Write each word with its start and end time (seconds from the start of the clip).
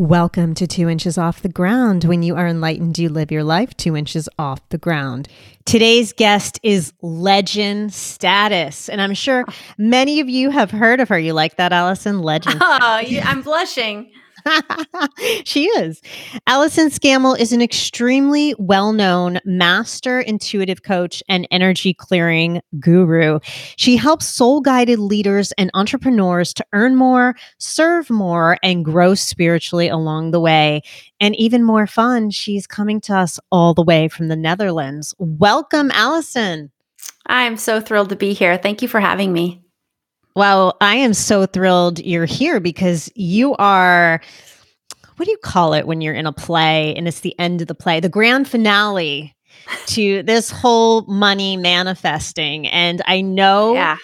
Welcome 0.00 0.54
to 0.54 0.66
Two 0.66 0.88
Inches 0.88 1.18
Off 1.18 1.42
the 1.42 1.50
Ground. 1.50 2.04
When 2.04 2.22
you 2.22 2.34
are 2.34 2.46
enlightened, 2.46 2.98
you 2.98 3.10
live 3.10 3.30
your 3.30 3.44
life 3.44 3.76
two 3.76 3.94
inches 3.94 4.30
off 4.38 4.66
the 4.70 4.78
ground. 4.78 5.28
Today's 5.66 6.14
guest 6.14 6.58
is 6.62 6.94
legend 7.02 7.92
status. 7.92 8.88
And 8.88 9.02
I'm 9.02 9.12
sure 9.12 9.44
many 9.76 10.20
of 10.20 10.26
you 10.26 10.48
have 10.48 10.70
heard 10.70 11.00
of 11.00 11.10
her. 11.10 11.18
You 11.18 11.34
like 11.34 11.56
that, 11.56 11.74
Allyson? 11.74 12.22
Legend. 12.22 12.62
Oh, 12.62 13.02
I'm 13.24 13.42
blushing. 13.42 14.10
she 15.44 15.66
is. 15.66 16.00
Allyson 16.46 16.88
Scammell 16.88 17.38
is 17.38 17.52
an 17.52 17.62
extremely 17.62 18.54
well 18.58 18.92
known 18.92 19.38
master 19.44 20.20
intuitive 20.20 20.82
coach 20.82 21.22
and 21.28 21.46
energy 21.50 21.94
clearing 21.94 22.60
guru. 22.78 23.40
She 23.76 23.96
helps 23.96 24.26
soul 24.26 24.60
guided 24.60 24.98
leaders 24.98 25.52
and 25.52 25.70
entrepreneurs 25.74 26.54
to 26.54 26.66
earn 26.72 26.96
more, 26.96 27.34
serve 27.58 28.10
more, 28.10 28.58
and 28.62 28.84
grow 28.84 29.14
spiritually 29.14 29.88
along 29.88 30.30
the 30.30 30.40
way. 30.40 30.82
And 31.20 31.36
even 31.36 31.62
more 31.64 31.86
fun, 31.86 32.30
she's 32.30 32.66
coming 32.66 33.00
to 33.02 33.16
us 33.16 33.38
all 33.50 33.74
the 33.74 33.82
way 33.82 34.08
from 34.08 34.28
the 34.28 34.36
Netherlands. 34.36 35.14
Welcome, 35.18 35.90
Allyson. 35.92 36.70
I'm 37.26 37.56
so 37.56 37.80
thrilled 37.80 38.08
to 38.08 38.16
be 38.16 38.32
here. 38.32 38.56
Thank 38.56 38.82
you 38.82 38.88
for 38.88 39.00
having 39.00 39.32
me. 39.32 39.62
Well, 40.34 40.76
I 40.80 40.96
am 40.96 41.14
so 41.14 41.46
thrilled 41.46 41.98
you're 41.98 42.24
here 42.24 42.60
because 42.60 43.10
you 43.14 43.54
are 43.56 44.20
what 45.16 45.26
do 45.26 45.32
you 45.32 45.38
call 45.38 45.74
it 45.74 45.86
when 45.86 46.00
you're 46.00 46.14
in 46.14 46.26
a 46.26 46.32
play 46.32 46.94
and 46.96 47.06
it's 47.06 47.20
the 47.20 47.38
end 47.38 47.60
of 47.60 47.68
the 47.68 47.74
play, 47.74 48.00
the 48.00 48.08
grand 48.08 48.48
finale 48.48 49.36
to 49.86 50.22
this 50.22 50.50
whole 50.50 51.02
money 51.02 51.58
manifesting. 51.58 52.66
And 52.68 53.02
I 53.06 53.20
know 53.20 53.74
yeah. 53.74 53.96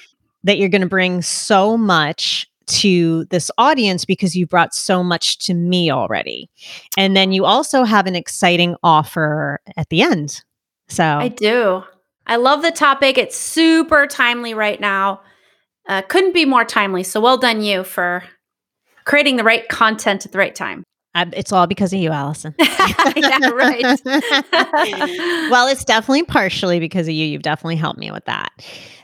that 0.45 0.59
you're 0.59 0.69
going 0.69 0.83
to 0.83 0.87
bring 0.87 1.23
so 1.23 1.79
much 1.79 2.47
to 2.67 3.25
this 3.27 3.51
audience 3.57 4.05
because 4.05 4.37
you 4.37 4.47
brought 4.47 4.75
so 4.75 5.03
much 5.03 5.39
to 5.39 5.55
me 5.55 5.91
already. 5.91 6.51
And 6.99 7.17
then 7.17 7.33
you 7.33 7.47
also 7.47 7.85
have 7.85 8.07
an 8.07 8.15
exciting 8.15 8.77
offer 8.83 9.61
at 9.77 9.89
the 9.89 10.03
end. 10.03 10.43
So 10.89 11.05
I 11.05 11.29
do. 11.29 11.83
I 12.27 12.37
love 12.37 12.61
the 12.61 12.73
topic. 12.73 13.17
It's 13.17 13.37
super 13.37 14.07
timely 14.07 14.53
right 14.53 14.81
now. 14.81 15.21
Uh, 15.89 16.03
couldn't 16.03 16.35
be 16.35 16.45
more 16.45 16.65
timely. 16.65 17.03
So 17.03 17.21
well 17.21 17.39
done, 17.39 17.63
you, 17.63 17.85
for 17.85 18.25
creating 19.05 19.37
the 19.37 19.45
right 19.45 19.69
content 19.69 20.27
at 20.27 20.33
the 20.33 20.39
right 20.39 20.55
time. 20.55 20.85
it's 21.15 21.53
all 21.53 21.67
because 21.67 21.93
of 21.93 22.01
you, 22.01 22.11
Allyson. 22.11 22.55
yeah, 22.59 23.51
right. 23.51 24.01
well, 24.05 25.69
it's 25.69 25.85
definitely 25.85 26.25
partially 26.25 26.81
because 26.81 27.09
of 27.09 27.15
you. 27.15 27.25
You've 27.27 27.43
definitely 27.43 27.77
helped 27.77 27.99
me 27.99 28.11
with 28.11 28.25
that. 28.27 28.51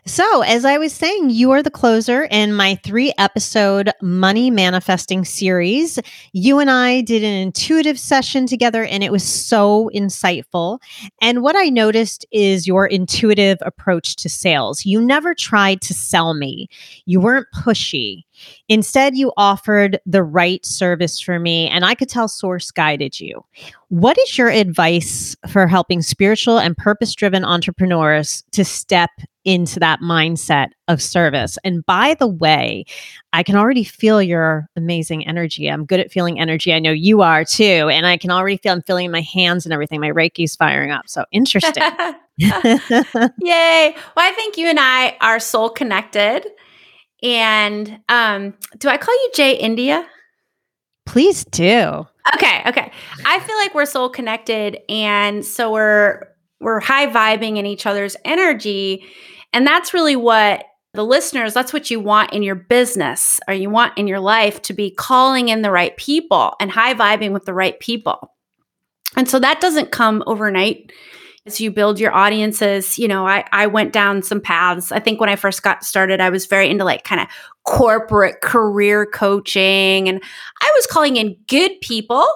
So, 0.05 0.43
as 0.43 0.65
I 0.65 0.79
was 0.79 0.93
saying, 0.93 1.31
you 1.31 1.53
are 1.53 1.63
the 1.63 1.71
closer 1.71 2.25
in 2.25 2.55
my 2.55 2.75
three 2.83 3.13
episode 3.19 3.93
money 4.03 4.51
manifesting 4.51 5.25
series. 5.25 5.97
You 6.33 6.59
and 6.59 6.69
I 6.69 7.03
did 7.03 7.23
an 7.23 7.33
intuitive 7.33 8.01
session 8.01 8.49
together, 8.49 8.83
and 8.85 9.05
it 9.05 9.13
was 9.13 9.23
so 9.23 9.91
insightful. 9.95 10.81
And 11.21 11.41
what 11.41 11.55
I 11.55 11.69
noticed 11.69 12.27
is 12.33 12.67
your 12.67 12.85
intuitive 12.85 13.59
approach 13.63 14.17
to 14.17 14.29
sales. 14.29 14.85
You 14.85 15.01
never 15.01 15.35
tried 15.35 15.81
to 15.83 15.95
sell 15.95 16.35
me, 16.35 16.67
you 17.07 17.21
weren't 17.21 17.47
pushy. 17.55 18.25
Instead, 18.69 19.17
you 19.17 19.33
offered 19.37 20.01
the 20.05 20.25
right 20.25 20.67
service 20.67 21.21
for 21.21 21.39
me, 21.39 21.69
and 21.69 21.85
I 21.85 21.95
could 21.95 22.09
tell 22.09 22.27
Source 22.27 22.73
guided 22.73 23.21
you. 23.21 23.45
What 23.89 24.19
is 24.19 24.37
your 24.37 24.49
advice 24.49 25.37
for 25.49 25.69
helping 25.69 26.03
spiritual 26.03 26.59
and 26.59 26.77
purpose 26.77 27.15
driven 27.15 27.45
entrepreneurs 27.45 28.43
to 28.51 28.65
step 28.65 29.11
into 29.45 29.81
that 29.81 30.01
mindset 30.01 30.71
of 30.89 31.03
service. 31.03 31.59
And 31.65 31.85
by 31.85 32.15
the 32.15 32.27
way, 32.27 32.85
I 33.33 33.43
can 33.43 33.57
already 33.57 33.85
feel 33.85 34.23
your 34.23 34.69
amazing 34.77 35.27
energy. 35.27 35.69
I'm 35.69 35.85
good 35.85 36.01
at 36.01 36.13
feeling 36.13 36.39
energy. 36.39 36.73
I 36.73 36.79
know 36.79 36.93
you 36.93 37.23
are 37.23 37.45
too. 37.45 37.89
And 37.91 38.07
I 38.07 38.17
can 38.17 38.31
already 38.31 38.57
feel 38.57 38.73
I'm 38.73 38.83
feeling 38.83 39.11
my 39.11 39.23
hands 39.23 39.67
and 39.67 39.73
everything. 39.73 40.01
My 40.01 40.11
Reiki's 40.11 40.55
firing 40.55 40.91
up. 40.91 41.09
So 41.09 41.25
interesting. 41.33 41.83
Yay. 42.39 42.55
Well, 43.41 43.95
I 44.17 44.33
think 44.37 44.57
you 44.57 44.69
and 44.69 44.79
I 44.81 45.17
are 45.21 45.41
soul 45.41 45.71
connected. 45.71 46.47
And 47.23 48.01
um, 48.09 48.55
do 48.79 48.89
I 48.89 48.97
call 48.97 49.15
you 49.15 49.31
Jay 49.35 49.57
India? 49.57 50.07
Please 51.07 51.45
do. 51.47 52.07
Okay, 52.35 52.63
okay. 52.67 52.93
I 53.27 53.41
feel 53.41 53.57
like 53.57 53.75
we're 53.75 53.87
soul 53.87 54.09
connected 54.09 54.79
and 54.89 55.45
so 55.45 55.73
we're 55.73 56.29
we're 56.61 56.79
high 56.79 57.09
vibing 57.09 57.59
in 57.59 57.67
each 57.67 57.87
other's 57.87 58.17
energy 58.25 59.05
and 59.53 59.67
that's 59.67 59.95
really 59.95 60.17
what 60.17 60.65
the 60.95 61.05
listeners, 61.05 61.55
that's 61.55 61.73
what 61.73 61.91
you 61.91 62.01
want 62.01 62.33
in 62.33 62.43
your 62.43 62.55
business 62.55 63.41
or 63.49 63.55
you 63.55 63.71
want 63.71 63.97
in 63.97 64.07
your 64.07 64.21
life 64.21 64.61
to 64.63 64.75
be 64.75 64.91
calling 64.91 65.49
in 65.49 65.63
the 65.63 65.71
right 65.71 65.97
people 65.97 66.55
and 66.61 66.71
high 66.71 66.95
vibing 66.95 67.33
with 67.33 67.47
the 67.47 67.55
right 67.55 67.79
people. 67.81 68.33
And 69.17 69.29
so 69.29 69.39
that 69.39 69.61
doesn't 69.61 69.91
come 69.91 70.23
overnight 70.27 70.93
as 71.47 71.61
you 71.61 71.71
build 71.71 71.99
your 71.99 72.15
audiences. 72.15 72.99
You 72.99 73.09
know, 73.09 73.27
I, 73.27 73.45
I 73.53 73.67
went 73.67 73.93
down 73.93 74.23
some 74.23 74.41
paths. 74.41 74.93
I 74.93 75.01
think 75.01 75.19
when 75.19 75.29
I 75.29 75.37
first 75.37 75.63
got 75.63 75.83
started, 75.83 76.21
I 76.21 76.31
was 76.31 76.47
very 76.47 76.69
into 76.69 76.85
like 76.85 77.05
kind 77.05 77.21
of 77.21 77.27
corporate 77.65 78.41
career 78.43 79.07
coaching 79.07 80.09
and 80.09 80.23
I 80.63 80.73
was 80.77 80.87
calling 80.87 81.17
in 81.17 81.37
good 81.49 81.73
people. 81.81 82.27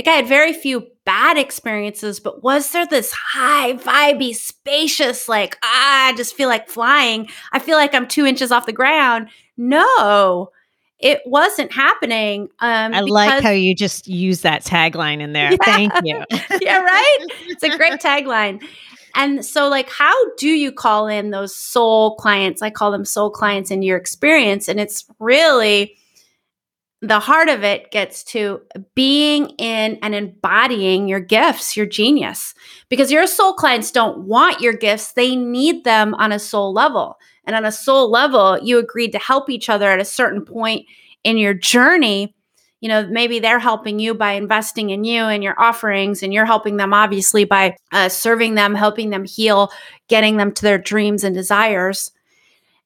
Like 0.00 0.08
I 0.08 0.12
had 0.12 0.28
very 0.28 0.54
few 0.54 0.86
bad 1.04 1.36
experiences, 1.36 2.20
but 2.20 2.42
was 2.42 2.70
there 2.70 2.86
this 2.86 3.12
high, 3.12 3.74
vibey, 3.74 4.34
spacious, 4.34 5.28
like, 5.28 5.58
ah, 5.62 6.06
I 6.06 6.16
just 6.16 6.34
feel 6.34 6.48
like 6.48 6.70
flying? 6.70 7.28
I 7.52 7.58
feel 7.58 7.76
like 7.76 7.94
I'm 7.94 8.08
two 8.08 8.24
inches 8.24 8.50
off 8.50 8.64
the 8.64 8.72
ground. 8.72 9.28
No, 9.58 10.52
it 10.98 11.20
wasn't 11.26 11.70
happening. 11.70 12.48
Um, 12.60 12.94
I 12.94 13.00
because- 13.02 13.10
like 13.10 13.42
how 13.42 13.50
you 13.50 13.74
just 13.74 14.08
use 14.08 14.40
that 14.40 14.64
tagline 14.64 15.20
in 15.20 15.32
there. 15.34 15.50
Yeah. 15.50 15.58
Thank 15.66 15.92
you. 16.02 16.24
yeah, 16.62 16.80
right? 16.80 17.18
It's 17.48 17.62
a 17.62 17.76
great 17.76 17.92
tagline. 18.00 18.62
And 19.14 19.44
so, 19.44 19.68
like, 19.68 19.90
how 19.90 20.14
do 20.36 20.48
you 20.48 20.72
call 20.72 21.08
in 21.08 21.28
those 21.28 21.54
soul 21.54 22.16
clients? 22.16 22.62
I 22.62 22.70
call 22.70 22.90
them 22.90 23.04
soul 23.04 23.28
clients 23.28 23.70
in 23.70 23.82
your 23.82 23.98
experience. 23.98 24.66
And 24.66 24.80
it's 24.80 25.04
really 25.18 25.98
the 27.02 27.18
heart 27.18 27.48
of 27.48 27.64
it 27.64 27.90
gets 27.90 28.22
to 28.22 28.60
being 28.94 29.50
in 29.58 29.98
and 30.02 30.14
embodying 30.14 31.08
your 31.08 31.20
gifts, 31.20 31.76
your 31.76 31.86
genius. 31.86 32.54
Because 32.90 33.10
your 33.10 33.26
soul 33.26 33.54
clients 33.54 33.90
don't 33.90 34.26
want 34.26 34.60
your 34.60 34.74
gifts, 34.74 35.12
they 35.12 35.34
need 35.34 35.84
them 35.84 36.14
on 36.14 36.30
a 36.30 36.38
soul 36.38 36.72
level. 36.74 37.16
And 37.44 37.56
on 37.56 37.64
a 37.64 37.72
soul 37.72 38.10
level, 38.10 38.58
you 38.62 38.78
agreed 38.78 39.12
to 39.12 39.18
help 39.18 39.48
each 39.48 39.70
other 39.70 39.90
at 39.90 39.98
a 40.00 40.04
certain 40.04 40.44
point 40.44 40.86
in 41.24 41.38
your 41.38 41.54
journey. 41.54 42.34
You 42.80 42.88
know, 42.88 43.06
maybe 43.06 43.38
they're 43.40 43.58
helping 43.58 43.98
you 43.98 44.14
by 44.14 44.32
investing 44.32 44.90
in 44.90 45.04
you 45.04 45.24
and 45.24 45.42
your 45.42 45.58
offerings, 45.58 46.22
and 46.22 46.32
you're 46.32 46.46
helping 46.46 46.76
them 46.76 46.92
obviously 46.92 47.44
by 47.44 47.76
uh, 47.92 48.08
serving 48.08 48.54
them, 48.54 48.74
helping 48.74 49.10
them 49.10 49.24
heal, 49.24 49.70
getting 50.08 50.36
them 50.36 50.52
to 50.52 50.62
their 50.62 50.78
dreams 50.78 51.24
and 51.24 51.34
desires. 51.34 52.10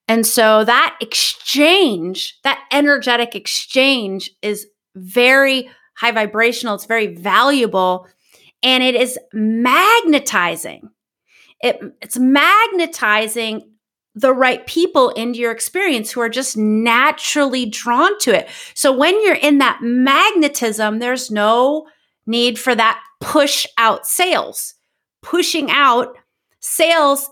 And 0.09 0.27
so 0.27 0.65
that 0.65 0.97
exchange, 1.01 2.39
that 2.45 2.63
energetic 2.71 3.35
exchange 3.35 4.31
is 4.43 4.67
very 4.95 5.71
high 5.97 6.13
vibrational, 6.13 6.75
it's 6.75 6.87
very 6.87 7.15
valuable, 7.15 8.07
and 8.63 8.83
it 8.83 8.95
is 8.95 9.19
magnetizing. 9.33 10.91
It, 11.63 11.81
it's 12.03 12.19
magnetizing 12.19 13.63
the 14.15 14.33
right 14.33 14.67
people 14.67 15.11
into 15.11 15.41
your 15.41 15.51
experience 15.51 16.13
who 16.13 16.21
are 16.21 16.29
just 16.29 16.57
naturally 16.57 17.67
drawn 17.67 18.17
to 18.21 18.37
it. 18.37 18.49
So 18.75 18.93
when 18.93 19.21
you're 19.25 19.35
in 19.35 19.59
that 19.59 19.81
magnetism, 19.83 20.99
there's 20.99 21.31
no 21.31 21.89
need 22.27 22.59
for 22.59 22.75
that 22.75 23.03
push 23.21 23.67
out 23.77 24.07
sales. 24.07 24.75
Pushing 25.23 25.71
out 25.71 26.17
sales 26.61 27.29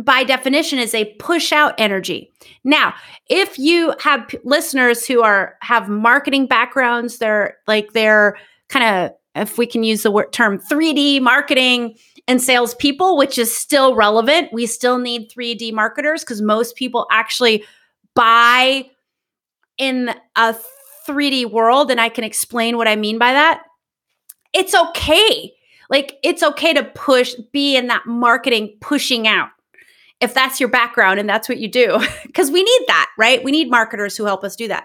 by 0.00 0.24
definition 0.24 0.78
is 0.78 0.94
a 0.94 1.14
push 1.18 1.52
out 1.52 1.74
energy. 1.78 2.32
Now, 2.64 2.94
if 3.28 3.58
you 3.58 3.94
have 4.00 4.26
p- 4.26 4.38
listeners 4.44 5.06
who 5.06 5.22
are 5.22 5.56
have 5.60 5.88
marketing 5.88 6.46
backgrounds, 6.46 7.18
they're 7.18 7.56
like 7.66 7.92
they're 7.92 8.36
kind 8.68 8.84
of 9.06 9.16
if 9.34 9.58
we 9.58 9.66
can 9.66 9.82
use 9.82 10.02
the 10.02 10.10
word 10.10 10.32
term 10.32 10.58
3D 10.58 11.20
marketing 11.20 11.96
and 12.26 12.42
salespeople, 12.42 13.16
which 13.16 13.38
is 13.38 13.56
still 13.56 13.94
relevant. 13.94 14.52
We 14.52 14.66
still 14.66 14.98
need 14.98 15.30
3D 15.30 15.72
marketers 15.72 16.22
because 16.22 16.42
most 16.42 16.74
people 16.74 17.06
actually 17.10 17.64
buy 18.14 18.88
in 19.78 20.14
a 20.36 20.56
3D 21.06 21.50
world, 21.50 21.90
and 21.90 22.00
I 22.00 22.08
can 22.08 22.24
explain 22.24 22.76
what 22.76 22.88
I 22.88 22.96
mean 22.96 23.18
by 23.18 23.32
that. 23.32 23.62
It's 24.52 24.74
okay. 24.74 25.52
Like 25.90 26.16
it's 26.24 26.42
okay 26.42 26.72
to 26.72 26.82
push, 26.82 27.34
be 27.52 27.76
in 27.76 27.88
that 27.88 28.06
marketing 28.06 28.76
pushing 28.80 29.28
out 29.28 29.50
if 30.24 30.34
that's 30.34 30.58
your 30.58 30.68
background 30.68 31.20
and 31.20 31.28
that's 31.28 31.48
what 31.48 31.58
you 31.58 31.68
do, 31.68 31.98
because 32.26 32.50
we 32.50 32.62
need 32.62 32.84
that, 32.88 33.10
right? 33.18 33.44
We 33.44 33.52
need 33.52 33.70
marketers 33.70 34.16
who 34.16 34.24
help 34.24 34.42
us 34.42 34.56
do 34.56 34.68
that. 34.68 34.84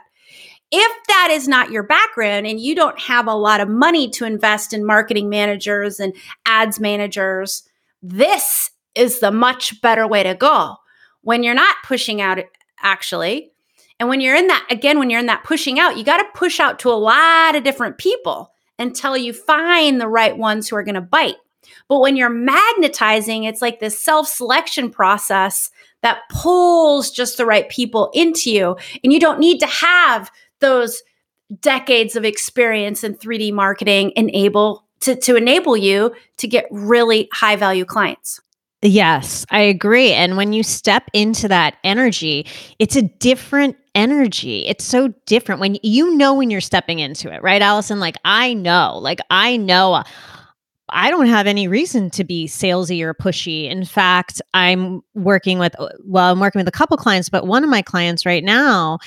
If 0.71 1.07
that 1.07 1.29
is 1.31 1.47
not 1.47 1.71
your 1.71 1.81
background 1.81 2.45
and 2.45 2.59
you 2.59 2.75
don't 2.75 2.99
have 2.99 3.25
a 3.25 3.33
lot 3.33 3.59
of 3.59 3.67
money 3.67 4.07
to 4.11 4.25
invest 4.25 4.71
in 4.71 4.85
marketing 4.85 5.27
managers 5.27 5.99
and 5.99 6.13
ads 6.45 6.79
managers, 6.79 7.63
this 8.03 8.69
is 8.93 9.19
the 9.19 9.31
much 9.31 9.81
better 9.81 10.07
way 10.07 10.21
to 10.21 10.35
go. 10.35 10.75
When 11.21 11.41
you're 11.41 11.55
not 11.55 11.77
pushing 11.83 12.21
out, 12.21 12.37
actually, 12.81 13.51
And 13.99 14.07
when 14.07 14.21
you're 14.21 14.35
in 14.35 14.47
that, 14.47 14.65
again, 14.69 14.97
when 14.97 15.09
you're 15.09 15.19
in 15.19 15.25
that 15.25 15.43
pushing 15.43 15.79
out, 15.79 15.97
you 15.97 16.03
got 16.05 16.17
to 16.17 16.27
push 16.33 16.59
out 16.59 16.79
to 16.79 16.89
a 16.89 16.93
lot 16.93 17.55
of 17.55 17.63
different 17.63 17.97
people 17.97 18.51
until 18.77 19.17
you 19.17 19.33
find 19.33 19.99
the 19.99 20.07
right 20.07 20.37
ones 20.37 20.69
who 20.69 20.75
are 20.77 20.83
going 20.83 20.95
to 20.95 21.01
bite. 21.01 21.35
But 21.87 21.99
when 21.99 22.15
you're 22.15 22.29
magnetizing, 22.29 23.43
it's 23.43 23.61
like 23.61 23.79
this 23.79 23.99
self 23.99 24.27
selection 24.27 24.89
process 24.89 25.69
that 26.01 26.21
pulls 26.29 27.11
just 27.11 27.37
the 27.37 27.45
right 27.45 27.67
people 27.69 28.09
into 28.13 28.51
you. 28.51 28.77
And 29.03 29.11
you 29.11 29.19
don't 29.19 29.39
need 29.39 29.59
to 29.59 29.67
have 29.67 30.31
those 30.59 31.01
decades 31.61 32.15
of 32.15 32.25
experience 32.25 33.03
in 33.03 33.15
3D 33.15 33.51
marketing 33.53 34.13
enable 34.15 34.85
to, 35.01 35.15
to 35.15 35.35
enable 35.35 35.77
you 35.77 36.13
to 36.37 36.47
get 36.47 36.67
really 36.71 37.29
high 37.33 37.55
value 37.55 37.85
clients. 37.85 38.41
Yes, 38.81 39.45
I 39.49 39.61
agree. 39.61 40.13
And 40.13 40.37
when 40.37 40.53
you 40.53 40.63
step 40.63 41.09
into 41.13 41.49
that 41.49 41.75
energy, 41.83 42.45
it's 42.79 42.95
a 42.95 43.01
different 43.01 43.75
energy. 43.93 44.65
It's 44.67 44.85
so 44.85 45.09
different 45.25 45.59
when 45.59 45.77
you 45.83 46.15
know 46.15 46.33
when 46.33 46.49
you're 46.49 46.61
stepping 46.61 46.99
into 46.99 47.33
it, 47.33 47.41
right, 47.43 47.61
Allyson? 47.61 47.99
Like, 47.99 48.15
I 48.23 48.53
know, 48.53 48.97
like, 49.01 49.19
I 49.29 49.57
know. 49.57 49.95
Uh, 49.95 50.03
I 50.91 51.09
don't 51.09 51.27
have 51.27 51.47
any 51.47 51.67
reason 51.67 52.09
to 52.11 52.23
be 52.23 52.47
salesy 52.47 53.01
or 53.01 53.13
pushy. 53.13 53.69
In 53.69 53.85
fact, 53.85 54.41
I'm 54.53 55.01
working 55.13 55.59
with, 55.59 55.79
uh, 55.79 55.89
well, 56.03 56.31
I'm 56.31 56.39
working 56.39 56.59
with 56.59 56.67
a 56.67 56.71
couple 56.71 56.97
clients, 56.97 57.29
but 57.29 57.47
one 57.47 57.63
of 57.63 57.69
my 57.69 57.81
clients 57.81 58.25
right 58.25 58.43
now 58.43 58.99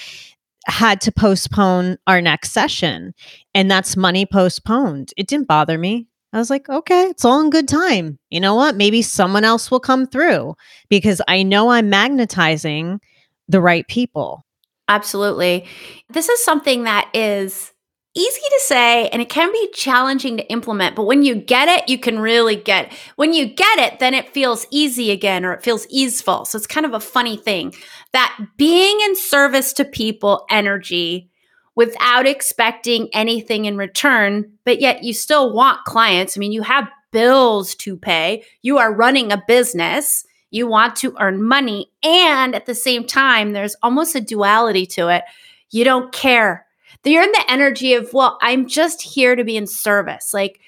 had 0.66 1.00
to 1.02 1.12
postpone 1.12 1.98
our 2.06 2.20
next 2.20 2.52
session, 2.52 3.14
and 3.54 3.70
that's 3.70 3.96
money 3.96 4.26
postponed. 4.26 5.12
It 5.16 5.26
didn't 5.26 5.48
bother 5.48 5.76
me. 5.76 6.06
I 6.32 6.38
was 6.38 6.50
like, 6.50 6.68
okay, 6.68 7.04
it's 7.04 7.24
all 7.24 7.40
in 7.40 7.50
good 7.50 7.68
time. 7.68 8.18
You 8.30 8.40
know 8.40 8.54
what? 8.54 8.76
Maybe 8.76 9.02
someone 9.02 9.44
else 9.44 9.70
will 9.70 9.80
come 9.80 10.06
through 10.06 10.54
because 10.88 11.20
I 11.28 11.42
know 11.42 11.70
I'm 11.70 11.90
magnetizing 11.90 13.00
the 13.48 13.60
right 13.60 13.86
people. 13.86 14.46
Absolutely. 14.88 15.66
This 16.08 16.28
is 16.28 16.42
something 16.44 16.84
that 16.84 17.10
is 17.12 17.71
easy 18.14 18.40
to 18.40 18.60
say 18.64 19.08
and 19.08 19.22
it 19.22 19.28
can 19.28 19.50
be 19.52 19.70
challenging 19.72 20.36
to 20.36 20.50
implement, 20.50 20.96
but 20.96 21.04
when 21.04 21.22
you 21.22 21.34
get 21.34 21.68
it, 21.68 21.88
you 21.88 21.98
can 21.98 22.18
really 22.18 22.56
get. 22.56 22.92
When 23.16 23.32
you 23.32 23.46
get 23.46 23.78
it, 23.78 23.98
then 24.00 24.14
it 24.14 24.34
feels 24.34 24.66
easy 24.70 25.10
again 25.10 25.44
or 25.44 25.52
it 25.52 25.62
feels 25.62 25.86
easeful. 25.88 26.44
So 26.44 26.56
it's 26.56 26.66
kind 26.66 26.84
of 26.84 26.92
a 26.92 27.00
funny 27.00 27.36
thing 27.36 27.74
that 28.12 28.36
being 28.56 29.00
in 29.00 29.16
service 29.16 29.72
to 29.74 29.84
people 29.84 30.44
energy 30.50 31.30
without 31.74 32.26
expecting 32.26 33.08
anything 33.14 33.64
in 33.64 33.78
return, 33.78 34.52
but 34.64 34.80
yet 34.80 35.02
you 35.02 35.14
still 35.14 35.52
want 35.54 35.84
clients. 35.84 36.36
I 36.36 36.40
mean, 36.40 36.52
you 36.52 36.62
have 36.62 36.88
bills 37.12 37.74
to 37.76 37.96
pay, 37.96 38.44
you 38.62 38.78
are 38.78 38.92
running 38.92 39.32
a 39.32 39.42
business, 39.46 40.24
you 40.50 40.66
want 40.66 40.96
to 40.96 41.16
earn 41.18 41.42
money. 41.42 41.90
And 42.02 42.54
at 42.54 42.66
the 42.66 42.74
same 42.74 43.06
time, 43.06 43.52
there's 43.52 43.76
almost 43.82 44.14
a 44.14 44.20
duality 44.20 44.84
to 44.86 45.08
it. 45.08 45.24
You 45.70 45.84
don't 45.84 46.12
care. 46.12 46.66
You're 47.04 47.22
in 47.22 47.32
the 47.32 47.44
energy 47.48 47.94
of, 47.94 48.12
well, 48.12 48.38
I'm 48.40 48.66
just 48.66 49.02
here 49.02 49.34
to 49.34 49.44
be 49.44 49.56
in 49.56 49.66
service. 49.66 50.32
Like 50.32 50.60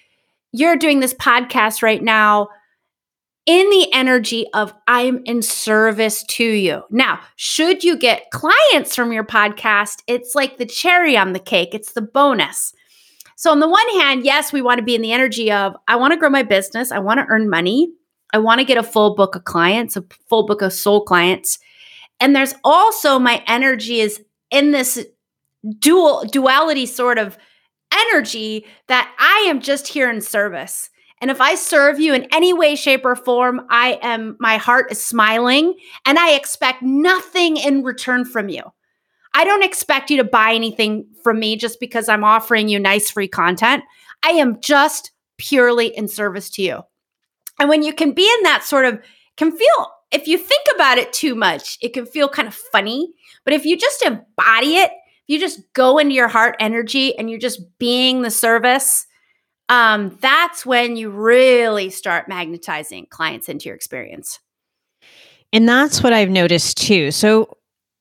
you're 0.53 0.77
doing 0.77 1.01
this 1.01 1.15
podcast 1.15 1.83
right 1.83 2.03
now 2.03 2.49
in 3.47 3.69
the 3.71 3.93
energy 3.93 4.47
of 4.55 4.73
I'm 4.89 5.23
in 5.25 5.43
service 5.43 6.23
to 6.25 6.45
you. 6.45 6.83
Now, 6.91 7.21
should 7.37 7.85
you 7.85 7.97
get 7.97 8.31
clients 8.31 8.97
from 8.97 9.13
your 9.13 9.25
podcast, 9.25 10.03
it's 10.07 10.35
like 10.35 10.57
the 10.57 10.67
cherry 10.67 11.17
on 11.17 11.33
the 11.33 11.39
cake, 11.39 11.75
it's 11.75 11.93
the 11.93 12.03
bonus. 12.03 12.73
So, 13.37 13.51
on 13.51 13.61
the 13.61 13.69
one 13.69 13.89
hand, 14.01 14.25
yes, 14.25 14.53
we 14.53 14.63
want 14.63 14.79
to 14.79 14.85
be 14.85 14.95
in 14.95 15.03
the 15.03 15.13
energy 15.13 15.53
of 15.53 15.77
I 15.89 15.97
want 15.97 16.13
to 16.13 16.19
grow 16.19 16.31
my 16.31 16.43
business, 16.43 16.91
I 16.91 17.01
want 17.01 17.19
to 17.19 17.27
earn 17.29 17.51
money, 17.51 17.93
I 18.33 18.39
want 18.39 18.61
to 18.61 18.65
get 18.65 18.79
a 18.79 18.83
full 18.83 19.15
book 19.15 19.35
of 19.35 19.45
clients, 19.45 19.97
a 19.97 20.05
full 20.29 20.47
book 20.47 20.63
of 20.63 20.73
soul 20.73 21.05
clients. 21.05 21.59
And 22.21 22.35
there's 22.35 22.55
also 22.65 23.19
my 23.19 23.43
energy 23.47 24.01
is 24.01 24.23
in 24.51 24.71
this 24.71 25.05
dual 25.79 26.25
duality 26.31 26.87
sort 26.87 27.19
of 27.19 27.39
energy 27.93 28.67
that 28.89 29.15
I 29.19 29.49
am 29.49 29.61
just 29.61 29.89
here 29.89 30.11
in 30.11 30.21
service. 30.21 30.91
And 31.21 31.31
if 31.31 31.41
I 31.41 31.55
serve 31.55 31.99
you 32.01 32.13
in 32.13 32.27
any 32.33 32.53
way, 32.53 32.75
shape, 32.75 33.05
or 33.05 33.17
form, 33.17 33.63
I 33.71 33.99
am, 34.03 34.37
my 34.41 34.57
heart 34.57 34.91
is 34.91 35.03
smiling 35.03 35.75
and 36.05 36.19
I 36.19 36.33
expect 36.33 36.83
nothing 36.83 37.57
in 37.57 37.83
return 37.83 38.25
from 38.25 38.49
you. 38.49 38.63
I 39.33 39.45
don't 39.45 39.65
expect 39.65 40.11
you 40.11 40.17
to 40.19 40.25
buy 40.25 40.53
anything 40.53 41.07
from 41.23 41.41
me 41.41 41.57
just 41.57 41.81
because 41.81 42.09
I'm 42.09 42.25
offering 42.25 42.69
you 42.69 42.79
nice 42.79 43.11
free 43.11 43.29
content. 43.29 43.85
I 44.23 44.31
am 44.31 44.61
just 44.61 45.13
purely 45.39 45.89
in 45.89 46.09
service 46.09 46.51
to 46.51 46.63
you. 46.63 46.81
And 47.59 47.69
when 47.69 47.83
you 47.83 47.93
can 47.93 48.13
be 48.13 48.23
in 48.23 48.43
that 48.45 48.65
sort 48.65 48.85
of, 48.85 49.01
can 49.37 49.51
feel, 49.51 49.93
if 50.13 50.29
you 50.29 50.39
think 50.39 50.67
about 50.75 50.99
it 50.99 51.13
too 51.13 51.35
much, 51.35 51.79
it 51.81 51.93
can 51.95 52.07
feel 52.07 52.29
kind 52.29 52.49
of 52.49 52.55
funny. 52.55 53.13
But 53.45 53.55
if 53.55 53.65
you 53.65 53.77
just 53.77 54.03
embody 54.03 54.77
it, 54.77 54.91
you 55.27 55.39
just 55.39 55.61
go 55.73 55.99
into 55.99 56.15
your 56.15 56.29
heart 56.29 56.57
energy 56.61 57.17
and 57.19 57.31
you're 57.31 57.39
just 57.39 57.61
being 57.79 58.23
the 58.23 58.31
service, 58.31 59.07
um, 59.69 60.19
that's 60.21 60.67
when 60.67 60.97
you 60.97 61.11
really 61.11 61.91
start 61.91 62.29
magnetizing 62.29 63.07
clients 63.11 63.49
into 63.49 63.67
your 63.67 63.75
experience. 63.75 64.41
And 65.53 65.69
that's 65.69 66.03
what 66.03 66.13
I've 66.13 66.31
noticed 66.31 66.79
too. 66.79 67.11
So 67.11 67.57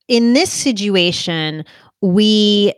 in 0.07 0.33
this 0.33 0.51
situation, 0.51 1.63
we 2.01 2.73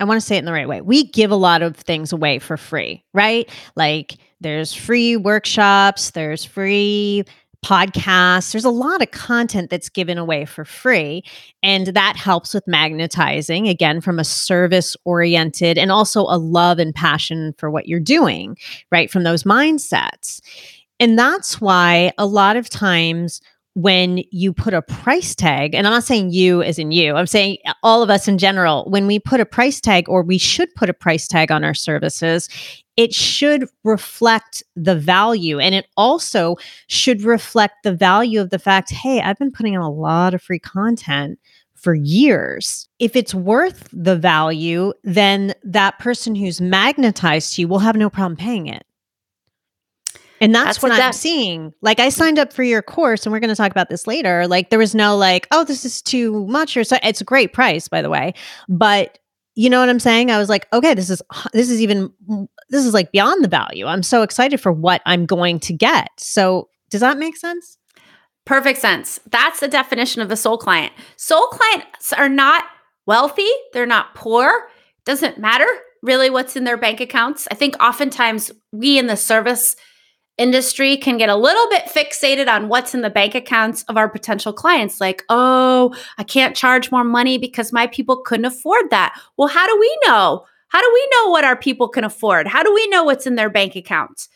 I 0.00 0.04
want 0.04 0.18
to 0.18 0.26
say 0.26 0.36
it 0.36 0.38
in 0.38 0.46
the 0.46 0.52
right 0.52 0.68
way. 0.68 0.80
We 0.80 1.04
give 1.04 1.30
a 1.30 1.36
lot 1.36 1.60
of 1.60 1.76
things 1.76 2.10
away 2.10 2.38
for 2.38 2.56
free, 2.56 3.04
right? 3.12 3.48
Like 3.76 4.16
there's 4.40 4.72
free 4.72 5.16
workshops, 5.18 6.12
there's 6.12 6.42
free 6.42 7.24
podcasts. 7.64 8.52
There's 8.52 8.64
a 8.64 8.70
lot 8.70 9.02
of 9.02 9.10
content 9.10 9.70
that's 9.70 9.88
given 9.88 10.18
away 10.18 10.44
for 10.44 10.64
free. 10.64 11.22
And 11.62 11.88
that 11.88 12.16
helps 12.16 12.54
with 12.54 12.66
magnetizing, 12.66 13.68
again, 13.68 14.00
from 14.00 14.18
a 14.18 14.24
service 14.24 14.96
oriented 15.04 15.78
and 15.78 15.92
also 15.92 16.22
a 16.22 16.38
love 16.38 16.78
and 16.78 16.94
passion 16.94 17.54
for 17.58 17.70
what 17.70 17.86
you're 17.86 18.00
doing, 18.00 18.56
right? 18.90 19.10
From 19.10 19.24
those 19.24 19.44
mindsets. 19.44 20.40
And 20.98 21.18
that's 21.18 21.60
why 21.60 22.12
a 22.18 22.26
lot 22.26 22.56
of 22.56 22.68
times 22.68 23.40
when 23.74 24.24
you 24.30 24.52
put 24.52 24.74
a 24.74 24.82
price 24.82 25.34
tag, 25.34 25.74
and 25.74 25.86
I'm 25.86 25.92
not 25.92 26.04
saying 26.04 26.30
you 26.30 26.62
as 26.62 26.78
in 26.78 26.90
you, 26.90 27.14
I'm 27.14 27.26
saying 27.26 27.58
all 27.82 28.02
of 28.02 28.10
us 28.10 28.26
in 28.26 28.36
general, 28.36 28.84
when 28.90 29.06
we 29.06 29.18
put 29.18 29.40
a 29.40 29.46
price 29.46 29.80
tag 29.80 30.08
or 30.08 30.22
we 30.22 30.38
should 30.38 30.74
put 30.74 30.90
a 30.90 30.94
price 30.94 31.28
tag 31.28 31.52
on 31.52 31.64
our 31.64 31.74
services, 31.74 32.48
it 32.96 33.14
should 33.14 33.66
reflect 33.84 34.62
the 34.76 34.96
value. 34.96 35.58
And 35.58 35.74
it 35.74 35.86
also 35.96 36.56
should 36.88 37.22
reflect 37.22 37.82
the 37.84 37.94
value 37.94 38.40
of 38.40 38.50
the 38.50 38.58
fact 38.58 38.90
hey 38.90 39.20
i've 39.20 39.38
been 39.38 39.52
putting 39.52 39.76
out 39.76 39.86
a 39.86 39.88
lot 39.88 40.34
of 40.34 40.42
free 40.42 40.58
content 40.58 41.38
for 41.74 41.94
years. 41.94 42.88
If 42.98 43.16
it's 43.16 43.34
worth 43.34 43.88
the 43.90 44.16
value 44.16 44.92
then 45.02 45.54
that 45.64 45.98
person 45.98 46.34
who's 46.34 46.60
magnetized 46.60 47.54
to 47.54 47.62
you 47.62 47.68
will 47.68 47.78
have 47.78 47.96
no 47.96 48.10
problem 48.10 48.36
paying 48.36 48.66
it 48.66 48.84
and 50.40 50.54
that's, 50.54 50.78
that's 50.78 50.82
what 50.82 50.92
I'm 50.92 51.12
seeing. 51.12 51.72
Like 51.82 52.00
I 52.00 52.08
signed 52.08 52.38
up 52.38 52.52
for 52.52 52.62
your 52.62 52.82
course 52.82 53.26
and 53.26 53.32
we're 53.32 53.40
going 53.40 53.50
to 53.50 53.56
talk 53.56 53.70
about 53.70 53.90
this 53.90 54.06
later. 54.06 54.46
Like 54.46 54.70
there 54.70 54.78
was 54.78 54.94
no 54.94 55.16
like, 55.16 55.46
oh, 55.50 55.64
this 55.64 55.84
is 55.84 56.00
too 56.00 56.46
much 56.46 56.76
or 56.76 56.84
so 56.84 56.98
it's 57.02 57.20
a 57.20 57.24
great 57.24 57.52
price 57.52 57.88
by 57.88 58.00
the 58.00 58.08
way. 58.10 58.32
But 58.68 59.18
you 59.54 59.68
know 59.68 59.80
what 59.80 59.88
I'm 59.88 60.00
saying? 60.00 60.30
I 60.30 60.38
was 60.38 60.48
like, 60.48 60.66
okay, 60.72 60.94
this 60.94 61.10
is 61.10 61.20
this 61.52 61.70
is 61.70 61.82
even 61.82 62.10
this 62.70 62.86
is 62.86 62.94
like 62.94 63.12
beyond 63.12 63.44
the 63.44 63.48
value. 63.48 63.86
I'm 63.86 64.02
so 64.02 64.22
excited 64.22 64.60
for 64.60 64.72
what 64.72 65.02
I'm 65.04 65.26
going 65.26 65.60
to 65.60 65.72
get. 65.72 66.08
So, 66.16 66.68
does 66.88 67.00
that 67.00 67.18
make 67.18 67.36
sense? 67.36 67.76
Perfect 68.46 68.78
sense. 68.78 69.20
That's 69.30 69.60
the 69.60 69.68
definition 69.68 70.22
of 70.22 70.30
a 70.30 70.36
soul 70.36 70.56
client. 70.56 70.92
Soul 71.16 71.46
clients 71.48 72.12
are 72.12 72.28
not 72.28 72.64
wealthy, 73.06 73.50
they're 73.72 73.86
not 73.86 74.14
poor. 74.14 74.70
Doesn't 75.04 75.38
matter 75.38 75.66
really 76.02 76.30
what's 76.30 76.56
in 76.56 76.64
their 76.64 76.76
bank 76.76 77.00
accounts. 77.00 77.46
I 77.50 77.54
think 77.54 77.76
oftentimes 77.82 78.50
we 78.72 78.98
in 78.98 79.06
the 79.06 79.16
service 79.16 79.76
industry 80.38 80.96
can 80.96 81.18
get 81.18 81.28
a 81.28 81.36
little 81.36 81.68
bit 81.68 81.84
fixated 81.84 82.48
on 82.48 82.68
what's 82.68 82.94
in 82.94 83.02
the 83.02 83.10
bank 83.10 83.34
accounts 83.34 83.82
of 83.84 83.96
our 83.96 84.08
potential 84.08 84.52
clients. 84.52 85.00
Like, 85.00 85.22
oh, 85.28 85.94
I 86.18 86.24
can't 86.24 86.56
charge 86.56 86.90
more 86.90 87.04
money 87.04 87.38
because 87.38 87.72
my 87.72 87.86
people 87.86 88.22
couldn't 88.22 88.46
afford 88.46 88.90
that. 88.90 89.18
Well, 89.36 89.48
how 89.48 89.66
do 89.66 89.78
we 89.78 89.98
know? 90.06 90.44
How 90.68 90.80
do 90.80 90.90
we 90.92 91.08
know 91.12 91.30
what 91.30 91.44
our 91.44 91.56
people 91.56 91.88
can 91.88 92.04
afford? 92.04 92.46
How 92.46 92.62
do 92.62 92.72
we 92.72 92.88
know 92.88 93.04
what's 93.04 93.26
in 93.26 93.34
their 93.34 93.50
bank 93.50 93.76
accounts? 93.76 94.28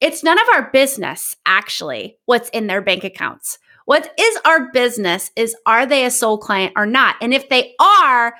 It's 0.00 0.24
none 0.24 0.38
of 0.38 0.46
our 0.54 0.70
business, 0.70 1.36
actually, 1.46 2.16
what's 2.24 2.48
in 2.50 2.66
their 2.66 2.82
bank 2.82 3.04
accounts. 3.04 3.58
What 3.86 4.12
is 4.18 4.38
our 4.44 4.70
business 4.72 5.30
is 5.36 5.54
are 5.64 5.86
they 5.86 6.04
a 6.04 6.10
soul 6.10 6.38
client 6.38 6.72
or 6.76 6.86
not? 6.86 7.16
And 7.20 7.32
if 7.32 7.48
they 7.48 7.74
are, 7.80 8.34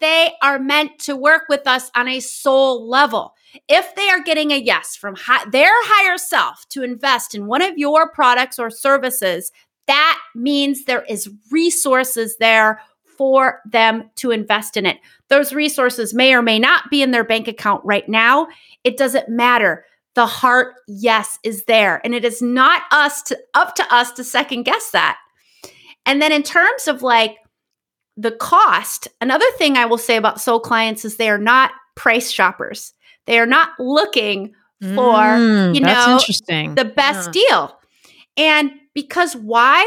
they 0.00 0.32
are 0.42 0.58
meant 0.58 0.98
to 1.00 1.14
work 1.14 1.44
with 1.48 1.66
us 1.66 1.90
on 1.94 2.08
a 2.08 2.20
soul 2.20 2.88
level. 2.88 3.34
If 3.68 3.94
they 3.94 4.08
are 4.08 4.22
getting 4.22 4.50
a 4.50 4.56
yes 4.56 4.96
from 4.96 5.16
their 5.50 5.70
higher 5.72 6.18
self 6.18 6.66
to 6.70 6.82
invest 6.82 7.34
in 7.34 7.46
one 7.46 7.62
of 7.62 7.78
your 7.78 8.10
products 8.10 8.58
or 8.58 8.70
services, 8.70 9.52
that 9.86 10.18
means 10.34 10.84
there 10.84 11.04
is 11.04 11.30
resources 11.50 12.36
there 12.38 12.80
for 13.16 13.60
them 13.70 14.08
to 14.16 14.30
invest 14.30 14.76
in 14.76 14.86
it. 14.86 14.98
Those 15.28 15.52
resources 15.52 16.14
may 16.14 16.32
or 16.32 16.42
may 16.42 16.58
not 16.58 16.88
be 16.90 17.02
in 17.02 17.10
their 17.10 17.24
bank 17.24 17.48
account 17.48 17.82
right 17.84 18.08
now. 18.08 18.46
It 18.84 18.96
doesn't 18.96 19.28
matter. 19.28 19.84
The 20.14 20.26
heart 20.26 20.74
yes 20.86 21.38
is 21.42 21.64
there 21.64 22.00
and 22.04 22.14
it 22.14 22.24
is 22.24 22.40
not 22.40 22.82
us 22.90 23.22
to 23.24 23.38
up 23.54 23.74
to 23.76 23.94
us 23.94 24.12
to 24.12 24.24
second 24.24 24.64
guess 24.64 24.90
that. 24.92 25.18
And 26.06 26.22
then 26.22 26.32
in 26.32 26.42
terms 26.42 26.88
of 26.88 27.02
like 27.02 27.36
the 28.16 28.32
cost, 28.32 29.08
another 29.20 29.48
thing 29.58 29.76
I 29.76 29.84
will 29.84 29.98
say 29.98 30.16
about 30.16 30.40
soul 30.40 30.60
clients 30.60 31.04
is 31.04 31.16
they 31.16 31.28
are 31.28 31.38
not 31.38 31.72
price 31.94 32.30
shoppers. 32.30 32.94
They 33.28 33.38
are 33.38 33.46
not 33.46 33.70
looking 33.78 34.54
for, 34.80 35.14
Mm, 35.16 35.74
you 35.74 35.80
know, 35.82 36.12
interesting. 36.18 36.74
the 36.74 36.84
best 36.86 37.28
Yeah. 37.34 37.42
deal. 37.48 37.78
And 38.38 38.70
because 38.94 39.36
why? 39.36 39.84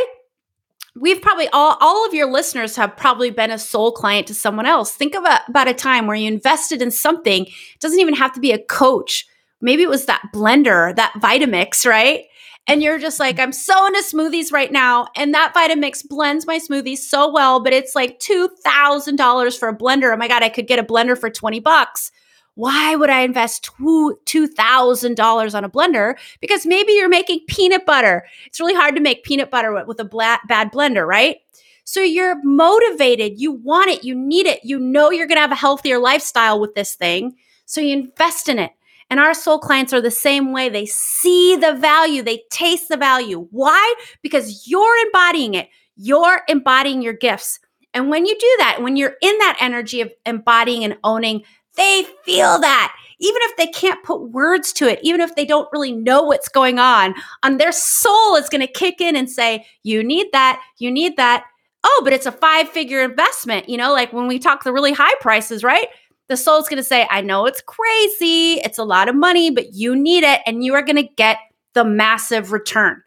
We've 0.96 1.22
probably 1.22 1.48
all 1.50 1.78
all 1.80 2.06
of 2.06 2.14
your 2.14 2.30
listeners 2.30 2.76
have 2.76 2.96
probably 2.98 3.32
been 3.32 3.50
a 3.50 3.58
soul 3.58 3.94
client 3.94 4.28
to 4.28 4.34
someone 4.36 4.66
else. 4.66 4.92
Think 4.92 5.16
about 5.16 5.42
about 5.48 5.68
a 5.70 5.74
time 5.74 6.06
where 6.06 6.16
you 6.18 6.28
invested 6.28 6.82
in 6.82 6.92
something. 6.92 7.46
It 7.46 7.80
doesn't 7.80 8.00
even 8.00 8.14
have 8.14 8.34
to 8.34 8.40
be 8.42 8.52
a 8.52 8.60
coach. 8.60 9.26
Maybe 9.62 9.84
it 9.84 9.90
was 9.90 10.06
that 10.06 10.22
blender, 10.34 10.96
that 10.98 11.14
Vitamix, 11.14 11.86
right? 11.86 12.26
And 12.68 12.84
you're 12.84 13.00
just 13.00 13.20
like, 13.20 13.40
I'm 13.40 13.54
so 13.54 13.88
into 13.88 14.04
smoothies 14.04 14.52
right 14.52 14.72
now. 14.72 15.08
And 15.16 15.34
that 15.34 15.54
Vitamix 15.56 16.08
blends 16.08 16.46
my 16.46 16.60
smoothies 16.60 16.98
so 17.00 17.32
well, 17.32 17.64
but 17.64 17.74
it's 17.74 17.96
like 17.96 18.20
$2,000 18.20 19.58
for 19.58 19.68
a 19.70 19.76
blender. 19.76 20.14
Oh 20.14 20.18
my 20.18 20.28
God, 20.28 20.44
I 20.44 20.50
could 20.50 20.68
get 20.68 20.78
a 20.78 20.84
blender 20.84 21.18
for 21.18 21.30
20 21.30 21.60
bucks. 21.60 22.12
Why 22.56 22.96
would 22.96 23.10
I 23.10 23.22
invest 23.22 23.64
two 23.64 24.18
$2,000 24.26 25.56
on 25.56 25.64
a 25.64 25.70
blender? 25.70 26.16
Because 26.42 26.66
maybe 26.66 26.94
you're 26.94 27.10
making 27.10 27.42
peanut 27.48 27.86
butter. 27.86 28.26
It's 28.46 28.60
really 28.60 28.76
hard 28.76 28.96
to 28.96 29.02
make 29.02 29.24
peanut 29.24 29.50
butter 29.50 29.74
with, 29.74 29.88
with 29.88 30.00
a 30.00 30.06
bla- 30.06 30.42
bad 30.48 30.72
blender, 30.72 31.08
right? 31.08 31.38
So 31.84 32.02
you're 32.02 32.42
motivated. 32.44 33.40
You 33.40 33.54
want 33.54 33.90
it. 33.90 34.04
You 34.04 34.16
need 34.16 34.48
it. 34.48 34.60
You 34.64 34.80
know 34.80 35.12
you're 35.12 35.28
going 35.28 35.38
to 35.38 35.42
have 35.42 35.52
a 35.52 35.56
healthier 35.56 35.98
lifestyle 35.98 36.60
with 36.60 36.76
this 36.76 36.96
thing. 36.96 37.36
So 37.66 37.82
you 37.82 37.94
invest 37.94 38.50
in 38.50 38.60
it. 38.60 38.72
And 39.10 39.20
our 39.20 39.34
soul 39.34 39.60
clients 39.60 39.92
are 39.92 40.02
the 40.02 40.10
same 40.10 40.54
way. 40.54 40.70
They 40.70 40.86
see 40.86 41.58
the 41.58 41.74
value, 41.74 42.22
they 42.22 42.44
taste 42.50 42.88
the 42.88 42.96
value. 42.96 43.48
Why? 43.52 43.96
Because 44.22 44.68
you're 44.68 45.06
embodying 45.06 45.54
it. 45.54 45.68
You're 45.98 46.42
embodying 46.48 47.02
your 47.02 47.14
gifts. 47.14 47.60
And 47.94 48.10
when 48.10 48.26
you 48.26 48.38
do 48.40 48.56
that, 48.60 48.82
when 48.82 48.96
you're 48.96 49.16
in 49.22 49.38
that 49.40 49.58
energy 49.60 50.00
of 50.00 50.14
embodying 50.26 50.86
and 50.86 50.98
owning, 51.04 51.44
they 51.76 52.06
feel 52.24 52.60
that. 52.60 52.96
Even 53.20 53.40
if 53.44 53.56
they 53.56 53.68
can't 53.68 54.04
put 54.04 54.32
words 54.32 54.74
to 54.74 54.90
it, 54.90 55.00
even 55.04 55.22
if 55.22 55.36
they 55.36 55.46
don't 55.46 55.70
really 55.72 55.92
know 55.92 56.24
what's 56.24 56.50
going 56.50 56.80
on, 56.80 57.14
on 57.44 57.58
their 57.58 57.72
soul 57.72 58.36
is 58.36 58.50
going 58.50 58.66
to 58.66 58.72
kick 58.72 59.00
in 59.00 59.16
and 59.16 59.30
say, 59.30 59.66
You 59.84 60.04
need 60.04 60.28
that. 60.34 60.62
You 60.80 60.90
need 60.90 61.18
that. 61.18 61.46
Oh, 61.84 62.02
but 62.04 62.14
it's 62.14 62.26
a 62.26 62.32
five 62.32 62.68
figure 62.70 63.04
investment. 63.04 63.70
You 63.70 63.78
know, 63.78 63.94
like 63.94 64.12
when 64.12 64.28
we 64.28 64.40
talk 64.40 64.64
the 64.64 64.74
really 64.74 64.94
high 64.94 65.16
prices, 65.22 65.64
right? 65.64 65.88
the 66.32 66.38
soul's 66.38 66.70
going 66.70 66.78
to 66.78 66.84
say, 66.84 67.06
I 67.12 67.20
know 67.20 67.46
it's 67.46 67.62
crazy, 67.62 68.62
it's 68.64 68.78
a 68.78 68.86
lot 68.86 69.10
of 69.10 69.16
money, 69.16 69.52
but 69.52 69.74
you 69.74 69.94
need 69.96 70.24
it, 70.24 70.40
and 70.46 70.64
you 70.64 70.74
are 70.76 70.82
going 70.82 70.96
to 70.96 71.14
get 71.18 71.38
the 71.74 71.84
massive 71.84 72.54
return. 72.54 73.04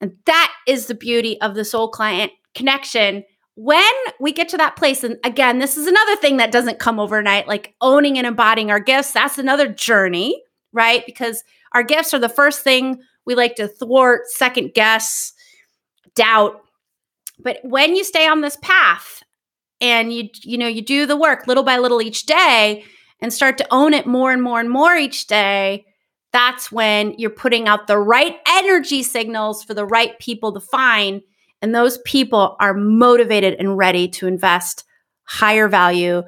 And 0.00 0.16
that 0.26 0.52
is 0.66 0.86
the 0.86 0.96
beauty 0.96 1.40
of 1.40 1.54
the 1.54 1.64
soul 1.64 1.88
client 1.88 2.32
connection. 2.56 3.22
When 3.56 3.92
we 4.20 4.32
get 4.32 4.48
to 4.50 4.56
that 4.56 4.76
place, 4.76 5.04
and 5.04 5.18
again, 5.24 5.58
this 5.58 5.76
is 5.76 5.86
another 5.86 6.16
thing 6.16 6.38
that 6.38 6.52
doesn't 6.52 6.78
come 6.78 6.98
overnight, 6.98 7.48
like 7.48 7.74
owning 7.80 8.16
and 8.16 8.26
embodying 8.26 8.70
our 8.70 8.80
gifts, 8.80 9.12
that's 9.12 9.38
another 9.38 9.68
journey, 9.68 10.42
right? 10.72 11.04
Because 11.04 11.44
our 11.72 11.82
gifts 11.82 12.14
are 12.14 12.18
the 12.18 12.28
first 12.28 12.62
thing 12.62 13.00
we 13.26 13.34
like 13.34 13.56
to 13.56 13.68
thwart, 13.68 14.22
second 14.28 14.72
guess, 14.74 15.32
doubt. 16.14 16.62
But 17.38 17.58
when 17.62 17.96
you 17.96 18.04
stay 18.04 18.26
on 18.26 18.40
this 18.40 18.56
path 18.62 19.22
and 19.80 20.12
you 20.12 20.28
you 20.42 20.58
know 20.58 20.68
you 20.68 20.82
do 20.82 21.06
the 21.06 21.16
work 21.16 21.46
little 21.46 21.62
by 21.62 21.78
little 21.78 22.02
each 22.02 22.26
day 22.26 22.84
and 23.20 23.32
start 23.32 23.58
to 23.58 23.66
own 23.70 23.94
it 23.94 24.06
more 24.06 24.32
and 24.32 24.42
more 24.42 24.60
and 24.60 24.70
more 24.70 24.94
each 24.94 25.26
day 25.26 25.84
that's 26.32 26.70
when 26.70 27.14
you're 27.18 27.30
putting 27.30 27.66
out 27.66 27.86
the 27.86 27.98
right 27.98 28.38
energy 28.46 29.02
signals 29.02 29.64
for 29.64 29.74
the 29.74 29.86
right 29.86 30.18
people 30.18 30.52
to 30.52 30.60
find 30.60 31.22
and 31.62 31.74
those 31.74 31.98
people 31.98 32.56
are 32.60 32.74
motivated 32.74 33.54
and 33.58 33.76
ready 33.76 34.08
to 34.08 34.26
invest 34.26 34.84
higher 35.24 35.68
value 35.68 36.22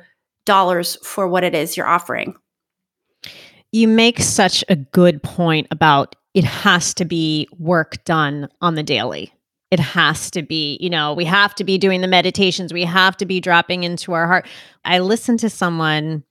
dollars 0.46 0.96
for 1.04 1.28
what 1.28 1.44
it 1.44 1.54
is 1.54 1.76
you're 1.76 1.86
offering 1.86 2.34
You 3.72 3.88
make 3.88 4.18
such 4.20 4.64
a 4.68 4.76
good 4.76 5.22
point 5.22 5.66
about 5.70 6.14
it 6.34 6.44
has 6.44 6.94
to 6.94 7.04
be 7.04 7.48
work 7.58 8.02
done 8.04 8.48
on 8.60 8.74
the 8.74 8.82
daily. 8.82 9.32
It 9.70 9.80
has 9.80 10.30
to 10.32 10.42
be, 10.42 10.78
you 10.80 10.90
know, 10.90 11.14
we 11.14 11.24
have 11.24 11.54
to 11.56 11.64
be 11.64 11.78
doing 11.78 12.00
the 12.02 12.08
meditations. 12.08 12.72
We 12.72 12.84
have 12.84 13.16
to 13.18 13.26
be 13.26 13.40
dropping 13.40 13.84
into 13.84 14.12
our 14.12 14.26
heart. 14.26 14.46
I 14.84 14.98
listened 14.98 15.40
to 15.40 15.50
someone 15.50 16.24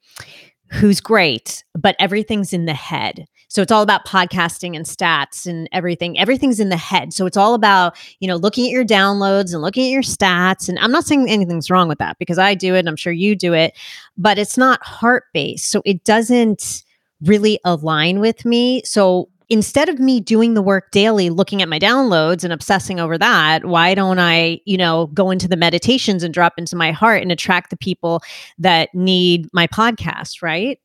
who's 0.72 1.02
great, 1.02 1.64
but 1.78 1.96
everything's 2.00 2.54
in 2.54 2.66
the 2.66 2.74
head. 2.74 3.26
So 3.52 3.62
it's 3.62 3.72
all 3.72 3.82
about 3.82 4.06
podcasting 4.06 4.78
and 4.78 4.86
stats 4.86 5.46
and 5.46 5.68
everything. 5.74 6.18
Everything's 6.18 6.62
in 6.62 6.70
the 6.70 6.78
head. 6.78 7.12
So 7.12 7.26
it's 7.26 7.36
all 7.36 7.54
about, 7.54 7.98
you 8.22 8.28
know, 8.30 8.38
looking 8.38 8.64
at 8.64 8.72
your 8.72 8.86
downloads 8.86 9.52
and 9.52 9.62
looking 9.62 9.88
at 9.88 9.92
your 9.92 10.04
stats. 10.04 10.70
And 10.70 10.80
I'm 10.80 10.92
not 10.92 11.06
saying 11.06 11.30
anything's 11.30 11.70
wrong 11.70 11.90
with 11.90 11.98
that 11.98 12.18
because 12.18 12.40
I 12.40 12.56
do 12.56 12.76
it 12.76 12.80
and 12.80 12.88
I'm 12.88 12.96
sure 12.96 13.12
you 13.12 13.36
do 13.36 13.54
it, 13.54 13.78
but 14.18 14.38
it's 14.38 14.58
not 14.58 14.82
heart 14.82 15.26
based. 15.34 15.70
So 15.70 15.82
it 15.84 16.06
doesn't 16.06 16.86
really 17.24 17.60
align 17.66 18.22
with 18.22 18.46
me. 18.46 18.84
So 18.86 19.28
instead 19.50 19.90
of 19.90 20.00
me 20.00 20.22
doing 20.22 20.54
the 20.54 20.62
work 20.62 20.90
daily, 20.92 21.30
looking 21.30 21.62
at 21.62 21.68
my 21.68 21.78
downloads 21.78 22.46
and 22.46 22.54
obsessing 22.54 23.02
over 23.02 23.18
that, 23.18 23.66
why 23.66 23.94
don't 23.94 24.18
I, 24.18 24.62
you 24.64 24.78
know, 24.78 25.08
go 25.08 25.30
into 25.30 25.50
the 25.50 25.58
meditations 25.58 26.24
and 26.24 26.34
drop 26.34 26.54
into 26.58 26.78
my 26.78 26.94
heart 26.94 27.22
and 27.22 27.34
attract 27.34 27.70
the 27.70 27.76
people 27.76 28.24
that 28.60 28.96
need 28.96 29.50
my 29.52 29.68
podcast, 29.68 30.42
right? 30.42 30.80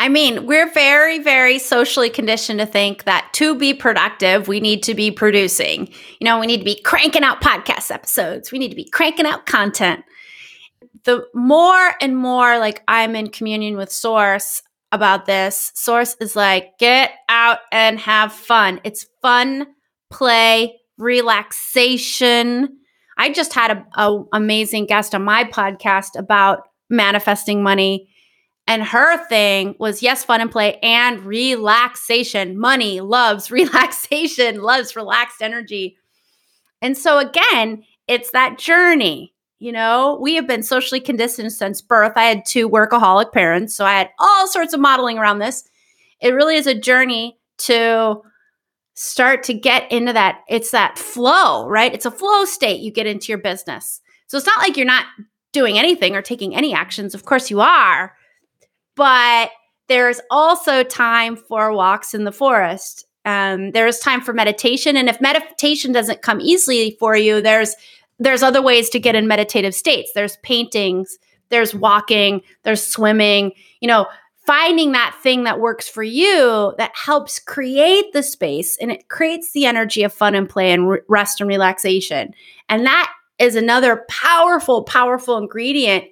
I 0.00 0.08
mean, 0.08 0.46
we're 0.46 0.72
very, 0.72 1.18
very 1.18 1.58
socially 1.58 2.08
conditioned 2.08 2.58
to 2.58 2.64
think 2.64 3.04
that 3.04 3.28
to 3.34 3.54
be 3.54 3.74
productive, 3.74 4.48
we 4.48 4.58
need 4.58 4.82
to 4.84 4.94
be 4.94 5.10
producing. 5.10 5.88
You 5.88 6.24
know, 6.24 6.40
we 6.40 6.46
need 6.46 6.60
to 6.60 6.64
be 6.64 6.80
cranking 6.80 7.22
out 7.22 7.42
podcast 7.42 7.90
episodes, 7.90 8.50
we 8.50 8.58
need 8.58 8.70
to 8.70 8.76
be 8.76 8.88
cranking 8.88 9.26
out 9.26 9.44
content. 9.44 10.02
The 11.04 11.26
more 11.34 11.92
and 12.00 12.16
more 12.16 12.58
like 12.58 12.82
I'm 12.88 13.14
in 13.14 13.28
communion 13.28 13.76
with 13.76 13.92
Source 13.92 14.62
about 14.90 15.26
this, 15.26 15.70
Source 15.74 16.16
is 16.18 16.34
like, 16.34 16.78
get 16.78 17.10
out 17.28 17.58
and 17.70 17.98
have 18.00 18.32
fun. 18.32 18.80
It's 18.84 19.04
fun, 19.20 19.66
play, 20.08 20.80
relaxation. 20.96 22.78
I 23.18 23.32
just 23.32 23.52
had 23.52 23.70
a, 23.70 23.86
a 24.00 24.24
amazing 24.32 24.86
guest 24.86 25.14
on 25.14 25.24
my 25.24 25.44
podcast 25.44 26.18
about 26.18 26.60
manifesting 26.88 27.62
money 27.62 28.08
and 28.70 28.84
her 28.84 29.26
thing 29.26 29.74
was 29.80 30.00
yes, 30.00 30.24
fun 30.24 30.40
and 30.40 30.48
play 30.48 30.78
and 30.80 31.24
relaxation. 31.24 32.56
Money 32.56 33.00
loves 33.00 33.50
relaxation, 33.50 34.62
loves 34.62 34.94
relaxed 34.94 35.42
energy. 35.42 35.98
And 36.80 36.96
so, 36.96 37.18
again, 37.18 37.82
it's 38.06 38.30
that 38.30 38.58
journey. 38.58 39.34
You 39.58 39.72
know, 39.72 40.18
we 40.22 40.36
have 40.36 40.46
been 40.46 40.62
socially 40.62 41.00
conditioned 41.00 41.52
since 41.52 41.82
birth. 41.82 42.12
I 42.14 42.26
had 42.26 42.44
two 42.46 42.70
workaholic 42.70 43.32
parents, 43.32 43.74
so 43.74 43.84
I 43.84 43.94
had 43.94 44.10
all 44.20 44.46
sorts 44.46 44.72
of 44.72 44.78
modeling 44.78 45.18
around 45.18 45.40
this. 45.40 45.68
It 46.20 46.32
really 46.32 46.54
is 46.54 46.68
a 46.68 46.78
journey 46.78 47.38
to 47.58 48.22
start 48.94 49.42
to 49.44 49.54
get 49.54 49.90
into 49.90 50.12
that. 50.12 50.42
It's 50.48 50.70
that 50.70 50.96
flow, 50.96 51.66
right? 51.66 51.92
It's 51.92 52.06
a 52.06 52.10
flow 52.12 52.44
state 52.44 52.80
you 52.80 52.92
get 52.92 53.08
into 53.08 53.32
your 53.32 53.38
business. 53.38 54.00
So 54.28 54.36
it's 54.36 54.46
not 54.46 54.62
like 54.62 54.76
you're 54.76 54.86
not 54.86 55.06
doing 55.52 55.76
anything 55.76 56.14
or 56.14 56.22
taking 56.22 56.54
any 56.54 56.72
actions. 56.72 57.16
Of 57.16 57.24
course, 57.24 57.50
you 57.50 57.60
are 57.60 58.14
but 58.96 59.50
there's 59.88 60.20
also 60.30 60.82
time 60.82 61.36
for 61.36 61.72
walks 61.72 62.14
in 62.14 62.24
the 62.24 62.32
forest. 62.32 63.06
Um, 63.24 63.72
there's 63.72 63.98
time 63.98 64.20
for 64.20 64.32
meditation, 64.32 64.96
and 64.96 65.08
if 65.08 65.20
meditation 65.20 65.92
doesn't 65.92 66.22
come 66.22 66.40
easily 66.40 66.96
for 66.98 67.16
you, 67.16 67.40
there's 67.42 67.74
there's 68.18 68.42
other 68.42 68.62
ways 68.62 68.90
to 68.90 69.00
get 69.00 69.14
in 69.14 69.26
meditative 69.26 69.74
states. 69.74 70.12
There's 70.14 70.36
paintings, 70.38 71.18
there's 71.48 71.74
walking, 71.74 72.42
there's 72.64 72.86
swimming. 72.86 73.52
You 73.80 73.88
know, 73.88 74.06
finding 74.46 74.92
that 74.92 75.16
thing 75.22 75.44
that 75.44 75.60
works 75.60 75.88
for 75.88 76.02
you 76.02 76.74
that 76.78 76.92
helps 76.94 77.38
create 77.38 78.12
the 78.12 78.22
space 78.22 78.76
and 78.78 78.90
it 78.90 79.08
creates 79.08 79.52
the 79.52 79.66
energy 79.66 80.02
of 80.02 80.12
fun 80.12 80.34
and 80.34 80.48
play 80.48 80.72
and 80.72 80.88
re- 80.88 81.00
rest 81.08 81.40
and 81.40 81.48
relaxation. 81.48 82.34
And 82.68 82.84
that 82.86 83.12
is 83.38 83.54
another 83.54 84.04
powerful, 84.08 84.82
powerful 84.82 85.38
ingredient 85.38 86.04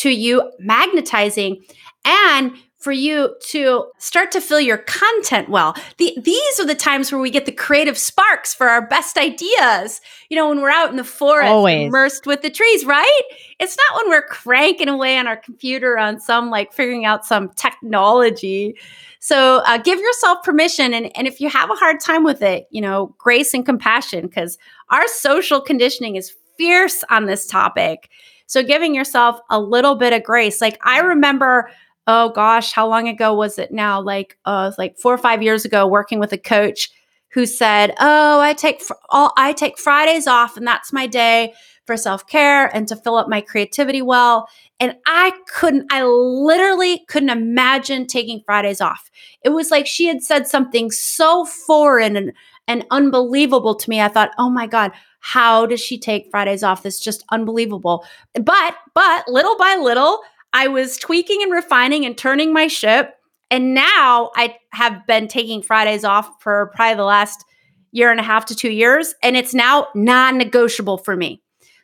to 0.00 0.10
you 0.10 0.50
magnetizing 0.58 1.62
and 2.04 2.52
for 2.80 2.92
you 2.92 3.36
to 3.42 3.84
start 3.98 4.32
to 4.32 4.40
fill 4.40 4.58
your 4.58 4.78
content 4.78 5.50
well. 5.50 5.74
The, 5.98 6.16
these 6.22 6.58
are 6.58 6.66
the 6.66 6.74
times 6.74 7.12
where 7.12 7.20
we 7.20 7.30
get 7.30 7.44
the 7.44 7.52
creative 7.52 7.98
sparks 7.98 8.54
for 8.54 8.68
our 8.68 8.86
best 8.86 9.18
ideas. 9.18 10.00
You 10.30 10.38
know, 10.38 10.48
when 10.48 10.62
we're 10.62 10.70
out 10.70 10.88
in 10.88 10.96
the 10.96 11.04
forest, 11.04 11.50
Always. 11.50 11.88
immersed 11.88 12.24
with 12.24 12.40
the 12.40 12.48
trees, 12.48 12.86
right? 12.86 13.22
It's 13.58 13.76
not 13.76 13.98
when 13.98 14.08
we're 14.08 14.26
cranking 14.26 14.88
away 14.88 15.18
on 15.18 15.26
our 15.26 15.36
computer 15.36 15.98
on 15.98 16.18
some 16.18 16.48
like 16.48 16.72
figuring 16.72 17.04
out 17.04 17.26
some 17.26 17.50
technology. 17.50 18.76
So 19.18 19.58
uh, 19.66 19.76
give 19.76 19.98
yourself 19.98 20.42
permission. 20.42 20.94
And, 20.94 21.14
and 21.14 21.26
if 21.26 21.38
you 21.38 21.50
have 21.50 21.70
a 21.70 21.74
hard 21.74 22.00
time 22.00 22.24
with 22.24 22.40
it, 22.40 22.66
you 22.70 22.80
know, 22.80 23.14
grace 23.18 23.52
and 23.52 23.66
compassion, 23.66 24.22
because 24.22 24.56
our 24.88 25.06
social 25.08 25.60
conditioning 25.60 26.16
is 26.16 26.34
fierce 26.56 27.04
on 27.10 27.26
this 27.26 27.46
topic. 27.46 28.08
So 28.50 28.64
giving 28.64 28.96
yourself 28.96 29.38
a 29.48 29.60
little 29.60 29.94
bit 29.94 30.12
of 30.12 30.24
grace. 30.24 30.60
Like 30.60 30.76
I 30.84 30.98
remember 30.98 31.70
oh 32.08 32.30
gosh, 32.30 32.72
how 32.72 32.88
long 32.88 33.06
ago 33.06 33.32
was 33.32 33.58
it 33.60 33.70
now? 33.70 34.00
Like 34.02 34.36
uh 34.44 34.72
like 34.76 34.98
4 34.98 35.14
or 35.14 35.18
5 35.18 35.42
years 35.42 35.64
ago 35.64 35.86
working 35.86 36.18
with 36.18 36.32
a 36.32 36.38
coach 36.38 36.90
who 37.32 37.46
said, 37.46 37.94
"Oh, 38.00 38.40
I 38.40 38.52
take 38.52 38.82
fr- 38.82 38.94
all 39.08 39.32
I 39.36 39.52
take 39.52 39.78
Fridays 39.78 40.26
off 40.26 40.56
and 40.56 40.66
that's 40.66 40.92
my 40.92 41.06
day 41.06 41.54
for 41.86 41.96
self-care 41.96 42.66
and 42.74 42.88
to 42.88 42.96
fill 42.96 43.14
up 43.14 43.28
my 43.28 43.40
creativity 43.40 44.02
well." 44.02 44.48
And 44.80 44.96
I 45.06 45.32
couldn't 45.54 45.86
I 45.92 46.02
literally 46.02 47.04
couldn't 47.06 47.30
imagine 47.30 48.08
taking 48.08 48.42
Fridays 48.44 48.80
off. 48.80 49.10
It 49.44 49.50
was 49.50 49.70
like 49.70 49.86
she 49.86 50.06
had 50.06 50.24
said 50.24 50.48
something 50.48 50.90
so 50.90 51.44
foreign 51.44 52.16
and 52.16 52.32
and 52.66 52.84
unbelievable 52.90 53.76
to 53.76 53.90
me. 53.90 54.00
I 54.00 54.08
thought, 54.08 54.32
"Oh 54.38 54.50
my 54.50 54.66
god, 54.66 54.90
how 55.20 55.66
does 55.66 55.80
she 55.80 55.98
take 55.98 56.30
Fridays 56.30 56.62
off? 56.62 56.82
This 56.82 56.96
is 56.96 57.00
just 57.00 57.24
unbelievable." 57.30 58.04
But 58.34 58.74
but 58.94 59.28
little 59.28 59.56
by 59.56 59.76
little, 59.76 60.20
I 60.52 60.68
was 60.68 60.96
tweaking 60.98 61.42
and 61.42 61.52
refining 61.52 62.04
and 62.04 62.16
turning 62.18 62.52
my 62.52 62.66
ship 62.66 63.16
and 63.50 63.74
now 63.74 64.30
I 64.36 64.56
have 64.72 65.06
been 65.06 65.26
taking 65.26 65.60
Fridays 65.60 66.04
off 66.04 66.30
for 66.40 66.70
probably 66.74 66.96
the 66.96 67.04
last 67.04 67.44
year 67.90 68.10
and 68.10 68.20
a 68.20 68.22
half 68.22 68.46
to 68.46 68.54
two 68.54 68.70
years. 68.70 69.14
And 69.22 69.36
it's 69.36 69.52
now 69.52 69.88
non 69.94 70.38
negotiable 70.38 70.98
for 70.98 71.16
me. 71.16 71.42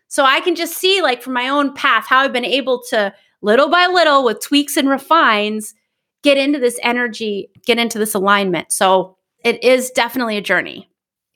So 0.08 0.24
I 0.24 0.40
can 0.40 0.54
just 0.54 0.78
see, 0.78 1.02
like, 1.02 1.20
from 1.20 1.32
my 1.32 1.48
own 1.48 1.74
path, 1.74 2.06
how 2.06 2.20
I've 2.20 2.32
been 2.32 2.44
able 2.44 2.82
to 2.90 3.12
little 3.42 3.68
by 3.68 3.88
little 3.88 4.24
with 4.24 4.40
tweaks 4.40 4.76
and 4.76 4.88
refines 4.88 5.74
get 6.22 6.38
into 6.38 6.58
this 6.58 6.78
energy, 6.82 7.50
get 7.66 7.78
into 7.78 7.98
this 7.98 8.14
alignment. 8.14 8.72
So 8.72 9.16
it 9.44 9.62
is 9.62 9.90
definitely 9.90 10.36
a 10.36 10.40
journey. 10.40 10.88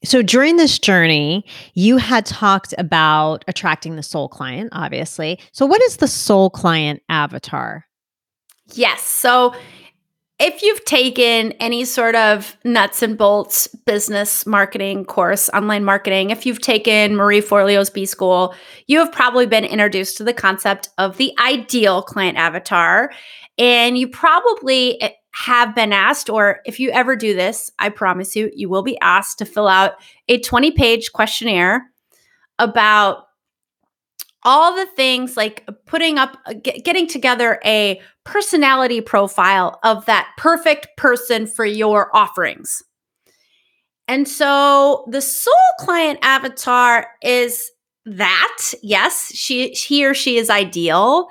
So 0.03 0.23
during 0.23 0.57
this 0.57 0.79
journey, 0.79 1.45
you 1.75 1.99
had 1.99 2.25
talked 2.25 2.75
about 2.79 3.45
attracting 3.49 3.97
the 3.97 4.03
soul 4.03 4.29
client, 4.29 4.71
obviously. 4.73 5.39
So, 5.53 5.67
what 5.67 5.83
is 5.83 5.99
the 5.99 6.09
soul 6.09 6.49
client 6.49 7.03
avatar? 7.09 7.85
Yes. 8.75 9.03
So 9.03 9.55
if 10.39 10.63
you've 10.63 10.85
taken 10.87 11.53
any 11.53 11.85
sort 11.85 12.15
of 12.15 12.57
nuts 12.65 13.03
and 13.03 13.19
bolts 13.19 13.67
business 13.67 14.47
marketing 14.47 15.05
course, 15.05 15.51
online 15.51 15.85
marketing, 15.85 16.31
if 16.31 16.47
you've 16.47 16.63
taken 16.63 17.15
Marie 17.15 17.43
Forleo's 17.43 17.91
B 17.91 18.07
School, 18.07 18.55
you 18.87 18.99
have 19.01 19.13
probably 19.13 19.45
been 19.45 19.67
introduced 19.67 20.17
to 20.17 20.25
the 20.25 20.33
concept 20.33 20.89
of 20.97 21.19
the 21.19 21.35
ideal 21.39 22.01
client 22.01 22.39
avatar. 22.39 23.13
And 23.59 23.99
you 23.99 24.09
probably 24.09 25.03
have 25.33 25.75
been 25.75 25.93
asked, 25.93 26.29
or 26.29 26.61
if 26.65 26.81
you 26.81 26.91
ever 26.91 27.17
do 27.17 27.35
this, 27.35 27.71
I 27.79 27.89
promise 27.89 28.35
you, 28.35 28.51
you 28.55 28.69
will 28.69 28.83
be 28.83 28.99
asked 29.01 29.39
to 29.39 29.45
fill 29.45 29.69
out 29.69 29.95
a 30.29 30.41
20 30.41 30.73
page 30.73 31.13
questionnaire 31.13 31.91
about 32.59 33.27
all 34.43 34.75
the 34.75 34.87
things 34.87 35.37
like 35.37 35.69
putting 35.87 36.19
up, 36.19 36.37
uh, 36.47 36.55
getting 36.63 37.07
together 37.07 37.61
a 37.65 38.01
personality 38.25 39.01
profile 39.01 39.79
of 39.85 40.07
that 40.07 40.31
perfect 40.39 40.89
person 40.97 41.47
for 41.47 41.65
your 41.65 42.15
offerings. 42.17 42.83
And 44.09 44.27
so 44.27 45.05
the 45.09 45.21
soul 45.21 45.55
client 45.79 46.19
avatar 46.23 47.07
is 47.23 47.71
that. 48.07 48.75
Yes, 48.83 49.31
she 49.35 49.71
he 49.71 50.05
or 50.05 50.15
she 50.15 50.37
is 50.37 50.51
ideal. 50.51 51.29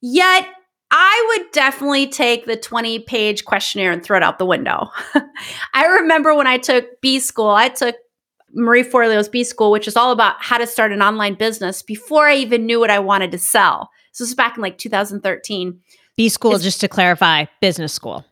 Yet 0.00 0.46
I 0.90 1.36
would 1.36 1.52
definitely 1.52 2.06
take 2.06 2.46
the 2.46 2.56
20 2.56 3.00
page 3.00 3.44
questionnaire 3.44 3.90
and 3.90 4.02
throw 4.02 4.16
it 4.16 4.22
out 4.22 4.38
the 4.38 4.46
window. 4.46 4.88
I 5.74 5.86
remember 5.86 6.34
when 6.34 6.46
I 6.46 6.58
took 6.58 7.00
B 7.00 7.18
school, 7.18 7.50
I 7.50 7.68
took 7.68 7.96
Marie 8.52 8.82
Forleo's 8.82 9.28
B 9.28 9.44
School, 9.44 9.70
which 9.70 9.88
is 9.88 9.96
all 9.96 10.12
about 10.12 10.36
how 10.38 10.58
to 10.58 10.66
start 10.66 10.92
an 10.92 11.02
online 11.02 11.34
business 11.34 11.82
before 11.82 12.26
I 12.26 12.36
even 12.36 12.64
knew 12.66 12.80
what 12.80 12.90
I 12.90 12.98
wanted 12.98 13.32
to 13.32 13.38
sell. 13.38 13.90
So 14.12 14.24
this 14.24 14.30
was 14.30 14.34
back 14.34 14.56
in 14.56 14.62
like 14.62 14.78
2013. 14.78 15.80
B 16.16 16.28
School, 16.28 16.54
it's, 16.54 16.64
just 16.64 16.80
to 16.80 16.88
clarify, 16.88 17.44
business 17.60 17.92
school. 17.92 18.24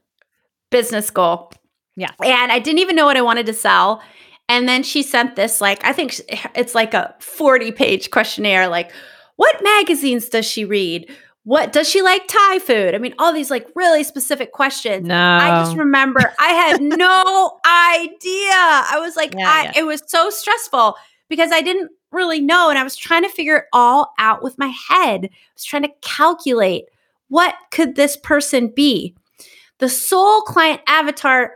Business 0.71 1.07
school. 1.07 1.53
Yeah. 1.97 2.11
And 2.25 2.51
I 2.51 2.59
didn't 2.59 2.79
even 2.79 2.97
know 2.97 3.05
what 3.05 3.17
I 3.17 3.23
wanted 3.23 3.47
to 3.47 3.53
sell. 3.53 4.03
And 4.49 4.69
then 4.69 4.83
she 4.83 5.03
sent 5.03 5.37
this, 5.37 5.61
like, 5.61 5.85
I 5.85 5.93
think 5.93 6.19
it's 6.55 6.75
like 6.75 6.95
a 6.95 7.15
40 7.21 7.73
page 7.73 8.11
questionnaire, 8.11 8.69
like, 8.69 8.91
what 9.37 9.63
magazines 9.63 10.29
does 10.29 10.47
she 10.47 10.65
read? 10.65 11.11
What 11.45 11.73
does 11.73 11.89
she 11.89 12.01
like 12.03 12.27
Thai 12.27 12.59
food? 12.59 12.95
I 12.95 12.99
mean, 12.99 13.15
all 13.19 13.33
these 13.33 13.51
like 13.51 13.69
really 13.75 14.03
specific 14.03 14.53
questions. 14.53 15.07
No. 15.07 15.15
I 15.15 15.63
just 15.63 15.77
remember 15.77 16.21
I 16.39 16.49
had 16.49 16.81
no 16.83 17.59
idea. 17.67 18.51
I 18.53 18.99
was 18.99 19.15
like, 19.15 19.35
yeah, 19.37 19.49
I, 19.49 19.63
yeah. 19.65 19.73
it 19.77 19.83
was 19.85 20.03
so 20.07 20.31
stressful 20.31 20.97
because 21.29 21.53
I 21.53 21.61
didn't 21.61 21.91
really 22.11 22.41
know. 22.41 22.71
And 22.71 22.79
I 22.79 22.83
was 22.83 22.97
trying 22.97 23.23
to 23.23 23.29
figure 23.29 23.57
it 23.59 23.65
all 23.73 24.13
out 24.19 24.43
with 24.43 24.59
my 24.59 24.73
head. 24.89 25.27
I 25.27 25.31
was 25.55 25.65
trying 25.65 25.83
to 25.83 25.93
calculate 26.01 26.87
what 27.29 27.55
could 27.71 27.95
this 27.95 28.17
person 28.17 28.69
be? 28.69 29.15
The 29.79 29.89
soul 29.89 30.43
client 30.43 30.81
avatar 30.87 31.53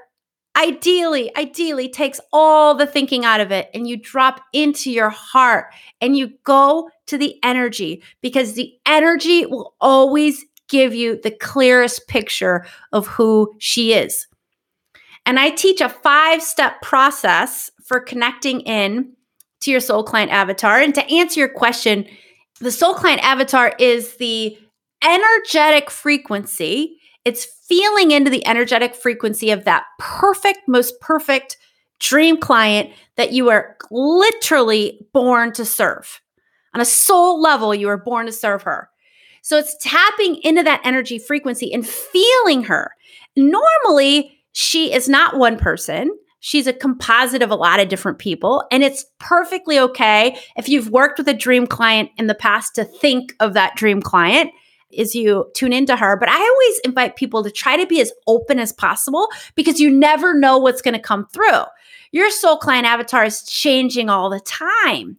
ideally, 0.56 1.34
ideally 1.36 1.88
takes 1.88 2.20
all 2.32 2.74
the 2.74 2.86
thinking 2.86 3.24
out 3.24 3.40
of 3.40 3.52
it 3.52 3.70
and 3.72 3.88
you 3.88 3.96
drop 3.96 4.40
into 4.52 4.90
your 4.90 5.10
heart 5.10 5.66
and 6.00 6.16
you 6.16 6.32
go 6.44 6.90
to 7.08 7.18
the 7.18 7.36
energy 7.42 8.02
because 8.20 8.54
the 8.54 8.72
energy 8.86 9.46
will 9.46 9.74
always 9.80 10.44
give 10.68 10.94
you 10.94 11.18
the 11.22 11.30
clearest 11.30 12.06
picture 12.08 12.66
of 12.92 13.06
who 13.06 13.54
she 13.58 13.92
is. 13.92 14.26
And 15.26 15.38
I 15.38 15.50
teach 15.50 15.80
a 15.80 15.88
five 15.88 16.42
step 16.42 16.80
process 16.82 17.70
for 17.84 18.00
connecting 18.00 18.60
in 18.62 19.12
to 19.60 19.70
your 19.70 19.80
soul 19.80 20.04
client 20.04 20.30
avatar. 20.30 20.78
And 20.78 20.94
to 20.94 21.10
answer 21.10 21.40
your 21.40 21.48
question, 21.48 22.06
the 22.60 22.70
soul 22.70 22.94
client 22.94 23.22
avatar 23.22 23.74
is 23.78 24.16
the 24.16 24.56
energetic 25.02 25.90
frequency 25.90 26.98
it's 27.28 27.44
feeling 27.44 28.10
into 28.10 28.30
the 28.30 28.46
energetic 28.46 28.94
frequency 28.94 29.50
of 29.50 29.64
that 29.64 29.84
perfect, 29.98 30.60
most 30.66 30.98
perfect 31.00 31.58
dream 32.00 32.38
client 32.38 32.90
that 33.16 33.32
you 33.32 33.50
are 33.50 33.76
literally 33.90 35.06
born 35.12 35.52
to 35.52 35.66
serve. 35.66 36.22
On 36.78 36.82
a 36.82 36.84
soul 36.84 37.42
level, 37.42 37.74
you 37.74 37.88
are 37.88 37.96
born 37.96 38.26
to 38.26 38.32
serve 38.32 38.62
her. 38.62 38.88
So 39.42 39.58
it's 39.58 39.76
tapping 39.80 40.36
into 40.44 40.62
that 40.62 40.80
energy 40.84 41.18
frequency 41.18 41.72
and 41.72 41.84
feeling 41.84 42.62
her. 42.62 42.92
Normally, 43.34 44.38
she 44.52 44.92
is 44.92 45.08
not 45.08 45.36
one 45.36 45.58
person. 45.58 46.16
She's 46.38 46.68
a 46.68 46.72
composite 46.72 47.42
of 47.42 47.50
a 47.50 47.56
lot 47.56 47.80
of 47.80 47.88
different 47.88 48.20
people. 48.20 48.62
And 48.70 48.84
it's 48.84 49.04
perfectly 49.18 49.76
okay 49.76 50.38
if 50.56 50.68
you've 50.68 50.90
worked 50.90 51.18
with 51.18 51.26
a 51.26 51.34
dream 51.34 51.66
client 51.66 52.10
in 52.16 52.28
the 52.28 52.34
past 52.36 52.76
to 52.76 52.84
think 52.84 53.34
of 53.40 53.54
that 53.54 53.74
dream 53.74 54.00
client 54.00 54.52
as 54.96 55.16
you 55.16 55.50
tune 55.56 55.72
into 55.72 55.96
her. 55.96 56.16
But 56.16 56.28
I 56.28 56.38
always 56.38 56.78
invite 56.84 57.16
people 57.16 57.42
to 57.42 57.50
try 57.50 57.76
to 57.76 57.88
be 57.88 58.00
as 58.00 58.12
open 58.28 58.60
as 58.60 58.72
possible 58.72 59.26
because 59.56 59.80
you 59.80 59.90
never 59.90 60.32
know 60.32 60.58
what's 60.58 60.82
going 60.82 60.94
to 60.94 61.00
come 61.00 61.26
through. 61.26 61.64
Your 62.12 62.30
soul 62.30 62.56
client 62.56 62.86
avatar 62.86 63.24
is 63.24 63.42
changing 63.42 64.08
all 64.08 64.30
the 64.30 64.38
time. 64.38 65.18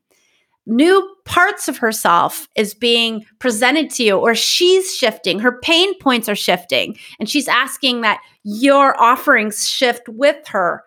New 0.69 1.15
parts 1.25 1.67
of 1.67 1.77
herself 1.77 2.47
is 2.55 2.73
being 2.73 3.25
presented 3.39 3.89
to 3.91 4.03
you, 4.03 4.17
or 4.17 4.36
she's 4.36 4.95
shifting. 4.95 5.39
Her 5.39 5.60
pain 5.60 5.97
points 5.99 6.29
are 6.29 6.36
shifting, 6.36 6.95
and 7.19 7.27
she's 7.27 7.47
asking 7.47 8.01
that 8.01 8.21
your 8.43 8.99
offerings 9.01 9.67
shift 9.67 10.08
with 10.08 10.47
her 10.49 10.84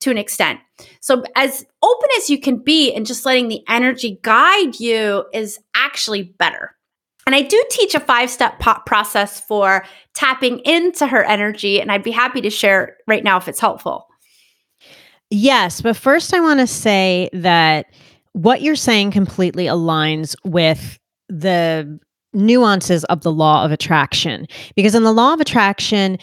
to 0.00 0.10
an 0.10 0.18
extent. 0.18 0.60
So, 1.00 1.24
as 1.34 1.66
open 1.82 2.08
as 2.16 2.30
you 2.30 2.38
can 2.38 2.58
be 2.58 2.92
and 2.92 3.04
just 3.04 3.26
letting 3.26 3.48
the 3.48 3.62
energy 3.68 4.20
guide 4.22 4.78
you 4.78 5.24
is 5.32 5.58
actually 5.74 6.22
better. 6.22 6.76
And 7.26 7.34
I 7.34 7.42
do 7.42 7.62
teach 7.70 7.94
a 7.94 8.00
five 8.00 8.30
step 8.30 8.60
process 8.86 9.40
for 9.40 9.84
tapping 10.14 10.60
into 10.60 11.06
her 11.06 11.24
energy. 11.24 11.80
And 11.80 11.90
I'd 11.90 12.02
be 12.02 12.10
happy 12.10 12.40
to 12.42 12.50
share 12.50 12.96
right 13.06 13.24
now 13.24 13.38
if 13.38 13.48
it's 13.48 13.60
helpful. 13.60 14.06
Yes. 15.30 15.80
But 15.80 15.96
first, 15.96 16.34
I 16.34 16.40
want 16.40 16.60
to 16.60 16.66
say 16.66 17.30
that 17.32 17.86
what 18.34 18.62
you're 18.62 18.76
saying 18.76 19.10
completely 19.10 19.64
aligns 19.64 20.36
with 20.44 20.98
the 21.28 21.98
nuances 22.32 23.04
of 23.04 23.22
the 23.22 23.32
law 23.32 23.64
of 23.64 23.72
attraction. 23.72 24.46
Because 24.76 24.94
in 24.94 25.04
the 25.04 25.12
law 25.12 25.32
of 25.32 25.40
attraction, 25.40 26.18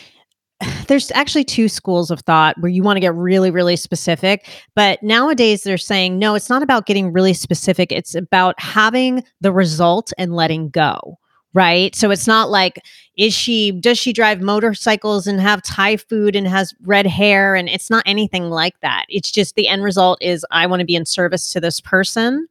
there's 0.88 1.12
actually 1.12 1.46
two 1.46 1.70
schools 1.70 2.12
of 2.12 2.20
thought 2.22 2.56
where 2.60 2.70
you 2.70 2.84
want 2.84 2.98
to 2.98 3.02
get 3.02 3.16
really 3.16 3.50
really 3.50 3.76
specific. 3.76 4.48
But 4.76 5.02
nowadays 5.02 5.64
they're 5.64 5.78
saying 5.78 6.20
no 6.20 6.36
it's 6.36 6.50
not 6.50 6.62
about 6.62 6.86
getting 6.86 7.12
really 7.12 7.34
specific. 7.34 7.92
It's 7.92 8.14
about 8.14 8.60
having 8.60 9.24
the 9.40 9.52
result 9.52 10.12
and 10.18 10.36
letting 10.36 10.70
go 10.70 11.18
right 11.54 11.96
so 11.96 12.12
it's 12.12 12.28
not 12.28 12.50
like 12.50 12.80
is 13.18 13.34
she 13.34 13.72
does 13.72 13.98
she 13.98 14.14
drive 14.14 14.42
motorcycles 14.42 15.28
and 15.28 15.42
have 15.42 15.62
thai 15.64 15.98
food 15.98 16.36
and 16.36 16.48
has 16.48 16.74
red 16.84 17.06
hair 17.06 17.56
and 17.56 17.70
it's 17.70 17.90
not 17.90 18.04
anything 18.06 18.50
like 18.50 18.80
that 18.82 19.06
it's 19.10 19.32
just 19.32 19.56
the 19.56 19.68
end 19.68 19.84
result 19.84 20.18
is 20.22 20.46
i 20.52 20.66
want 20.66 20.80
to 20.80 20.86
be 20.86 20.96
in 20.96 21.06
service 21.06 21.52
to 21.52 21.60
this 21.60 21.80
person 21.80 22.48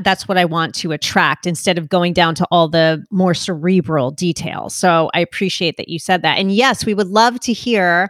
that's 0.00 0.26
what 0.26 0.38
I 0.38 0.44
want 0.44 0.74
to 0.76 0.92
attract 0.92 1.46
instead 1.46 1.76
of 1.76 1.88
going 1.88 2.12
down 2.12 2.34
to 2.36 2.46
all 2.50 2.68
the 2.68 3.04
more 3.10 3.34
cerebral 3.34 4.10
details. 4.10 4.74
So 4.74 5.10
I 5.14 5.20
appreciate 5.20 5.76
that 5.76 5.88
you 5.88 5.98
said 5.98 6.22
that. 6.22 6.38
And 6.38 6.52
yes, 6.52 6.86
we 6.86 6.94
would 6.94 7.08
love 7.08 7.40
to 7.40 7.52
hear 7.52 8.08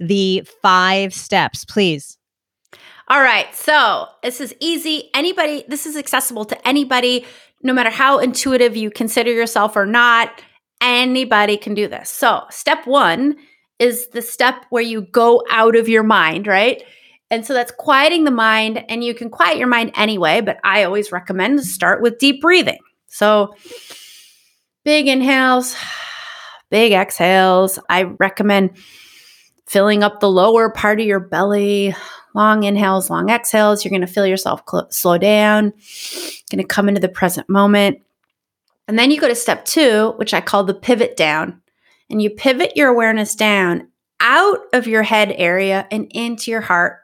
the 0.00 0.42
five 0.62 1.14
steps, 1.14 1.64
please. 1.64 2.18
All 3.08 3.22
right. 3.22 3.52
So 3.54 4.06
this 4.22 4.40
is 4.40 4.54
easy. 4.60 5.10
Anybody, 5.14 5.64
this 5.68 5.86
is 5.86 5.96
accessible 5.96 6.44
to 6.46 6.68
anybody, 6.68 7.26
no 7.62 7.72
matter 7.72 7.90
how 7.90 8.18
intuitive 8.18 8.76
you 8.76 8.90
consider 8.90 9.32
yourself 9.32 9.76
or 9.76 9.86
not. 9.86 10.42
Anybody 10.80 11.56
can 11.56 11.74
do 11.74 11.88
this. 11.88 12.08
So, 12.08 12.44
step 12.50 12.86
one 12.86 13.36
is 13.78 14.08
the 14.08 14.22
step 14.22 14.64
where 14.70 14.82
you 14.82 15.02
go 15.02 15.42
out 15.50 15.76
of 15.76 15.88
your 15.88 16.02
mind, 16.02 16.46
right? 16.46 16.82
And 17.30 17.46
so 17.46 17.54
that's 17.54 17.70
quieting 17.70 18.24
the 18.24 18.30
mind, 18.30 18.84
and 18.88 19.04
you 19.04 19.14
can 19.14 19.30
quiet 19.30 19.56
your 19.56 19.68
mind 19.68 19.92
anyway, 19.94 20.40
but 20.40 20.58
I 20.64 20.82
always 20.82 21.12
recommend 21.12 21.58
to 21.58 21.64
start 21.64 22.02
with 22.02 22.18
deep 22.18 22.40
breathing. 22.40 22.78
So, 23.06 23.54
big 24.84 25.06
inhales, 25.06 25.76
big 26.70 26.92
exhales. 26.92 27.78
I 27.88 28.02
recommend 28.02 28.76
filling 29.68 30.02
up 30.02 30.18
the 30.18 30.30
lower 30.30 30.70
part 30.70 30.98
of 30.98 31.06
your 31.06 31.20
belly, 31.20 31.94
long 32.34 32.62
inhales, 32.62 33.10
long 33.10 33.30
exhales. 33.30 33.84
You're 33.84 33.90
going 33.90 34.00
to 34.00 34.06
feel 34.06 34.26
yourself 34.26 34.62
cl- 34.68 34.90
slow 34.90 35.18
down, 35.18 35.72
going 36.50 36.58
to 36.58 36.64
come 36.64 36.88
into 36.88 37.00
the 37.00 37.08
present 37.08 37.48
moment. 37.48 38.00
And 38.88 38.98
then 38.98 39.10
you 39.10 39.20
go 39.20 39.28
to 39.28 39.34
step 39.34 39.64
two, 39.64 40.14
which 40.16 40.34
I 40.34 40.40
call 40.40 40.64
the 40.64 40.74
pivot 40.74 41.16
down. 41.16 41.60
And 42.08 42.20
you 42.20 42.30
pivot 42.30 42.76
your 42.76 42.88
awareness 42.88 43.34
down 43.36 43.88
out 44.18 44.58
of 44.72 44.86
your 44.86 45.02
head 45.02 45.32
area 45.36 45.86
and 45.90 46.10
into 46.10 46.50
your 46.50 46.60
heart. 46.60 46.98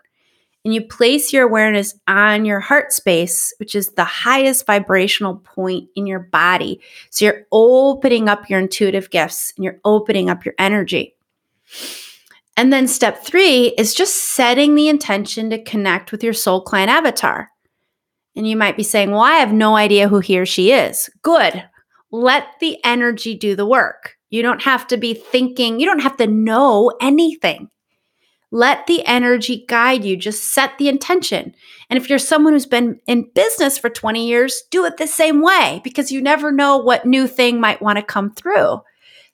And 0.64 0.74
you 0.74 0.82
place 0.82 1.32
your 1.32 1.44
awareness 1.44 1.94
on 2.08 2.44
your 2.44 2.58
heart 2.58 2.92
space, 2.92 3.54
which 3.58 3.76
is 3.76 3.90
the 3.90 4.04
highest 4.04 4.66
vibrational 4.66 5.36
point 5.36 5.88
in 5.94 6.08
your 6.08 6.18
body. 6.18 6.80
So 7.10 7.24
you're 7.24 7.46
opening 7.52 8.28
up 8.28 8.50
your 8.50 8.58
intuitive 8.58 9.10
gifts 9.10 9.52
and 9.56 9.64
you're 9.64 9.78
opening 9.84 10.28
up 10.28 10.44
your 10.44 10.56
energy. 10.58 11.14
And 12.56 12.72
then 12.72 12.88
step 12.88 13.22
three 13.22 13.74
is 13.76 13.94
just 13.94 14.14
setting 14.14 14.74
the 14.74 14.88
intention 14.88 15.50
to 15.50 15.62
connect 15.62 16.10
with 16.10 16.24
your 16.24 16.32
soul 16.32 16.62
client 16.62 16.90
avatar. 16.90 17.50
And 18.34 18.48
you 18.48 18.56
might 18.56 18.76
be 18.76 18.82
saying, 18.82 19.10
Well, 19.10 19.20
I 19.20 19.34
have 19.34 19.52
no 19.52 19.76
idea 19.76 20.08
who 20.08 20.20
he 20.20 20.38
or 20.38 20.46
she 20.46 20.72
is. 20.72 21.10
Good. 21.22 21.64
Let 22.10 22.46
the 22.60 22.78
energy 22.84 23.34
do 23.34 23.56
the 23.56 23.66
work. 23.66 24.14
You 24.30 24.42
don't 24.42 24.62
have 24.62 24.86
to 24.88 24.96
be 24.96 25.14
thinking, 25.14 25.80
you 25.80 25.86
don't 25.86 26.00
have 26.00 26.16
to 26.18 26.26
know 26.26 26.92
anything. 27.00 27.68
Let 28.52 28.86
the 28.86 29.04
energy 29.06 29.64
guide 29.68 30.04
you. 30.04 30.16
Just 30.16 30.54
set 30.54 30.78
the 30.78 30.88
intention. 30.88 31.54
And 31.90 31.96
if 31.96 32.08
you're 32.08 32.18
someone 32.18 32.52
who's 32.52 32.66
been 32.66 33.00
in 33.06 33.30
business 33.34 33.76
for 33.76 33.90
20 33.90 34.26
years, 34.26 34.62
do 34.70 34.84
it 34.84 34.96
the 34.96 35.06
same 35.06 35.42
way 35.42 35.80
because 35.84 36.12
you 36.12 36.22
never 36.22 36.52
know 36.52 36.78
what 36.78 37.06
new 37.06 37.26
thing 37.26 37.60
might 37.60 37.82
want 37.82 37.98
to 37.98 38.04
come 38.04 38.30
through. 38.32 38.80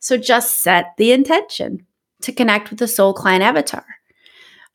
So 0.00 0.16
just 0.16 0.62
set 0.62 0.94
the 0.96 1.12
intention 1.12 1.87
to 2.22 2.32
connect 2.32 2.70
with 2.70 2.78
the 2.78 2.88
soul 2.88 3.12
client 3.12 3.42
avatar. 3.42 3.85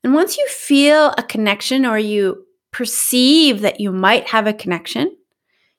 And 0.04 0.14
once 0.14 0.38
you 0.38 0.48
feel 0.48 1.14
a 1.18 1.24
connection 1.24 1.86
or 1.86 1.98
you 1.98 2.46
perceive 2.72 3.62
that 3.62 3.80
you 3.80 3.92
might 3.92 4.28
have 4.28 4.48
a 4.48 4.54
connection, 4.54 5.16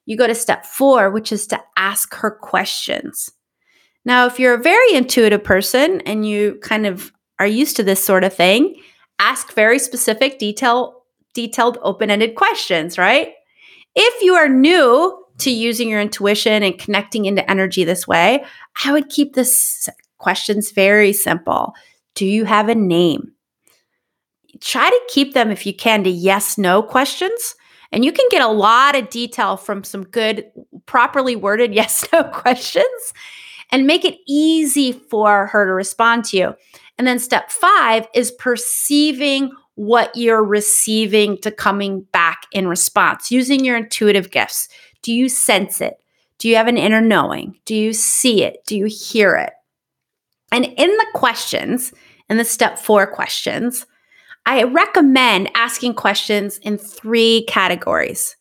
you 0.05 0.17
go 0.17 0.27
to 0.27 0.35
step 0.35 0.65
four, 0.65 1.11
which 1.11 1.31
is 1.31 1.47
to 1.47 1.61
ask 1.77 2.13
her 2.15 2.31
questions. 2.31 3.31
Now, 4.05 4.25
if 4.25 4.39
you're 4.39 4.55
a 4.55 4.61
very 4.61 4.93
intuitive 4.93 5.43
person 5.43 6.01
and 6.01 6.27
you 6.27 6.59
kind 6.61 6.85
of 6.85 7.11
are 7.37 7.47
used 7.47 7.75
to 7.77 7.83
this 7.83 8.03
sort 8.03 8.23
of 8.23 8.33
thing, 8.33 8.81
ask 9.19 9.53
very 9.53 9.79
specific, 9.79 10.39
detail, 10.39 11.03
detailed, 11.33 11.77
open-ended 11.81 12.35
questions, 12.35 12.97
right? 12.97 13.33
If 13.95 14.23
you 14.23 14.33
are 14.33 14.49
new 14.49 15.25
to 15.39 15.51
using 15.51 15.89
your 15.89 16.01
intuition 16.01 16.63
and 16.63 16.77
connecting 16.77 17.25
into 17.25 17.49
energy 17.49 17.83
this 17.83 18.07
way, 18.07 18.43
I 18.83 18.91
would 18.91 19.09
keep 19.09 19.33
this 19.33 19.89
questions 20.19 20.71
very 20.71 21.11
simple. 21.13 21.73
Do 22.15 22.25
you 22.25 22.45
have 22.45 22.69
a 22.69 22.75
name? 22.75 23.33
Try 24.61 24.89
to 24.89 25.01
keep 25.07 25.33
them, 25.33 25.51
if 25.51 25.65
you 25.65 25.73
can, 25.73 26.03
to 26.03 26.09
yes 26.09 26.57
no 26.57 26.83
questions. 26.83 27.55
And 27.91 28.05
you 28.05 28.11
can 28.11 28.27
get 28.29 28.41
a 28.41 28.47
lot 28.47 28.95
of 28.95 29.09
detail 29.09 29.57
from 29.57 29.83
some 29.83 30.03
good, 30.03 30.45
properly 30.85 31.35
worded 31.35 31.73
yes 31.73 32.05
no 32.13 32.23
questions 32.23 33.13
and 33.71 33.87
make 33.87 34.05
it 34.05 34.19
easy 34.27 34.91
for 34.91 35.47
her 35.47 35.65
to 35.65 35.71
respond 35.71 36.25
to 36.25 36.37
you. 36.37 36.55
And 36.97 37.07
then 37.07 37.19
step 37.19 37.51
five 37.51 38.07
is 38.13 38.31
perceiving 38.31 39.51
what 39.75 40.13
you're 40.15 40.43
receiving 40.43 41.37
to 41.37 41.51
coming 41.51 42.01
back 42.11 42.43
in 42.51 42.67
response 42.67 43.31
using 43.31 43.63
your 43.63 43.77
intuitive 43.77 44.31
gifts. 44.31 44.67
Do 45.01 45.13
you 45.13 45.29
sense 45.29 45.79
it? 45.79 45.93
Do 46.37 46.49
you 46.49 46.55
have 46.57 46.67
an 46.67 46.77
inner 46.77 47.01
knowing? 47.01 47.57
Do 47.65 47.75
you 47.75 47.93
see 47.93 48.43
it? 48.43 48.65
Do 48.65 48.75
you 48.75 48.85
hear 48.85 49.35
it? 49.35 49.53
And 50.51 50.65
in 50.65 50.89
the 50.89 51.07
questions, 51.13 51.93
in 52.29 52.37
the 52.37 52.45
step 52.45 52.79
four 52.79 53.07
questions, 53.07 53.85
I 54.45 54.63
recommend 54.63 55.51
asking 55.55 55.95
questions 55.95 56.57
in 56.59 56.77
three 56.77 57.45
categories. 57.47 58.35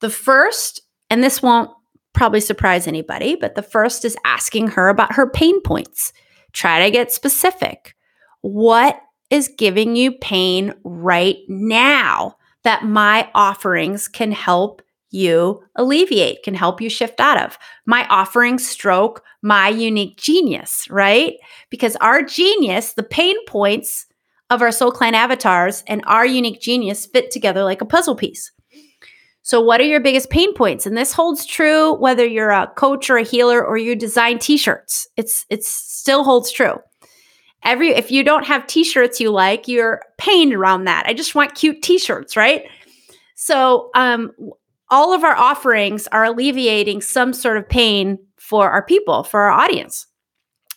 The 0.00 0.10
first, 0.10 0.82
and 1.10 1.22
this 1.22 1.42
won't 1.42 1.70
probably 2.12 2.40
surprise 2.40 2.86
anybody, 2.86 3.36
but 3.36 3.54
the 3.54 3.62
first 3.62 4.04
is 4.04 4.16
asking 4.24 4.68
her 4.68 4.88
about 4.88 5.14
her 5.14 5.28
pain 5.28 5.60
points. 5.62 6.12
Try 6.52 6.84
to 6.84 6.90
get 6.90 7.12
specific. 7.12 7.94
What 8.42 9.00
is 9.30 9.50
giving 9.56 9.96
you 9.96 10.12
pain 10.12 10.74
right 10.84 11.38
now 11.48 12.36
that 12.64 12.84
my 12.84 13.30
offerings 13.34 14.08
can 14.08 14.30
help 14.30 14.82
you 15.12 15.62
alleviate, 15.76 16.42
can 16.42 16.54
help 16.54 16.80
you 16.80 16.90
shift 16.90 17.20
out 17.20 17.40
of. 17.40 17.58
My 17.86 18.06
offering 18.08 18.58
stroke, 18.58 19.22
my 19.42 19.68
unique 19.68 20.16
genius, 20.16 20.88
right? 20.90 21.34
Because 21.70 21.96
our 21.96 22.22
genius, 22.22 22.94
the 22.94 23.02
pain 23.02 23.36
points 23.46 24.06
of 24.50 24.62
our 24.62 24.72
soul 24.72 24.90
client 24.90 25.16
avatars 25.16 25.84
and 25.86 26.02
our 26.06 26.26
unique 26.26 26.60
genius 26.60 27.06
fit 27.06 27.30
together 27.30 27.62
like 27.62 27.80
a 27.80 27.86
puzzle 27.86 28.16
piece. 28.16 28.52
So, 29.42 29.60
what 29.60 29.80
are 29.80 29.84
your 29.84 30.00
biggest 30.00 30.30
pain 30.30 30.54
points? 30.54 30.86
And 30.86 30.96
this 30.96 31.12
holds 31.12 31.44
true 31.44 31.94
whether 31.94 32.24
you're 32.24 32.50
a 32.50 32.68
coach 32.76 33.10
or 33.10 33.16
a 33.16 33.24
healer 33.24 33.64
or 33.64 33.76
you 33.76 33.96
design 33.96 34.38
t-shirts. 34.38 35.08
It's 35.16 35.44
it 35.50 35.64
still 35.64 36.22
holds 36.22 36.50
true. 36.50 36.76
Every 37.64 37.90
if 37.90 38.10
you 38.10 38.22
don't 38.22 38.46
have 38.46 38.66
t-shirts 38.66 39.20
you 39.20 39.30
like, 39.30 39.66
you're 39.66 40.02
pained 40.16 40.54
around 40.54 40.84
that. 40.84 41.06
I 41.06 41.12
just 41.12 41.34
want 41.34 41.54
cute 41.56 41.82
t-shirts, 41.82 42.36
right? 42.36 42.64
So, 43.34 43.90
um, 43.96 44.32
all 44.92 45.14
of 45.14 45.24
our 45.24 45.34
offerings 45.34 46.06
are 46.08 46.22
alleviating 46.22 47.00
some 47.00 47.32
sort 47.32 47.56
of 47.56 47.66
pain 47.66 48.18
for 48.36 48.70
our 48.70 48.84
people, 48.84 49.24
for 49.24 49.40
our 49.40 49.50
audience. 49.50 50.06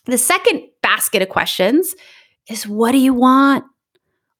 The 0.06 0.16
second 0.16 0.62
basket 0.82 1.20
of 1.20 1.28
questions 1.28 1.94
is 2.48 2.66
what 2.66 2.92
do 2.92 2.98
you 2.98 3.12
want? 3.12 3.64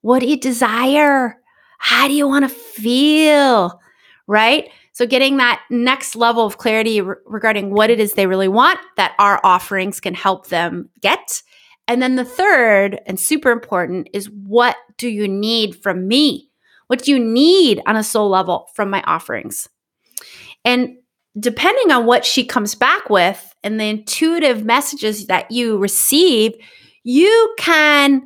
What 0.00 0.20
do 0.20 0.26
you 0.26 0.40
desire? 0.40 1.36
How 1.78 2.08
do 2.08 2.14
you 2.14 2.26
want 2.26 2.48
to 2.48 2.48
feel? 2.48 3.78
Right? 4.26 4.70
So, 4.92 5.06
getting 5.06 5.36
that 5.36 5.60
next 5.68 6.16
level 6.16 6.46
of 6.46 6.56
clarity 6.56 7.02
re- 7.02 7.16
regarding 7.26 7.70
what 7.70 7.90
it 7.90 8.00
is 8.00 8.14
they 8.14 8.26
really 8.26 8.48
want 8.48 8.80
that 8.96 9.14
our 9.18 9.40
offerings 9.44 10.00
can 10.00 10.14
help 10.14 10.46
them 10.46 10.88
get. 11.02 11.42
And 11.86 12.00
then 12.00 12.16
the 12.16 12.24
third 12.24 12.98
and 13.06 13.20
super 13.20 13.50
important 13.50 14.08
is 14.14 14.30
what 14.30 14.76
do 14.96 15.08
you 15.08 15.28
need 15.28 15.76
from 15.76 16.08
me? 16.08 16.50
What 16.88 17.03
do 17.03 17.11
you 17.11 17.18
need 17.18 17.83
on 17.87 17.96
a 17.96 18.05
soul 18.05 18.29
level 18.29 18.68
from 18.75 18.90
my 18.90 19.03
offerings? 19.07 19.68
And 20.64 20.96
depending 21.38 21.92
on 21.92 22.07
what 22.07 22.25
she 22.25 22.44
comes 22.44 22.75
back 22.75 23.11
with 23.11 23.55
and 23.62 23.79
the 23.79 23.85
intuitive 23.85 24.64
messages 24.64 25.27
that 25.27 25.51
you 25.51 25.79
receive, 25.79 26.53
you 27.05 27.55
can 27.59 28.22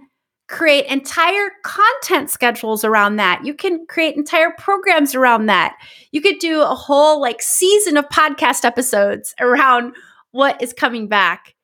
create 0.48 0.86
entire 0.86 1.50
content 1.62 2.28
schedules 2.28 2.84
around 2.84 3.16
that. 3.16 3.40
You 3.44 3.54
can 3.54 3.86
create 3.86 4.16
entire 4.16 4.50
programs 4.58 5.14
around 5.14 5.46
that. 5.46 5.76
You 6.10 6.20
could 6.20 6.38
do 6.38 6.62
a 6.62 6.74
whole 6.74 7.20
like 7.20 7.40
season 7.40 7.96
of 7.96 8.08
podcast 8.08 8.64
episodes 8.64 9.34
around 9.40 9.94
what 10.32 10.60
is 10.60 10.72
coming 10.72 11.08
back. 11.08 11.54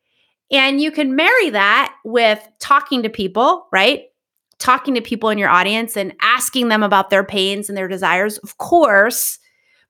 And 0.52 0.80
you 0.80 0.92
can 0.92 1.16
marry 1.16 1.50
that 1.50 1.94
with 2.04 2.46
talking 2.60 3.02
to 3.02 3.08
people, 3.08 3.66
right? 3.72 4.04
Talking 4.66 4.94
to 4.94 5.00
people 5.00 5.30
in 5.30 5.38
your 5.38 5.48
audience 5.48 5.96
and 5.96 6.12
asking 6.20 6.68
them 6.68 6.82
about 6.82 7.08
their 7.08 7.22
pains 7.22 7.68
and 7.68 7.78
their 7.78 7.86
desires, 7.86 8.36
of 8.38 8.58
course. 8.58 9.38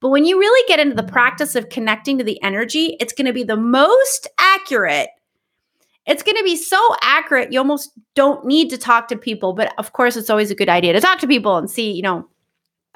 But 0.03 0.11
when 0.11 0.27
you 0.27 0.39
really 0.39 0.69
get 0.69 0.79
into 0.79 0.95
the 0.95 1.03
practice 1.03 1.55
of 1.55 1.71
connecting 1.71 2.19
to 2.19 2.25
the 2.25 2.41
energy, 2.43 2.95
it's 3.01 3.15
going 3.15 3.27
to 3.27 3.33
be 3.33 3.43
the 3.43 3.57
most 3.57 4.29
accurate. 4.39 5.09
It's 6.07 6.23
going 6.23 6.37
to 6.37 6.45
be 6.45 6.57
so 6.57 6.79
accurate, 7.01 7.53
you 7.53 7.59
almost 7.59 7.91
don't 8.15 8.45
need 8.45 8.69
to 8.69 8.77
talk 8.77 9.09
to 9.09 9.17
people. 9.17 9.55
But 9.55 9.73
of 9.79 9.95
course, 9.95 10.15
it's 10.15 10.29
always 10.29 10.51
a 10.51 10.55
good 10.55 10.69
idea 10.69 10.93
to 10.93 11.01
talk 11.01 11.21
to 11.21 11.27
people 11.27 11.57
and 11.57 11.71
see, 11.71 11.93
you 11.93 12.03
know, 12.03 12.29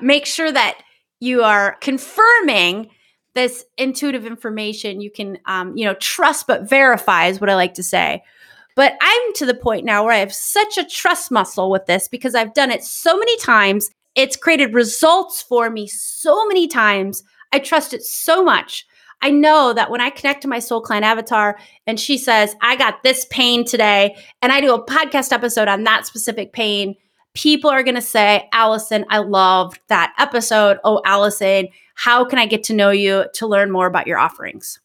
make 0.03 0.27
sure 0.27 0.53
that 0.53 0.83
you 1.19 1.43
are 1.43 1.79
confirming 1.81 2.91
this 3.35 3.65
intuitive 3.79 4.27
information 4.27 5.01
you 5.01 5.11
can, 5.11 5.39
um, 5.47 5.75
you 5.77 5.87
know, 5.87 5.95
trust 5.95 6.47
but 6.47 6.69
verify 6.69 7.27
is 7.27 7.41
what 7.41 7.49
I 7.49 7.55
like 7.55 7.75
to 7.75 7.83
say. 7.83 8.23
But 8.81 8.97
I'm 9.03 9.33
to 9.35 9.45
the 9.45 9.53
point 9.53 9.85
now 9.85 10.03
where 10.05 10.15
I 10.15 10.21
have 10.21 10.33
such 10.33 10.79
a 10.79 10.89
trust 10.89 11.31
muscle 11.31 11.71
with 11.71 11.85
this 11.85 12.09
because 12.09 12.35
I've 12.35 12.55
done 12.55 12.71
it 12.71 12.83
so 12.83 13.15
many 13.15 13.37
times. 13.37 13.91
It's 14.15 14.37
created 14.39 14.73
results 14.73 15.43
for 15.43 15.69
me 15.69 15.87
so 15.87 16.47
many 16.47 16.67
times. 16.67 17.23
I 17.53 17.59
trust 17.59 17.93
it 17.93 18.03
so 18.03 18.43
much. 18.43 18.87
I 19.21 19.33
know 19.33 19.75
that 19.75 19.91
when 19.91 20.01
I 20.01 20.09
connect 20.09 20.41
to 20.41 20.49
my 20.49 20.61
soul 20.61 20.81
client 20.81 21.05
avatar 21.05 21.59
and 21.87 22.01
she 22.01 22.17
says, 22.17 22.57
I 22.63 22.75
got 22.77 23.03
this 23.03 23.27
pain 23.29 23.67
today, 23.67 24.17
and 24.41 24.51
I 24.51 24.63
do 24.63 24.73
a 24.73 24.83
podcast 24.83 25.31
episode 25.31 25.69
on 25.69 25.85
that 25.85 26.07
specific 26.07 26.55
pain, 26.55 26.95
people 27.35 27.69
are 27.69 27.83
going 27.83 27.97
to 27.97 28.01
say, 28.01 28.49
Allyson, 28.55 29.05
I 29.11 29.19
loved 29.19 29.79
that 29.89 30.15
episode. 30.19 30.79
Oh, 30.85 31.03
Allyson, 31.05 31.69
how 31.97 32.25
can 32.25 32.39
I 32.39 32.47
get 32.47 32.65
to 32.65 32.75
know 32.75 32.89
you 32.89 33.27
to 33.35 33.47
learn 33.47 33.71
more 33.71 33.87
about 33.87 34.07
your 34.07 34.17
offerings? 34.17 34.81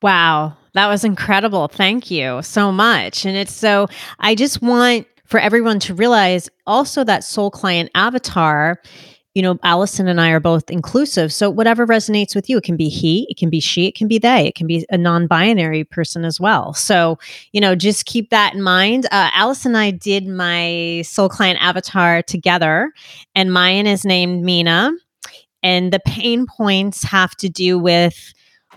Wow, 0.00 0.56
that 0.74 0.88
was 0.88 1.04
incredible. 1.04 1.68
Thank 1.68 2.10
you 2.10 2.42
so 2.42 2.70
much. 2.70 3.24
And 3.24 3.36
it's 3.36 3.54
so, 3.54 3.88
I 4.18 4.34
just 4.34 4.62
want 4.62 5.06
for 5.24 5.40
everyone 5.40 5.80
to 5.80 5.94
realize 5.94 6.48
also 6.66 7.04
that 7.04 7.24
soul 7.24 7.50
client 7.50 7.90
avatar 7.94 8.80
you 9.34 9.42
know, 9.42 9.58
Allyson 9.64 10.06
and 10.06 10.20
I 10.20 10.30
are 10.30 10.40
both 10.40 10.70
inclusive. 10.70 11.32
So 11.32 11.50
whatever 11.50 11.86
resonates 11.86 12.36
with 12.36 12.48
you, 12.48 12.58
it 12.58 12.64
can 12.64 12.76
be 12.76 12.88
he, 12.88 13.26
it 13.28 13.36
can 13.36 13.50
be 13.50 13.58
she, 13.58 13.86
it 13.88 13.96
can 13.96 14.06
be 14.06 14.18
they, 14.18 14.46
it 14.46 14.54
can 14.54 14.68
be 14.68 14.86
a 14.90 14.96
non-binary 14.96 15.84
person 15.84 16.24
as 16.24 16.40
well. 16.40 16.72
So, 16.72 17.18
you 17.52 17.60
know, 17.60 17.74
just 17.74 18.06
keep 18.06 18.30
that 18.30 18.54
in 18.54 18.62
mind. 18.62 19.06
Uh, 19.06 19.30
Allyson 19.34 19.72
and 19.72 19.78
I 19.78 19.90
did 19.90 20.28
my 20.28 21.02
soul 21.04 21.28
client 21.28 21.58
avatar 21.60 22.22
together, 22.22 22.92
and 23.34 23.52
mine 23.52 23.88
is 23.88 24.04
named 24.04 24.44
Mina. 24.44 24.92
And 25.64 25.92
the 25.92 26.00
pain 26.06 26.46
points 26.46 27.02
have 27.02 27.34
to 27.36 27.48
do 27.48 27.78
with 27.78 28.34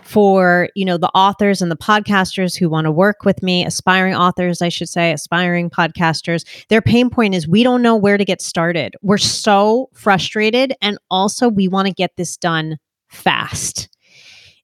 for 0.08 0.70
you 0.74 0.86
know 0.86 0.96
the 0.96 1.10
authors 1.14 1.60
and 1.60 1.70
the 1.70 1.76
podcasters 1.76 2.58
who 2.58 2.70
want 2.70 2.86
to 2.86 2.90
work 2.90 3.26
with 3.26 3.42
me 3.42 3.62
aspiring 3.62 4.14
authors 4.14 4.62
i 4.62 4.70
should 4.70 4.88
say 4.88 5.12
aspiring 5.12 5.68
podcasters. 5.68 6.46
Their 6.68 6.80
pain 6.80 7.10
point 7.10 7.34
is 7.34 7.46
we 7.46 7.62
don't 7.62 7.82
know 7.82 7.94
where 7.94 8.16
to 8.16 8.24
get 8.24 8.40
started. 8.40 8.94
We're 9.02 9.18
so 9.18 9.90
frustrated 9.92 10.74
and 10.80 10.96
also 11.10 11.50
we 11.50 11.68
want 11.68 11.88
to 11.88 11.92
get 11.92 12.16
this 12.16 12.38
done 12.38 12.78
fast. 13.08 13.90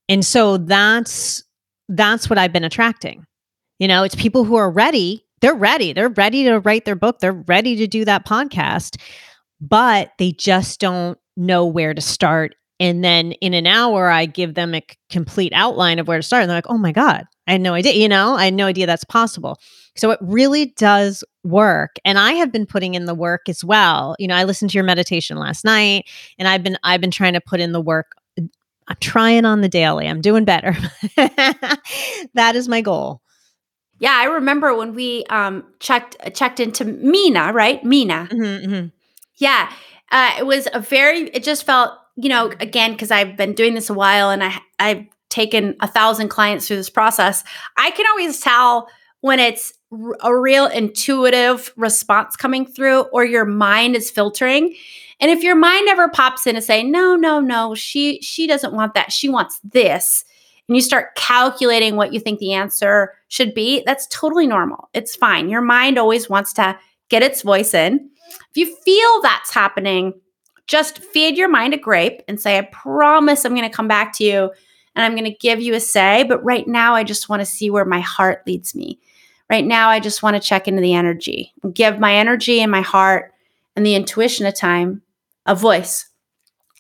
And 0.09 0.25
so 0.25 0.57
that's 0.57 1.45
that's 1.91 2.31
what 2.31 2.39
i've 2.39 2.53
been 2.53 2.65
attracting. 2.65 3.27
You 3.79 3.89
know 3.89 4.03
it's 4.03 4.15
people 4.15 4.45
who 4.45 4.55
are 4.55 4.71
ready 4.71 5.27
they're 5.43 5.55
ready 5.55 5.93
they're 5.93 6.09
ready 6.09 6.45
to 6.45 6.59
write 6.61 6.87
their 6.87 6.97
book 6.97 7.19
they're 7.19 7.33
ready 7.33 7.77
to 7.77 7.87
do 7.87 8.07
that 8.07 8.27
podcast 8.27 8.97
but 9.61 10.13
they 10.19 10.33
just 10.33 10.81
don't 10.81 11.19
know 11.37 11.67
where 11.67 11.93
to 11.93 12.01
start 12.01 12.55
and 12.81 13.05
then 13.05 13.33
in 13.33 13.55
an 13.55 13.67
hour, 13.67 14.11
I 14.11 14.27
give 14.27 14.55
them 14.55 14.75
a 14.75 14.83
complete 15.09 15.53
outline 15.55 15.99
of 15.99 16.09
where 16.09 16.19
to 16.19 16.23
start. 16.23 16.43
And 16.43 16.51
they're 16.51 16.59
like, 16.59 16.71
oh 16.71 16.79
my 16.79 16.93
God, 16.93 17.25
I 17.47 17.53
had 17.53 17.61
no 17.61 17.75
idea. 17.75 17.93
You 17.93 18.09
know, 18.09 18.35
I 18.35 18.47
had 18.47 18.55
no 18.55 18.67
idea 18.67 18.87
that's 18.87 19.05
possible. 19.05 19.59
So 19.97 20.11
it 20.11 20.19
really 20.21 20.67
does 20.77 21.23
work. 21.45 21.97
And 22.05 22.19
I 22.19 22.33
have 22.33 22.51
been 22.51 22.67
putting 22.67 22.95
in 22.95 23.05
the 23.05 23.15
work 23.15 23.49
as 23.49 23.65
well. 23.65 24.17
You 24.19 24.27
know, 24.27 24.35
I 24.35 24.45
listened 24.45 24.73
to 24.73 24.75
your 24.75 24.85
meditation 24.85 25.37
last 25.37 25.65
night 25.65 26.09
and 26.39 26.49
I've 26.49 26.65
been 26.65 26.77
I've 26.83 27.01
been 27.01 27.13
trying 27.13 27.35
to 27.35 27.41
put 27.41 27.61
in 27.61 27.73
the 27.73 27.81
work. 27.81 28.13
I'm 28.37 28.97
trying 29.01 29.45
on 29.45 29.61
the 29.61 29.69
daily. 29.69 30.09
I'm 30.09 30.21
doing 30.21 30.45
better. 30.45 30.77
that 31.17 32.53
is 32.55 32.69
my 32.69 32.81
goal. 32.81 33.23
Yeah, 33.99 34.15
I 34.15 34.25
remember 34.25 34.75
when 34.75 34.95
we 34.95 35.25
um 35.31 35.65
checked 35.79 36.17
checked 36.35 36.59
into 36.59 36.85
Mina, 36.85 37.53
right? 37.53 37.83
Mina. 37.85 38.29
Mm-hmm, 38.31 38.73
mm-hmm. 38.73 38.87
Yeah. 39.37 39.73
Uh, 40.11 40.33
it 40.39 40.47
was 40.47 40.69
a 40.73 40.81
very 40.81 41.29
it 41.29 41.45
just 41.45 41.65
felt 41.65 41.93
you 42.17 42.29
know, 42.29 42.53
again, 42.61 42.93
because 42.93 43.11
I've 43.11 43.37
been 43.37 43.55
doing 43.55 43.75
this 43.75 43.91
a 43.91 43.95
while 43.95 44.31
and 44.31 44.43
I 44.43 44.59
I've 44.79 45.07
taken 45.31 45.75
a 45.81 45.89
thousand 45.89 46.29
clients 46.29 46.69
through 46.69 46.77
this 46.77 46.91
process, 46.91 47.43
I 47.77 47.91
can 47.91 48.07
always 48.07 48.41
tell 48.41 48.89
when 49.21 49.41
it's 49.41 49.73
a 50.23 50.37
real 50.37 50.67
intuitive 50.67 51.73
response 51.77 52.37
coming 52.37 52.67
through 52.67 53.03
or 53.13 53.25
your 53.25 53.45
mind 53.45 53.97
is 53.97 54.11
filtering. 54.11 54.75
And 55.21 55.31
if 55.31 55.43
your 55.43 55.55
mind 55.55 55.89
ever 55.89 56.09
pops 56.09 56.47
in 56.47 56.57
and 56.57 56.65
say, 56.65 56.83
no, 56.83 57.17
no, 57.17 57.41
no, 57.41 57.75
she 57.75 58.21
she 58.21 58.47
doesn't 58.47 58.75
want 58.75 58.95
that. 58.95 59.13
She 59.13 59.29
wants 59.29 59.61
this. 59.65 60.25
And 60.69 60.77
you 60.77 60.83
start 60.83 61.15
calculating 61.15 61.97
what 61.97 62.13
you 62.13 62.21
think 62.21 62.39
the 62.39 62.55
answer 62.55 63.13
should 63.29 63.55
be, 63.55 63.83
that's 63.85 64.07
totally 64.09 64.47
normal. 64.47 64.89
It's 64.95 65.15
fine. 65.17 65.49
Your 65.49 65.61
mind 65.61 65.99
always 65.99 66.29
wants 66.29 66.53
to 66.55 66.79
get 67.09 67.23
its 67.23 67.43
voice 67.43 67.75
in. 67.75 68.11
If 68.51 68.57
you 68.57 68.75
feel 68.83 69.21
that's 69.23 69.53
happening, 69.53 70.15
just 70.67 70.99
feed 70.99 71.37
your 71.37 71.49
mind 71.49 71.75
a 71.75 71.79
grape 71.79 72.23
and 72.29 72.41
say, 72.41 72.59
I 72.59 72.63
promise 72.63 73.45
I'm 73.45 73.55
going 73.55 73.69
to 73.69 73.77
come 73.77 73.89
back 73.89 74.13
to 74.15 74.25
you 74.25 74.51
and 74.95 75.05
I'm 75.05 75.13
going 75.13 75.31
to 75.31 75.39
give 75.39 75.61
you 75.61 75.75
a 75.75 75.81
say. 75.81 76.25
But 76.25 76.43
right 76.45 76.67
now, 76.67 76.95
I 76.95 77.05
just 77.05 77.29
want 77.29 77.41
to 77.41 77.47
see 77.47 77.71
where 77.71 77.85
my 77.85 78.01
heart 78.01 78.43
leads 78.47 78.75
me. 78.75 78.99
Right 79.51 79.65
now, 79.65 79.91
I 79.91 80.01
just 80.01 80.23
want 80.23 80.37
to 80.37 80.41
check 80.41 80.67
into 80.67 80.81
the 80.81 80.95
energy 80.95 81.53
give 81.73 81.99
my 81.99 82.15
energy 82.15 82.61
and 82.61 82.71
my 82.71 82.81
heart 82.81 83.35
and 83.77 83.85
the 83.85 83.95
intuition 83.95 84.47
of 84.47 84.55
time 84.55 85.03
a 85.47 85.55
voice. 85.55 86.09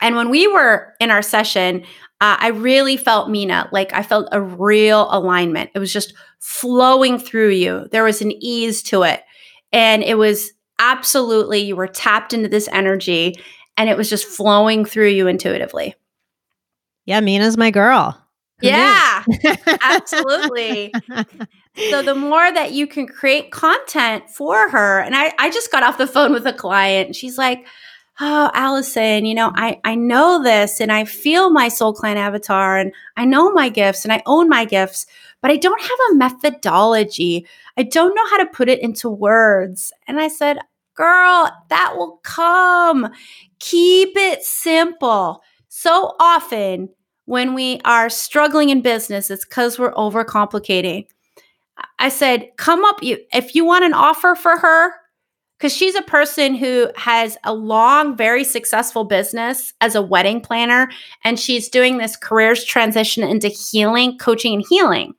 And 0.00 0.16
when 0.16 0.30
we 0.30 0.46
were 0.48 0.94
in 1.00 1.10
our 1.10 1.22
session, 1.22 1.82
uh, 2.20 2.36
I 2.38 2.48
really 2.48 2.96
felt 2.96 3.28
Mina, 3.28 3.68
like 3.72 3.92
I 3.92 4.02
felt 4.02 4.28
a 4.32 4.40
real 4.40 5.08
alignment. 5.10 5.70
It 5.74 5.78
was 5.78 5.92
just 5.92 6.14
flowing 6.38 7.18
through 7.18 7.50
you. 7.50 7.86
There 7.90 8.04
was 8.04 8.22
an 8.22 8.32
ease 8.32 8.82
to 8.84 9.02
it. 9.02 9.22
And 9.72 10.02
it 10.02 10.16
was 10.16 10.52
absolutely, 10.78 11.60
you 11.60 11.76
were 11.76 11.86
tapped 11.86 12.32
into 12.32 12.48
this 12.48 12.68
energy 12.72 13.34
and 13.76 13.88
it 13.88 13.96
was 13.96 14.10
just 14.10 14.26
flowing 14.26 14.84
through 14.84 15.08
you 15.08 15.26
intuitively. 15.26 15.94
Yeah, 17.06 17.20
Mina's 17.20 17.56
my 17.56 17.70
girl. 17.70 18.20
Who 18.60 18.68
yeah, 18.68 19.24
absolutely. 19.82 20.92
So 21.90 22.02
the 22.02 22.14
more 22.14 22.52
that 22.52 22.72
you 22.72 22.86
can 22.86 23.06
create 23.06 23.50
content 23.50 24.30
for 24.30 24.68
her, 24.70 25.00
and 25.00 25.14
I, 25.16 25.32
I 25.38 25.50
just 25.50 25.72
got 25.72 25.82
off 25.82 25.98
the 25.98 26.06
phone 26.06 26.32
with 26.32 26.46
a 26.46 26.52
client, 26.52 27.08
and 27.08 27.16
she's 27.16 27.36
like, 27.36 27.66
"Oh, 28.20 28.50
Allyson, 28.54 29.26
you 29.26 29.34
know, 29.34 29.52
I 29.54 29.80
I 29.82 29.96
know 29.96 30.40
this, 30.42 30.80
and 30.80 30.92
I 30.92 31.04
feel 31.04 31.50
my 31.50 31.68
soul 31.68 31.92
client 31.92 32.18
avatar, 32.18 32.78
and 32.78 32.92
I 33.16 33.24
know 33.24 33.50
my 33.50 33.68
gifts, 33.70 34.04
and 34.04 34.12
I 34.12 34.22
own 34.24 34.48
my 34.48 34.64
gifts, 34.64 35.06
but 35.42 35.50
I 35.50 35.56
don't 35.56 35.82
have 35.82 35.98
a 36.12 36.14
methodology. 36.14 37.46
I 37.76 37.82
don't 37.82 38.14
know 38.14 38.26
how 38.30 38.36
to 38.36 38.46
put 38.46 38.68
it 38.68 38.78
into 38.78 39.10
words." 39.10 39.92
And 40.06 40.20
I 40.20 40.28
said, 40.28 40.58
"Girl, 40.94 41.50
that 41.68 41.94
will 41.96 42.20
come. 42.22 43.12
Keep 43.58 44.16
it 44.16 44.42
simple. 44.42 45.42
So 45.68 46.14
often, 46.20 46.88
when 47.26 47.54
we 47.54 47.80
are 47.84 48.08
struggling 48.08 48.70
in 48.70 48.80
business, 48.80 49.30
it's 49.30 49.44
because 49.44 49.78
we're 49.78 49.94
overcomplicating. 49.94 51.06
I 51.98 52.08
said, 52.08 52.50
come 52.56 52.84
up, 52.84 53.02
you 53.02 53.18
if 53.32 53.54
you 53.54 53.64
want 53.64 53.84
an 53.84 53.94
offer 53.94 54.34
for 54.34 54.56
her, 54.56 54.92
because 55.58 55.74
she's 55.74 55.94
a 55.94 56.02
person 56.02 56.54
who 56.54 56.88
has 56.96 57.36
a 57.44 57.54
long, 57.54 58.16
very 58.16 58.44
successful 58.44 59.04
business 59.04 59.72
as 59.80 59.94
a 59.94 60.02
wedding 60.02 60.40
planner, 60.40 60.90
and 61.24 61.40
she's 61.40 61.68
doing 61.68 61.98
this 61.98 62.16
careers 62.16 62.64
transition 62.64 63.24
into 63.24 63.48
healing, 63.48 64.18
coaching, 64.18 64.54
and 64.54 64.64
healing. 64.68 65.14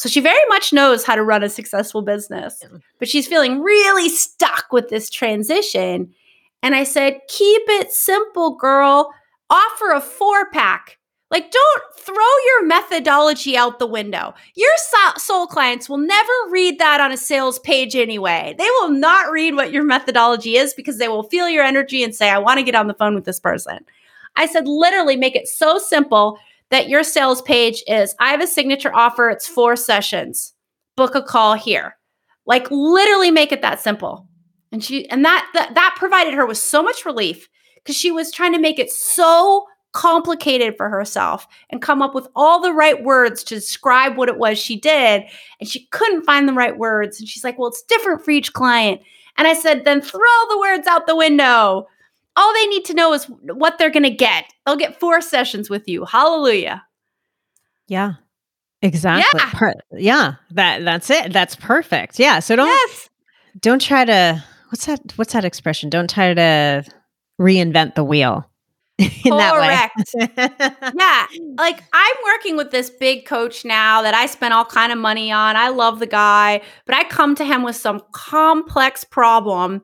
So 0.00 0.08
she 0.08 0.20
very 0.20 0.42
much 0.48 0.72
knows 0.72 1.04
how 1.04 1.14
to 1.14 1.22
run 1.22 1.42
a 1.42 1.50
successful 1.50 2.00
business, 2.00 2.62
but 2.98 3.06
she's 3.06 3.26
feeling 3.26 3.60
really 3.60 4.08
stuck 4.08 4.72
with 4.72 4.88
this 4.88 5.10
transition. 5.10 6.14
And 6.62 6.74
I 6.74 6.84
said, 6.84 7.20
keep 7.28 7.60
it 7.66 7.92
simple, 7.92 8.56
girl. 8.56 9.12
Offer 9.50 9.90
a 9.90 10.00
four 10.00 10.48
pack. 10.52 10.96
Like, 11.30 11.50
don't 11.50 11.82
throw 11.98 12.14
your 12.14 12.64
methodology 12.64 13.58
out 13.58 13.78
the 13.78 13.86
window. 13.86 14.32
Your 14.54 14.72
soul 15.18 15.46
clients 15.46 15.86
will 15.86 15.98
never 15.98 16.32
read 16.48 16.78
that 16.78 17.02
on 17.02 17.12
a 17.12 17.18
sales 17.18 17.58
page 17.58 17.94
anyway. 17.94 18.54
They 18.56 18.70
will 18.78 18.88
not 18.88 19.30
read 19.30 19.54
what 19.54 19.70
your 19.70 19.84
methodology 19.84 20.56
is 20.56 20.72
because 20.72 20.96
they 20.96 21.08
will 21.08 21.24
feel 21.24 21.46
your 21.46 21.62
energy 21.62 22.02
and 22.02 22.14
say, 22.14 22.30
I 22.30 22.38
want 22.38 22.56
to 22.56 22.64
get 22.64 22.74
on 22.74 22.86
the 22.86 22.94
phone 22.94 23.14
with 23.14 23.26
this 23.26 23.38
person. 23.38 23.84
I 24.36 24.46
said, 24.46 24.66
literally 24.66 25.16
make 25.16 25.36
it 25.36 25.46
so 25.46 25.76
simple 25.76 26.38
that 26.70 26.88
your 26.88 27.02
sales 27.02 27.42
page 27.42 27.82
is 27.86 28.14
I 28.18 28.30
have 28.30 28.40
a 28.40 28.46
signature 28.46 28.94
offer, 28.94 29.28
it's 29.28 29.48
four 29.48 29.76
sessions. 29.76 30.54
Book 30.96 31.14
a 31.14 31.22
call 31.22 31.54
here. 31.54 31.96
Like, 32.46 32.70
literally 32.70 33.30
make 33.30 33.52
it 33.52 33.62
that 33.62 33.80
simple. 33.80 34.26
And 34.72 34.82
she 34.82 35.08
and 35.10 35.24
that 35.24 35.48
that, 35.54 35.74
that 35.74 35.94
provided 35.98 36.34
her 36.34 36.46
with 36.46 36.58
so 36.58 36.82
much 36.82 37.04
relief 37.04 37.48
because 37.76 37.96
she 37.96 38.10
was 38.10 38.30
trying 38.30 38.52
to 38.52 38.58
make 38.58 38.78
it 38.78 38.90
so 38.90 39.66
complicated 39.92 40.76
for 40.76 40.88
herself 40.88 41.46
and 41.70 41.82
come 41.82 42.00
up 42.00 42.14
with 42.14 42.28
all 42.36 42.60
the 42.60 42.72
right 42.72 43.02
words 43.02 43.42
to 43.42 43.56
describe 43.56 44.16
what 44.16 44.28
it 44.28 44.38
was 44.38 44.56
she 44.56 44.78
did 44.78 45.24
and 45.58 45.68
she 45.68 45.86
couldn't 45.86 46.24
find 46.24 46.48
the 46.48 46.52
right 46.52 46.78
words 46.78 47.18
and 47.18 47.28
she's 47.28 47.42
like 47.42 47.58
well 47.58 47.68
it's 47.68 47.82
different 47.82 48.24
for 48.24 48.30
each 48.30 48.52
client 48.52 49.00
and 49.36 49.48
i 49.48 49.52
said 49.52 49.84
then 49.84 50.00
throw 50.00 50.20
the 50.48 50.58
words 50.60 50.86
out 50.86 51.08
the 51.08 51.16
window 51.16 51.88
all 52.36 52.54
they 52.54 52.66
need 52.66 52.84
to 52.86 52.94
know 52.94 53.12
is 53.12 53.24
what 53.24 53.78
they're 53.78 53.90
going 53.90 54.04
to 54.04 54.10
get. 54.10 54.44
They'll 54.64 54.76
get 54.76 54.98
four 55.00 55.20
sessions 55.20 55.68
with 55.68 55.88
you. 55.88 56.04
Hallelujah. 56.04 56.84
Yeah. 57.88 58.14
Exactly. 58.82 59.40
Yeah, 59.40 59.50
per- 59.52 59.74
yeah. 59.92 60.34
That 60.52 60.84
that's 60.84 61.10
it. 61.10 61.32
That's 61.32 61.54
perfect. 61.54 62.18
Yeah. 62.18 62.38
So 62.38 62.56
don't 62.56 62.68
yes. 62.68 63.10
don't 63.60 63.80
try 63.80 64.04
to 64.06 64.42
what's 64.70 64.86
that 64.86 65.00
what's 65.16 65.34
that 65.34 65.44
expression? 65.44 65.90
Don't 65.90 66.08
try 66.08 66.32
to 66.32 66.84
reinvent 67.38 67.94
the 67.94 68.04
wheel 68.04 68.48
in 68.98 69.10
Correct. 69.10 70.12
that 70.14 70.36
way. 70.36 70.92
yeah. 70.96 71.26
Like 71.58 71.82
I'm 71.92 72.16
working 72.24 72.56
with 72.56 72.70
this 72.70 72.88
big 72.88 73.26
coach 73.26 73.66
now 73.66 74.00
that 74.00 74.14
I 74.14 74.24
spent 74.26 74.54
all 74.54 74.64
kind 74.64 74.92
of 74.92 74.98
money 74.98 75.30
on. 75.30 75.56
I 75.56 75.68
love 75.68 75.98
the 75.98 76.06
guy, 76.06 76.62
but 76.86 76.94
I 76.94 77.04
come 77.04 77.34
to 77.34 77.44
him 77.44 77.62
with 77.62 77.76
some 77.76 78.00
complex 78.12 79.04
problem 79.04 79.82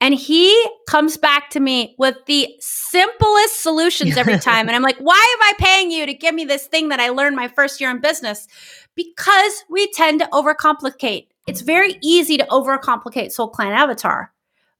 and 0.00 0.14
he 0.14 0.68
comes 0.88 1.16
back 1.16 1.50
to 1.50 1.60
me 1.60 1.94
with 1.98 2.16
the 2.26 2.48
simplest 2.60 3.62
solutions 3.62 4.16
every 4.16 4.38
time. 4.40 4.66
and 4.66 4.76
I'm 4.76 4.82
like, 4.82 4.98
why 4.98 5.14
am 5.14 5.42
I 5.42 5.52
paying 5.58 5.90
you 5.90 6.06
to 6.06 6.14
give 6.14 6.34
me 6.34 6.44
this 6.44 6.66
thing 6.66 6.88
that 6.88 7.00
I 7.00 7.10
learned 7.10 7.36
my 7.36 7.48
first 7.48 7.80
year 7.80 7.90
in 7.90 8.00
business? 8.00 8.46
Because 8.94 9.64
we 9.70 9.90
tend 9.92 10.20
to 10.20 10.28
overcomplicate. 10.32 11.28
It's 11.46 11.60
very 11.60 11.98
easy 12.02 12.36
to 12.36 12.46
overcomplicate 12.46 13.32
Soul 13.32 13.48
Client 13.48 13.78
Avatar, 13.78 14.32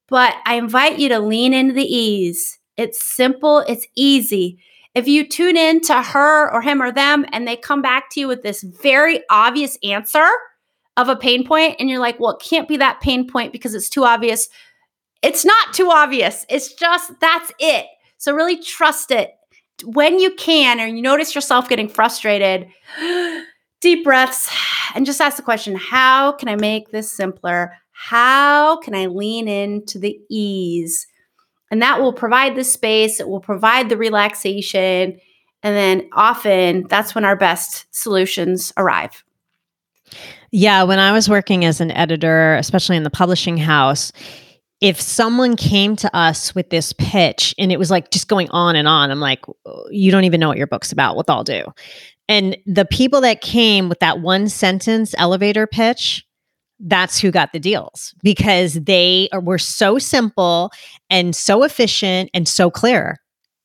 but 0.09 0.35
I 0.47 0.55
invite 0.55 0.99
you 0.99 1.09
to 1.11 1.21
lean 1.21 1.55
into 1.55 1.75
the 1.75 1.85
ease. 1.85 2.59
It's 2.77 3.05
simple, 3.05 3.61
it's 3.61 3.87
easy. 3.95 4.59
If 4.95 5.09
you 5.09 5.29
tune 5.29 5.57
in 5.57 5.81
to 5.83 6.03
her 6.03 6.53
or 6.53 6.63
him 6.63 6.81
or 6.81 6.93
them 6.93 7.27
and 7.33 7.47
they 7.47 7.57
come 7.57 7.83
back 7.83 8.11
to 8.11 8.21
you 8.21 8.29
with 8.29 8.43
this 8.43 8.63
very 8.63 9.23
obvious 9.29 9.77
answer, 9.83 10.29
of 10.97 11.09
a 11.09 11.17
pain 11.17 11.47
point 11.47 11.77
and 11.79 11.89
you're 11.91 12.01
like, 12.01 12.21
well, 12.21 12.33
it 12.33 12.43
can't 12.43 12.69
be 12.69 12.77
that 12.77 13.01
pain 13.01 13.29
point 13.29 13.53
because 13.53 13.75
it's 13.75 13.89
too 13.89 14.05
obvious. 14.05 14.49
It's 15.25 15.45
not 15.45 15.73
too 15.73 15.91
obvious. 15.91 16.45
It's 16.51 16.75
just 16.75 17.19
that's 17.19 17.51
it. 17.59 17.87
So 18.19 18.35
really 18.35 18.61
trust 18.61 19.11
it. 19.11 19.31
When 19.85 20.19
you 20.19 20.35
can, 20.35 20.81
or 20.81 20.87
you 20.87 21.03
notice 21.03 21.35
yourself 21.35 21.69
getting 21.69 21.89
frustrated, 21.89 22.69
deep 23.81 24.05
breaths 24.05 24.51
and 24.95 25.05
just 25.05 25.21
ask 25.21 25.37
the 25.37 25.43
question 25.43 25.77
How 25.77 26.33
can 26.33 26.49
I 26.49 26.57
make 26.57 26.91
this 26.91 27.11
simpler? 27.11 27.73
How 27.93 28.77
can 28.79 28.95
I 28.95 29.07
lean 29.07 29.49
into 29.49 29.99
the 29.99 30.21
ease? 30.29 31.07
And 31.71 31.81
that 31.81 32.01
will 32.01 32.13
provide 32.13 32.55
the 32.55 32.65
space, 32.65 33.19
it 33.19 33.29
will 33.29 33.41
provide 33.41 33.89
the 33.89 33.97
relaxation. 33.97 35.19
And 35.63 35.75
then 35.75 36.09
often 36.13 36.87
that's 36.89 37.15
when 37.15 37.25
our 37.25 37.37
best 37.37 37.87
solutions 37.91 38.73
arrive. 38.77 39.25
Yeah, 40.51 40.83
when 40.83 40.99
I 40.99 41.11
was 41.13 41.29
working 41.29 41.65
as 41.65 41.81
an 41.81 41.91
editor, 41.91 42.55
especially 42.57 42.97
in 42.97 43.03
the 43.03 43.11
publishing 43.11 43.57
house, 43.57 44.13
if 44.85 45.01
someone 45.01 45.57
came 45.57 45.97
to 45.97 46.15
us 46.15 46.55
with 46.55 46.69
this 46.69 46.93
pitch 46.93 47.55
and 47.59 47.73
it 47.73 47.79
was 47.79 47.91
like 47.91 48.11
just 48.11 48.29
going 48.29 48.51
on 48.51 48.77
and 48.77 48.87
on, 48.87 49.11
I'm 49.11 49.19
like, 49.19 49.43
you 49.89 50.13
don't 50.13 50.25
even 50.25 50.39
know 50.39 50.49
what 50.49 50.59
your 50.59 50.67
book's 50.67 50.93
about 50.93 51.17
with 51.17 51.31
all 51.31 51.43
due. 51.43 51.65
And 52.29 52.55
the 52.67 52.85
people 52.85 53.23
that 53.23 53.41
came 53.41 53.89
with 53.89 54.01
that 54.01 54.21
one 54.21 54.47
sentence 54.51 55.15
elevator 55.17 55.67
pitch, 55.67 56.23
that's 56.81 57.19
who 57.19 57.31
got 57.31 57.55
the 57.55 57.59
deals 57.59 58.15
because 58.23 58.75
they 58.75 59.31
are, 59.33 59.41
were 59.41 59.57
so 59.57 59.99
simple 59.99 60.71
and 61.09 61.35
so 61.35 61.63
efficient 61.63 62.29
and 62.35 62.47
so 62.47 62.71
clear. 62.71 63.17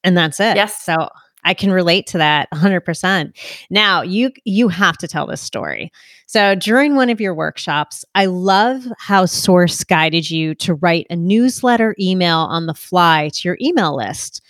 And 0.05 0.15
that's 0.15 0.39
it. 0.39 0.55
Yes. 0.55 0.81
So 0.85 1.09
I 1.43 1.53
can 1.53 1.71
relate 1.71 2.07
to 2.07 2.17
that 2.17 2.49
100%. 2.51 3.33
Now, 3.69 4.01
you 4.01 4.31
you 4.45 4.67
have 4.67 4.97
to 4.97 5.07
tell 5.07 5.25
this 5.25 5.41
story. 5.41 5.91
So, 6.25 6.55
during 6.55 6.95
one 6.95 7.09
of 7.09 7.21
your 7.21 7.33
workshops, 7.33 8.05
I 8.15 8.25
love 8.25 8.85
how 8.97 9.25
Source 9.25 9.83
guided 9.83 10.29
you 10.29 10.53
to 10.55 10.75
write 10.75 11.07
a 11.09 11.15
newsletter 11.15 11.95
email 11.99 12.37
on 12.37 12.65
the 12.65 12.73
fly 12.73 13.29
to 13.33 13.47
your 13.47 13.57
email 13.61 13.95
list. 13.95 14.41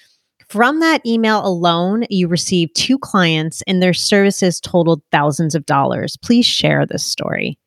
From 0.48 0.80
that 0.80 1.06
email 1.06 1.46
alone, 1.46 2.06
you 2.10 2.28
received 2.28 2.76
two 2.76 2.98
clients 2.98 3.62
and 3.68 3.84
their 3.84 3.94
services 3.94 4.60
totaled 4.60 5.04
thousands 5.12 5.54
of 5.54 5.66
dollars. 5.66 6.18
Please 6.18 6.46
share 6.46 6.88
this 6.88 7.06
story. 7.06 7.60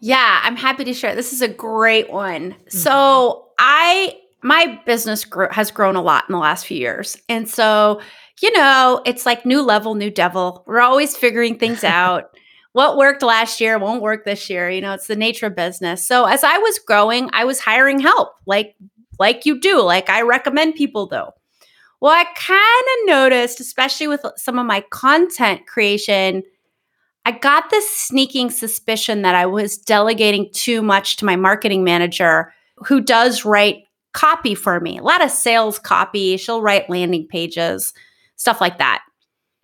Yeah, 0.00 0.40
I'm 0.42 0.56
happy 0.56 0.84
to 0.84 0.94
share. 0.94 1.14
This 1.14 1.34
is 1.34 1.42
a 1.42 1.48
great 1.48 2.10
one. 2.10 2.52
Mm-hmm. 2.52 2.78
So, 2.78 3.48
I 3.58 4.16
my 4.42 4.80
business 4.86 5.26
has 5.50 5.70
grown 5.70 5.96
a 5.96 6.02
lot 6.02 6.24
in 6.28 6.32
the 6.32 6.38
last 6.38 6.66
few 6.66 6.78
years. 6.78 7.16
And 7.28 7.48
so, 7.48 8.00
you 8.42 8.52
know, 8.52 9.02
it's 9.04 9.26
like 9.26 9.46
new 9.46 9.62
level, 9.62 9.94
new 9.94 10.10
devil. 10.10 10.64
We're 10.66 10.80
always 10.80 11.16
figuring 11.16 11.58
things 11.58 11.84
out. 11.84 12.36
what 12.72 12.96
worked 12.96 13.22
last 13.22 13.60
year 13.60 13.78
won't 13.78 14.02
work 14.02 14.24
this 14.24 14.48
year. 14.48 14.70
You 14.70 14.80
know, 14.80 14.92
it's 14.92 15.06
the 15.06 15.16
nature 15.16 15.46
of 15.46 15.56
business. 15.56 16.06
So 16.06 16.24
as 16.24 16.44
I 16.44 16.58
was 16.58 16.78
growing, 16.78 17.30
I 17.32 17.44
was 17.44 17.60
hiring 17.60 18.00
help, 18.00 18.34
like 18.46 18.76
like 19.18 19.44
you 19.44 19.60
do. 19.60 19.82
Like 19.82 20.08
I 20.08 20.22
recommend 20.22 20.74
people 20.74 21.06
though. 21.06 21.34
Well, 22.00 22.12
I 22.12 22.24
kind 22.34 22.58
of 22.62 23.06
noticed, 23.06 23.60
especially 23.60 24.08
with 24.08 24.24
some 24.36 24.58
of 24.58 24.64
my 24.64 24.80
content 24.90 25.66
creation, 25.66 26.42
I 27.26 27.32
got 27.32 27.68
this 27.68 27.88
sneaking 27.90 28.50
suspicion 28.50 29.20
that 29.22 29.34
I 29.34 29.44
was 29.44 29.76
delegating 29.76 30.48
too 30.52 30.80
much 30.80 31.16
to 31.16 31.26
my 31.26 31.36
marketing 31.36 31.84
manager 31.84 32.54
who 32.86 33.02
does 33.02 33.44
write 33.44 33.84
copy 34.12 34.54
for 34.54 34.80
me, 34.80 34.98
a 34.98 35.02
lot 35.02 35.22
of 35.22 35.30
sales 35.30 35.78
copy. 35.78 36.38
She'll 36.38 36.62
write 36.62 36.88
landing 36.88 37.26
pages, 37.28 37.92
stuff 38.40 38.58
like 38.58 38.78
that. 38.78 39.02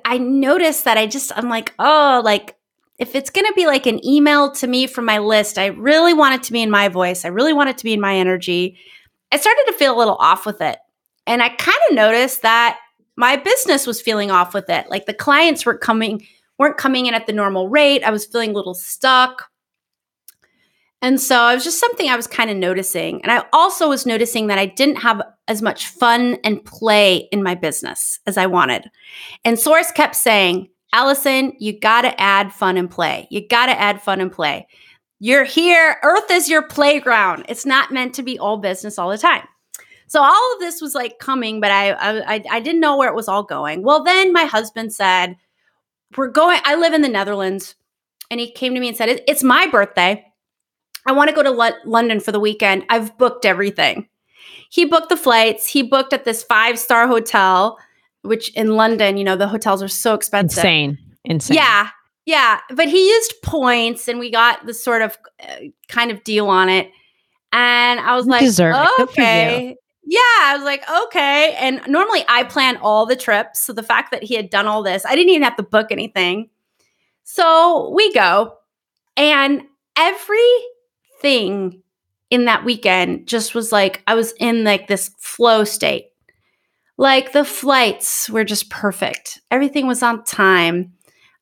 I 0.04 0.18
noticed 0.18 0.84
that 0.84 0.98
I 0.98 1.06
just, 1.06 1.32
I'm 1.34 1.48
like, 1.48 1.72
oh, 1.78 2.20
like 2.22 2.56
if 2.98 3.14
it's 3.14 3.30
going 3.30 3.46
to 3.46 3.54
be 3.54 3.66
like 3.66 3.86
an 3.86 4.04
email 4.06 4.50
to 4.52 4.66
me 4.66 4.86
from 4.86 5.06
my 5.06 5.18
list, 5.18 5.56
I 5.56 5.66
really 5.66 6.12
want 6.12 6.34
it 6.34 6.42
to 6.44 6.52
be 6.52 6.60
in 6.60 6.70
my 6.70 6.88
voice. 6.88 7.24
I 7.24 7.28
really 7.28 7.54
want 7.54 7.70
it 7.70 7.78
to 7.78 7.84
be 7.84 7.94
in 7.94 8.02
my 8.02 8.14
energy. 8.14 8.76
I 9.32 9.38
started 9.38 9.64
to 9.68 9.72
feel 9.72 9.96
a 9.96 9.98
little 9.98 10.16
off 10.16 10.44
with 10.44 10.60
it. 10.60 10.78
And 11.26 11.42
I 11.42 11.48
kind 11.48 11.78
of 11.88 11.96
noticed 11.96 12.42
that 12.42 12.78
my 13.16 13.36
business 13.36 13.86
was 13.86 14.02
feeling 14.02 14.30
off 14.30 14.52
with 14.52 14.68
it. 14.68 14.90
Like 14.90 15.06
the 15.06 15.14
clients 15.14 15.64
were 15.64 15.78
coming 15.78 16.26
weren't 16.58 16.76
coming 16.76 17.06
in 17.06 17.14
at 17.14 17.26
the 17.26 17.32
normal 17.32 17.70
rate. 17.70 18.04
I 18.04 18.10
was 18.10 18.26
feeling 18.26 18.50
a 18.50 18.54
little 18.54 18.74
stuck. 18.74 19.50
And 21.06 21.20
so 21.20 21.46
it 21.50 21.54
was 21.54 21.62
just 21.62 21.78
something 21.78 22.08
I 22.08 22.16
was 22.16 22.26
kind 22.26 22.50
of 22.50 22.56
noticing. 22.56 23.22
And 23.22 23.30
I 23.30 23.44
also 23.52 23.88
was 23.88 24.06
noticing 24.06 24.48
that 24.48 24.58
I 24.58 24.66
didn't 24.66 24.96
have 24.96 25.22
as 25.46 25.62
much 25.62 25.86
fun 25.86 26.36
and 26.42 26.64
play 26.64 27.28
in 27.30 27.44
my 27.44 27.54
business 27.54 28.18
as 28.26 28.36
I 28.36 28.46
wanted. 28.46 28.90
And 29.44 29.56
Source 29.56 29.92
kept 29.92 30.16
saying, 30.16 30.68
Allyson, 30.92 31.52
you 31.60 31.78
got 31.78 32.02
to 32.02 32.20
add 32.20 32.52
fun 32.52 32.76
and 32.76 32.90
play. 32.90 33.28
You 33.30 33.46
got 33.46 33.66
to 33.66 33.80
add 33.80 34.02
fun 34.02 34.20
and 34.20 34.32
play. 34.32 34.66
You're 35.20 35.44
here. 35.44 35.98
Earth 36.02 36.28
is 36.28 36.48
your 36.48 36.62
playground. 36.62 37.44
It's 37.48 37.64
not 37.64 37.92
meant 37.92 38.12
to 38.16 38.24
be 38.24 38.36
all 38.36 38.56
business 38.56 38.98
all 38.98 39.10
the 39.10 39.16
time. 39.16 39.46
So 40.08 40.20
all 40.20 40.54
of 40.54 40.58
this 40.58 40.80
was 40.80 40.96
like 40.96 41.20
coming, 41.20 41.60
but 41.60 41.70
I, 41.70 41.92
I 41.92 42.42
I 42.50 42.58
didn't 42.58 42.80
know 42.80 42.96
where 42.96 43.08
it 43.08 43.14
was 43.14 43.28
all 43.28 43.44
going. 43.44 43.84
Well, 43.84 44.02
then 44.02 44.32
my 44.32 44.44
husband 44.44 44.92
said, 44.92 45.36
"We're 46.16 46.32
going. 46.32 46.60
I 46.64 46.74
live 46.74 46.94
in 46.94 47.02
the 47.02 47.08
Netherlands," 47.08 47.76
and 48.28 48.40
he 48.40 48.50
came 48.50 48.74
to 48.74 48.80
me 48.80 48.88
and 48.88 48.96
said, 48.96 49.22
"It's 49.28 49.44
my 49.44 49.68
birthday. 49.68 50.24
I 51.06 51.12
want 51.12 51.30
to 51.30 51.34
go 51.34 51.42
to 51.42 51.50
Lo- 51.50 51.70
London 51.84 52.20
for 52.20 52.32
the 52.32 52.40
weekend. 52.40 52.84
I've 52.88 53.16
booked 53.18 53.44
everything." 53.44 54.08
He 54.70 54.84
booked 54.84 55.08
the 55.08 55.16
flights. 55.16 55.66
He 55.66 55.82
booked 55.82 56.12
at 56.12 56.24
this 56.24 56.42
five 56.42 56.78
star 56.78 57.06
hotel, 57.06 57.78
which 58.22 58.52
in 58.54 58.76
London, 58.76 59.16
you 59.16 59.24
know, 59.24 59.36
the 59.36 59.48
hotels 59.48 59.82
are 59.82 59.88
so 59.88 60.14
expensive. 60.14 60.58
Insane, 60.58 60.98
insane. 61.24 61.56
Yeah, 61.56 61.88
yeah. 62.24 62.60
But 62.74 62.88
he 62.88 63.08
used 63.08 63.34
points, 63.42 64.08
and 64.08 64.18
we 64.18 64.30
got 64.30 64.66
this 64.66 64.82
sort 64.82 65.02
of 65.02 65.16
uh, 65.42 65.56
kind 65.88 66.10
of 66.10 66.24
deal 66.24 66.48
on 66.48 66.68
it. 66.68 66.90
And 67.52 68.00
I 68.00 68.16
was 68.16 68.26
you 68.26 68.32
like, 68.32 68.42
okay. 69.00 69.76
Yeah, 70.08 70.20
I 70.20 70.54
was 70.56 70.64
like, 70.64 70.82
okay. 71.06 71.54
And 71.58 71.80
normally 71.88 72.24
I 72.28 72.44
plan 72.44 72.76
all 72.76 73.06
the 73.06 73.16
trips. 73.16 73.60
So 73.60 73.72
the 73.72 73.82
fact 73.82 74.12
that 74.12 74.22
he 74.22 74.34
had 74.34 74.50
done 74.50 74.66
all 74.66 74.82
this, 74.82 75.04
I 75.04 75.16
didn't 75.16 75.30
even 75.30 75.42
have 75.42 75.56
to 75.56 75.64
book 75.64 75.88
anything. 75.90 76.48
So 77.24 77.92
we 77.94 78.12
go. 78.12 78.56
And 79.16 79.62
everything 81.16 81.83
in 82.31 82.46
that 82.46 82.64
weekend 82.64 83.26
just 83.26 83.55
was 83.55 83.72
like, 83.72 84.02
I 84.07 84.14
was 84.14 84.33
in 84.38 84.64
like 84.64 84.88
this 84.88 85.11
flow 85.18 85.64
state. 85.64 86.07
Like 86.98 87.33
the 87.33 87.44
flights 87.44 88.31
were 88.31 88.44
just 88.44 88.70
perfect. 88.70 89.40
Everything 89.50 89.87
was 89.87 90.02
on 90.02 90.24
time. 90.24 90.92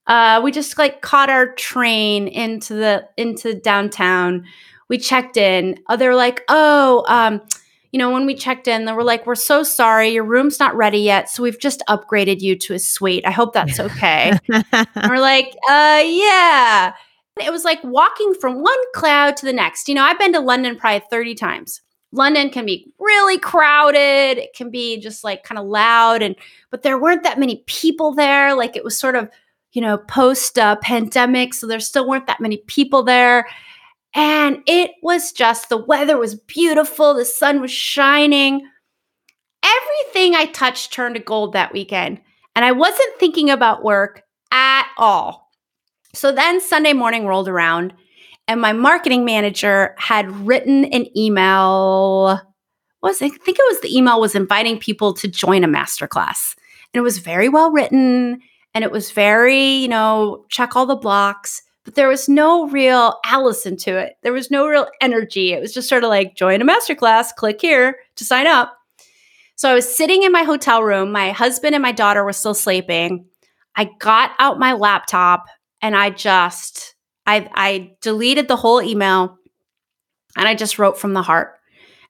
Uh, 0.06 0.40
we 0.42 0.50
just 0.50 0.76
like 0.76 1.00
caught 1.00 1.30
our 1.30 1.54
train 1.54 2.28
into 2.28 2.74
the 2.74 3.08
into 3.16 3.54
downtown. 3.54 4.44
We 4.88 4.98
checked 4.98 5.36
in. 5.36 5.78
Uh, 5.86 5.96
they're 5.96 6.14
like, 6.14 6.42
oh, 6.48 7.04
um, 7.08 7.40
you 7.92 7.98
know, 7.98 8.10
when 8.10 8.26
we 8.26 8.34
checked 8.34 8.68
in, 8.68 8.84
they 8.84 8.92
were 8.92 9.04
like, 9.04 9.26
We're 9.26 9.36
so 9.36 9.62
sorry, 9.62 10.08
your 10.10 10.24
room's 10.24 10.58
not 10.58 10.76
ready 10.76 10.98
yet. 10.98 11.30
So 11.30 11.42
we've 11.42 11.58
just 11.58 11.82
upgraded 11.88 12.40
you 12.40 12.58
to 12.58 12.74
a 12.74 12.78
suite. 12.78 13.24
I 13.24 13.30
hope 13.30 13.54
that's 13.54 13.80
okay. 13.80 14.36
we're 15.08 15.20
like, 15.20 15.54
uh, 15.68 16.02
yeah. 16.04 16.94
It 17.40 17.50
was 17.50 17.64
like 17.64 17.82
walking 17.82 18.34
from 18.34 18.62
one 18.62 18.78
cloud 18.94 19.36
to 19.38 19.46
the 19.46 19.52
next. 19.52 19.88
You 19.88 19.94
know, 19.94 20.04
I've 20.04 20.18
been 20.18 20.32
to 20.34 20.40
London 20.40 20.76
probably 20.76 21.02
30 21.10 21.34
times. 21.34 21.80
London 22.12 22.48
can 22.48 22.64
be 22.64 22.92
really 23.00 23.38
crowded. 23.38 24.38
It 24.38 24.54
can 24.54 24.70
be 24.70 25.00
just 25.00 25.24
like 25.24 25.42
kind 25.42 25.58
of 25.58 25.66
loud 25.66 26.22
and 26.22 26.36
but 26.70 26.82
there 26.82 26.98
weren't 26.98 27.24
that 27.24 27.40
many 27.40 27.64
people 27.66 28.14
there. 28.14 28.54
Like 28.54 28.76
it 28.76 28.84
was 28.84 28.96
sort 28.96 29.16
of, 29.16 29.28
you 29.72 29.82
know, 29.82 29.98
post 29.98 30.58
uh, 30.58 30.76
pandemic, 30.76 31.54
so 31.54 31.66
there 31.66 31.80
still 31.80 32.08
weren't 32.08 32.28
that 32.28 32.40
many 32.40 32.58
people 32.68 33.02
there. 33.02 33.48
And 34.14 34.62
it 34.68 34.92
was 35.02 35.32
just 35.32 35.68
the 35.68 35.76
weather 35.76 36.16
was 36.16 36.36
beautiful, 36.36 37.14
the 37.14 37.24
sun 37.24 37.60
was 37.60 37.72
shining. 37.72 38.64
Everything 39.64 40.36
I 40.36 40.46
touched 40.46 40.92
turned 40.92 41.16
to 41.16 41.20
gold 41.20 41.54
that 41.54 41.72
weekend. 41.72 42.20
And 42.54 42.64
I 42.64 42.70
wasn't 42.70 43.18
thinking 43.18 43.50
about 43.50 43.82
work 43.82 44.22
at 44.52 44.86
all. 44.96 45.43
So 46.14 46.32
then 46.32 46.60
Sunday 46.60 46.92
morning 46.92 47.26
rolled 47.26 47.48
around, 47.48 47.92
and 48.46 48.60
my 48.60 48.72
marketing 48.72 49.24
manager 49.24 49.94
had 49.98 50.30
written 50.46 50.84
an 50.86 51.06
email. 51.16 52.40
Was 53.02 53.20
I 53.20 53.28
think 53.28 53.58
it 53.58 53.68
was 53.68 53.80
the 53.80 53.94
email 53.94 54.20
was 54.20 54.34
inviting 54.34 54.78
people 54.78 55.12
to 55.14 55.28
join 55.28 55.62
a 55.62 55.68
masterclass. 55.68 56.54
And 56.92 57.00
it 57.00 57.02
was 57.02 57.18
very 57.18 57.50
well 57.50 57.70
written 57.70 58.40
and 58.72 58.82
it 58.82 58.90
was 58.90 59.10
very, 59.10 59.62
you 59.62 59.88
know, 59.88 60.46
check 60.48 60.74
all 60.74 60.86
the 60.86 60.96
blocks 60.96 61.60
but 61.84 61.94
there 61.94 62.08
was 62.08 62.28
no 62.28 62.66
real 62.68 63.20
Allyson 63.24 63.76
to 63.76 63.96
it. 63.98 64.16
There 64.22 64.32
was 64.32 64.50
no 64.50 64.66
real 64.66 64.88
energy. 65.00 65.52
It 65.52 65.60
was 65.60 65.72
just 65.72 65.88
sort 65.88 66.02
of 66.02 66.08
like 66.08 66.34
join 66.34 66.62
a 66.62 66.64
masterclass, 66.64 67.34
click 67.34 67.60
here 67.60 67.98
to 68.16 68.24
sign 68.24 68.46
up. 68.46 68.76
So 69.56 69.70
I 69.70 69.74
was 69.74 69.94
sitting 69.94 70.22
in 70.22 70.32
my 70.32 70.42
hotel 70.42 70.82
room. 70.82 71.12
My 71.12 71.30
husband 71.30 71.74
and 71.74 71.82
my 71.82 71.92
daughter 71.92 72.24
were 72.24 72.32
still 72.32 72.54
sleeping. 72.54 73.26
I 73.76 73.90
got 73.98 74.30
out 74.38 74.58
my 74.58 74.72
laptop 74.72 75.46
and 75.84 75.94
I 75.94 76.08
just 76.08 76.96
I 77.26 77.48
I 77.54 77.92
deleted 78.00 78.48
the 78.48 78.56
whole 78.56 78.82
email 78.82 79.38
and 80.34 80.48
I 80.48 80.54
just 80.54 80.78
wrote 80.78 80.98
from 80.98 81.12
the 81.12 81.22
heart. 81.22 81.56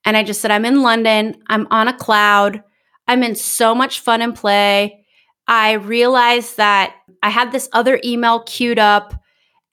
And 0.05 0.16
I 0.16 0.22
just 0.22 0.41
said 0.41 0.53
I'm 0.53 0.64
in 0.64 0.83
London. 0.83 1.43
I'm 1.49 1.66
on 1.70 1.89
a 1.89 1.97
cloud. 1.97 2.62
I'm 3.09 3.22
in 3.22 3.35
so 3.35 3.75
much 3.75 4.01
fun 4.01 4.22
and 4.22 4.35
play. 4.35 5.05
I 5.49 5.72
realized 5.72 6.57
that 6.57 6.95
I 7.22 7.31
had 7.31 7.51
this 7.51 7.68
other 7.72 8.01
email 8.05 8.45
queued 8.45 8.79
up 8.79 9.12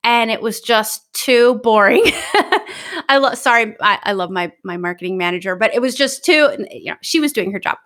and 0.02 0.32
it 0.32 0.42
was 0.42 0.60
just 0.60 1.10
too 1.14 1.60
boring. 1.62 2.02
I 3.08 3.18
love 3.18 3.38
sorry, 3.38 3.76
I, 3.80 4.00
I, 4.02 4.12
love 4.12 4.30
my 4.30 4.52
my 4.64 4.78
marketing 4.78 5.16
manager, 5.16 5.54
but 5.54 5.72
it 5.74 5.80
was 5.80 5.94
just 5.94 6.24
too 6.24 6.66
you 6.72 6.90
know, 6.90 6.96
she 7.02 7.20
was 7.20 7.32
doing 7.32 7.52
her 7.52 7.60
job. 7.60 7.78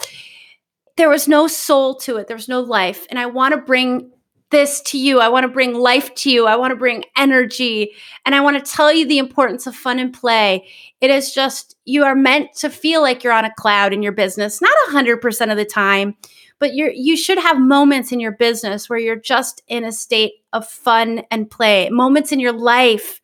There 0.97 1.11
was 1.11 1.29
no 1.29 1.47
soul 1.47 1.97
to 1.97 2.17
it. 2.17 2.27
There 2.27 2.37
was 2.37 2.49
no 2.49 2.61
life. 2.61 3.07
And 3.11 3.19
I 3.19 3.27
want 3.27 3.53
to 3.53 3.61
bring 3.61 4.13
this 4.51 4.81
to 4.81 4.99
you. 4.99 5.21
I 5.21 5.29
want 5.29 5.45
to 5.45 5.49
bring 5.49 5.75
life 5.75 6.15
to 6.17 6.31
you. 6.31 6.47
I 6.47 6.57
want 6.57 6.71
to 6.71 6.77
bring 6.77 7.05
energy. 7.17 7.93
And 8.25 8.35
I 8.35 8.41
want 8.41 8.65
to 8.65 8.73
tell 8.73 8.93
you 8.93 9.07
the 9.07 9.19
importance 9.19 9.67
of 9.67 9.75
fun 9.75 9.99
and 9.99 10.13
play. 10.13 10.69
It 11.01 11.11
is 11.11 11.35
just, 11.35 11.77
you 11.85 12.05
are 12.05 12.15
meant 12.15 12.55
to 12.59 12.71
feel 12.71 13.03
like 13.03 13.25
you're 13.25 13.33
on 13.33 13.45
a 13.45 13.55
cloud 13.55 13.93
in 13.93 14.03
your 14.03 14.13
business, 14.13 14.61
not 14.61 14.73
100% 14.89 15.51
of 15.51 15.57
the 15.57 15.65
time, 15.65 16.15
but 16.59 16.75
you're, 16.75 16.93
you 16.93 17.17
should 17.17 17.39
have 17.39 17.59
moments 17.59 18.13
in 18.13 18.21
your 18.21 18.33
business 18.33 18.89
where 18.89 18.99
you're 18.99 19.17
just 19.17 19.63
in 19.69 19.85
a 19.85 19.93
state 19.93 20.33
of 20.53 20.67
fun 20.67 21.23
and 21.31 21.51
play, 21.51 21.89
moments 21.91 22.31
in 22.33 22.41
your 22.41 22.53
life. 22.53 23.21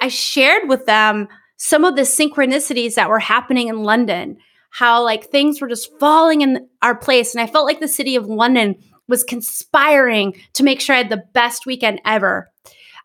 I 0.00 0.08
shared 0.08 0.68
with 0.68 0.86
them 0.86 1.28
some 1.56 1.84
of 1.84 1.94
the 1.94 2.02
synchronicities 2.02 2.94
that 2.94 3.08
were 3.08 3.20
happening 3.20 3.68
in 3.68 3.84
London, 3.84 4.36
how 4.70 5.04
like 5.04 5.30
things 5.30 5.60
were 5.60 5.68
just 5.68 5.96
falling 6.00 6.40
in 6.40 6.68
our 6.82 6.96
place. 6.96 7.34
And 7.34 7.40
I 7.40 7.46
felt 7.46 7.66
like 7.66 7.78
the 7.78 7.86
city 7.86 8.16
of 8.16 8.26
London 8.26 8.74
was 9.12 9.22
conspiring 9.22 10.34
to 10.54 10.64
make 10.64 10.80
sure 10.80 10.94
I 10.94 10.98
had 10.98 11.10
the 11.10 11.22
best 11.34 11.66
weekend 11.66 12.00
ever. 12.06 12.50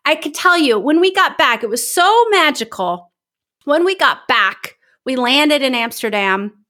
I 0.06 0.14
could 0.14 0.32
tell 0.32 0.56
you 0.56 0.78
when 0.78 1.00
we 1.00 1.12
got 1.12 1.36
back, 1.36 1.62
it 1.62 1.68
was 1.68 1.92
so 1.92 2.24
magical. 2.30 3.12
When 3.64 3.84
we 3.84 3.94
got 3.94 4.26
back, 4.26 4.76
we 5.04 5.16
landed 5.16 5.60
in 5.60 5.74
Amsterdam. 5.74 6.64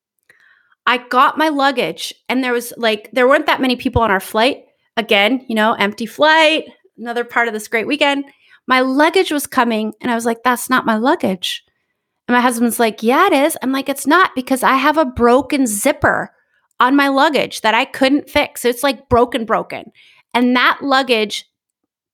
I 0.86 0.98
got 0.98 1.38
my 1.38 1.50
luggage, 1.50 2.12
and 2.28 2.42
there 2.42 2.52
was 2.52 2.72
like, 2.76 3.10
there 3.12 3.28
weren't 3.28 3.46
that 3.46 3.60
many 3.60 3.76
people 3.76 4.02
on 4.02 4.10
our 4.10 4.18
flight. 4.18 4.64
Again, 4.96 5.44
you 5.48 5.54
know, 5.54 5.74
empty 5.74 6.06
flight, 6.06 6.64
another 6.98 7.22
part 7.22 7.46
of 7.46 7.54
this 7.54 7.68
great 7.68 7.86
weekend. 7.86 8.24
My 8.66 8.80
luggage 8.80 9.30
was 9.30 9.46
coming, 9.46 9.92
and 10.00 10.10
I 10.10 10.16
was 10.16 10.26
like, 10.26 10.42
that's 10.42 10.68
not 10.68 10.84
my 10.84 10.96
luggage. 10.96 11.62
And 12.26 12.34
my 12.34 12.40
husband's 12.40 12.80
like, 12.80 13.04
yeah, 13.04 13.28
it 13.28 13.32
is. 13.32 13.56
I'm 13.62 13.70
like, 13.70 13.88
it's 13.88 14.06
not 14.06 14.34
because 14.34 14.64
I 14.64 14.74
have 14.74 14.98
a 14.98 15.04
broken 15.04 15.64
zipper 15.64 16.32
on 16.80 16.96
my 16.96 17.08
luggage 17.08 17.60
that 17.62 17.74
I 17.74 17.84
couldn't 17.84 18.30
fix. 18.30 18.64
It's 18.64 18.82
like 18.82 19.08
broken, 19.08 19.44
broken. 19.44 19.92
And 20.34 20.54
that 20.56 20.78
luggage 20.82 21.44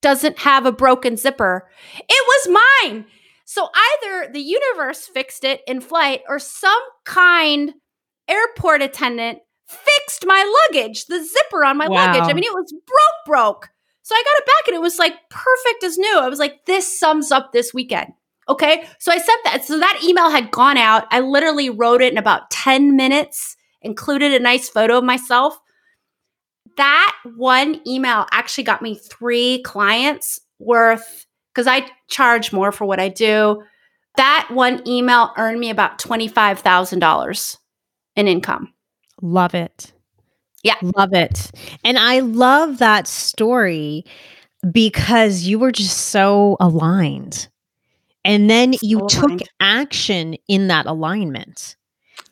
doesn't 0.02 0.38
have 0.40 0.66
a 0.66 0.72
broken 0.72 1.16
zipper. 1.16 1.68
It 1.96 2.04
was 2.48 2.60
mine. 2.82 3.06
So 3.44 3.68
either 3.74 4.32
the 4.32 4.40
universe 4.40 5.06
fixed 5.06 5.44
it 5.44 5.60
in 5.66 5.80
flight 5.80 6.22
or 6.28 6.38
some 6.38 6.80
kind 7.04 7.74
airport 8.28 8.82
attendant 8.82 9.40
fixed 9.66 10.24
my 10.26 10.66
luggage, 10.70 11.06
the 11.06 11.22
zipper 11.22 11.64
on 11.64 11.76
my 11.76 11.88
wow. 11.88 12.06
luggage. 12.06 12.28
I 12.28 12.32
mean, 12.32 12.44
it 12.44 12.54
was 12.54 12.72
broke, 12.72 13.26
broke. 13.26 13.70
So 14.02 14.14
I 14.14 14.22
got 14.22 14.42
it 14.42 14.46
back 14.46 14.68
and 14.68 14.76
it 14.76 14.82
was 14.82 14.98
like 14.98 15.14
perfect 15.30 15.84
as 15.84 15.96
new. 15.96 16.18
I 16.18 16.28
was 16.28 16.38
like, 16.38 16.66
this 16.66 16.98
sums 16.98 17.32
up 17.32 17.52
this 17.52 17.72
weekend. 17.72 18.12
Okay. 18.48 18.86
So 18.98 19.10
I 19.10 19.16
sent 19.16 19.44
that. 19.44 19.64
So 19.64 19.78
that 19.78 20.00
email 20.04 20.30
had 20.30 20.50
gone 20.50 20.76
out. 20.76 21.06
I 21.10 21.20
literally 21.20 21.70
wrote 21.70 22.02
it 22.02 22.12
in 22.12 22.18
about 22.18 22.50
10 22.50 22.96
minutes 22.96 23.56
included 23.84 24.32
a 24.32 24.40
nice 24.40 24.68
photo 24.68 24.98
of 24.98 25.04
myself. 25.04 25.56
That 26.76 27.14
one 27.36 27.80
email 27.86 28.26
actually 28.32 28.64
got 28.64 28.82
me 28.82 28.96
three 28.96 29.62
clients 29.62 30.40
worth 30.58 31.26
because 31.54 31.66
I 31.66 31.86
charge 32.08 32.52
more 32.52 32.72
for 32.72 32.84
what 32.84 32.98
I 32.98 33.08
do. 33.08 33.62
That 34.16 34.48
one 34.50 34.86
email 34.86 35.30
earned 35.36 35.60
me 35.60 35.70
about 35.70 35.98
$25,000 35.98 37.58
in 38.16 38.28
income. 38.28 38.72
Love 39.22 39.54
it. 39.54 39.92
Yeah. 40.62 40.76
Love 40.96 41.12
it. 41.12 41.50
And 41.84 41.98
I 41.98 42.20
love 42.20 42.78
that 42.78 43.06
story 43.06 44.04
because 44.70 45.42
you 45.42 45.58
were 45.58 45.72
just 45.72 46.08
so 46.08 46.56
aligned. 46.58 47.48
And 48.24 48.48
then 48.48 48.72
so 48.72 48.78
you 48.82 48.98
aligned. 48.98 49.10
took 49.40 49.48
action 49.60 50.36
in 50.48 50.68
that 50.68 50.86
alignment. 50.86 51.76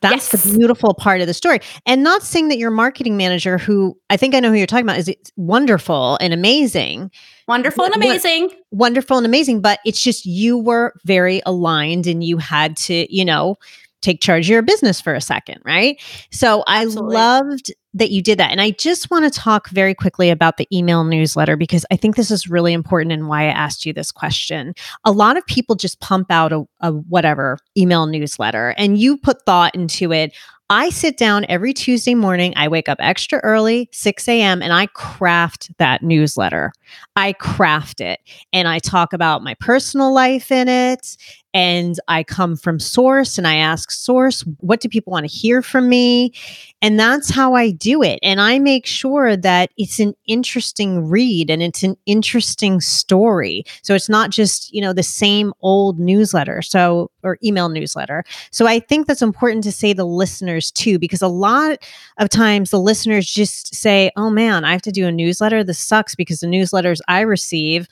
That's 0.00 0.32
yes. 0.32 0.42
the 0.42 0.58
beautiful 0.58 0.94
part 0.94 1.20
of 1.20 1.26
the 1.26 1.34
story. 1.34 1.60
And 1.86 2.02
not 2.02 2.22
saying 2.22 2.48
that 2.48 2.58
your 2.58 2.70
marketing 2.70 3.16
manager, 3.16 3.56
who 3.56 3.96
I 4.10 4.16
think 4.16 4.34
I 4.34 4.40
know 4.40 4.50
who 4.50 4.56
you're 4.56 4.66
talking 4.66 4.84
about, 4.84 4.98
is 4.98 5.14
wonderful 5.36 6.18
and 6.20 6.34
amazing. 6.34 7.10
Wonderful 7.46 7.84
and 7.84 7.94
amazing. 7.94 8.50
Wonderful 8.70 9.16
and 9.16 9.26
amazing. 9.26 9.60
But 9.60 9.78
it's 9.84 10.00
just 10.00 10.26
you 10.26 10.58
were 10.58 10.94
very 11.04 11.40
aligned 11.46 12.06
and 12.06 12.24
you 12.24 12.38
had 12.38 12.76
to, 12.78 13.14
you 13.14 13.24
know, 13.24 13.56
take 14.02 14.20
charge 14.20 14.46
of 14.46 14.50
your 14.50 14.62
business 14.62 15.00
for 15.00 15.14
a 15.14 15.20
second, 15.20 15.60
right? 15.64 16.00
So 16.30 16.64
I 16.66 16.84
loved 16.84 17.72
that 17.94 18.10
you 18.10 18.22
did 18.22 18.38
that. 18.38 18.50
And 18.50 18.60
I 18.60 18.70
just 18.70 19.10
want 19.10 19.24
to 19.24 19.38
talk 19.38 19.68
very 19.70 19.94
quickly 19.94 20.30
about 20.30 20.56
the 20.56 20.66
email 20.76 21.04
newsletter 21.04 21.56
because 21.56 21.84
I 21.90 21.96
think 21.96 22.16
this 22.16 22.30
is 22.30 22.48
really 22.48 22.72
important 22.72 23.12
and 23.12 23.28
why 23.28 23.42
I 23.42 23.52
asked 23.52 23.84
you 23.84 23.92
this 23.92 24.10
question. 24.10 24.74
A 25.04 25.12
lot 25.12 25.36
of 25.36 25.46
people 25.46 25.74
just 25.74 26.00
pump 26.00 26.30
out 26.30 26.52
a, 26.52 26.64
a 26.80 26.92
whatever 26.92 27.58
email 27.76 28.06
newsletter 28.06 28.74
and 28.78 28.98
you 28.98 29.18
put 29.18 29.44
thought 29.44 29.74
into 29.74 30.12
it. 30.12 30.34
I 30.70 30.88
sit 30.88 31.18
down 31.18 31.44
every 31.50 31.74
Tuesday 31.74 32.14
morning. 32.14 32.54
I 32.56 32.66
wake 32.68 32.88
up 32.88 32.96
extra 32.98 33.40
early, 33.40 33.90
6 33.92 34.26
a.m., 34.26 34.62
and 34.62 34.72
I 34.72 34.86
craft 34.86 35.70
that 35.76 36.02
newsletter. 36.02 36.72
I 37.14 37.34
craft 37.34 38.00
it 38.00 38.20
and 38.54 38.66
I 38.66 38.78
talk 38.78 39.12
about 39.12 39.44
my 39.44 39.54
personal 39.60 40.14
life 40.14 40.50
in 40.50 40.68
it 40.68 41.18
and 41.54 41.98
I 42.08 42.22
come 42.22 42.56
from 42.56 42.80
source 42.80 43.36
and 43.36 43.46
I 43.46 43.56
ask 43.56 43.90
source, 43.90 44.42
what 44.60 44.80
do 44.80 44.88
people 44.88 45.10
want 45.10 45.28
to 45.28 45.34
hear 45.34 45.60
from 45.60 45.88
me? 45.88 46.32
And 46.80 46.98
that's 46.98 47.30
how 47.30 47.54
I 47.54 47.70
do 47.70 48.02
it. 48.02 48.18
And 48.22 48.40
I 48.40 48.58
make 48.58 48.86
sure 48.86 49.36
that 49.36 49.70
it's 49.76 49.98
an 49.98 50.14
interesting 50.26 51.08
read 51.08 51.50
and 51.50 51.62
it's 51.62 51.82
an 51.82 51.96
interesting 52.06 52.80
story. 52.80 53.64
So 53.82 53.94
it's 53.94 54.08
not 54.08 54.30
just, 54.30 54.72
you 54.72 54.80
know, 54.80 54.94
the 54.94 55.02
same 55.02 55.52
old 55.60 55.98
newsletter. 55.98 56.62
So, 56.62 57.10
or 57.22 57.38
email 57.44 57.68
newsletter. 57.68 58.24
So 58.50 58.66
I 58.66 58.80
think 58.80 59.06
that's 59.06 59.22
important 59.22 59.62
to 59.64 59.72
say 59.72 59.92
to 59.92 60.04
listeners 60.04 60.70
too, 60.70 60.98
because 60.98 61.22
a 61.22 61.28
lot 61.28 61.78
of 62.18 62.30
times 62.30 62.70
the 62.70 62.80
listeners 62.80 63.26
just 63.26 63.74
say, 63.74 64.10
oh 64.16 64.30
man, 64.30 64.64
I 64.64 64.72
have 64.72 64.82
to 64.82 64.92
do 64.92 65.06
a 65.06 65.12
newsletter. 65.12 65.62
This 65.62 65.78
sucks 65.78 66.14
because 66.14 66.40
the 66.40 66.46
newsletters 66.46 67.00
I 67.08 67.20
receive, 67.20 67.88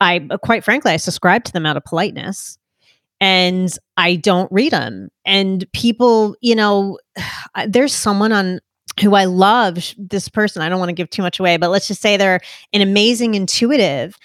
I 0.00 0.20
quite 0.42 0.64
frankly, 0.64 0.92
I 0.92 0.96
subscribe 0.96 1.44
to 1.44 1.52
them 1.52 1.66
out 1.66 1.76
of 1.76 1.84
politeness 1.84 2.58
and 3.22 3.72
I 3.96 4.16
don't 4.16 4.50
read 4.50 4.72
them. 4.72 5.08
And 5.24 5.64
people, 5.72 6.34
you 6.40 6.56
know, 6.56 6.98
there's 7.68 7.94
someone 7.94 8.32
on 8.32 8.58
who 9.00 9.14
I 9.14 9.24
love, 9.24 9.94
this 9.96 10.28
person, 10.28 10.60
I 10.60 10.68
don't 10.68 10.80
want 10.80 10.88
to 10.90 10.94
give 10.94 11.08
too 11.08 11.22
much 11.22 11.38
away, 11.38 11.56
but 11.56 11.70
let's 11.70 11.86
just 11.86 12.02
say 12.02 12.16
they're 12.16 12.40
an 12.72 12.82
amazing 12.82 13.34
intuitive. 13.34 14.16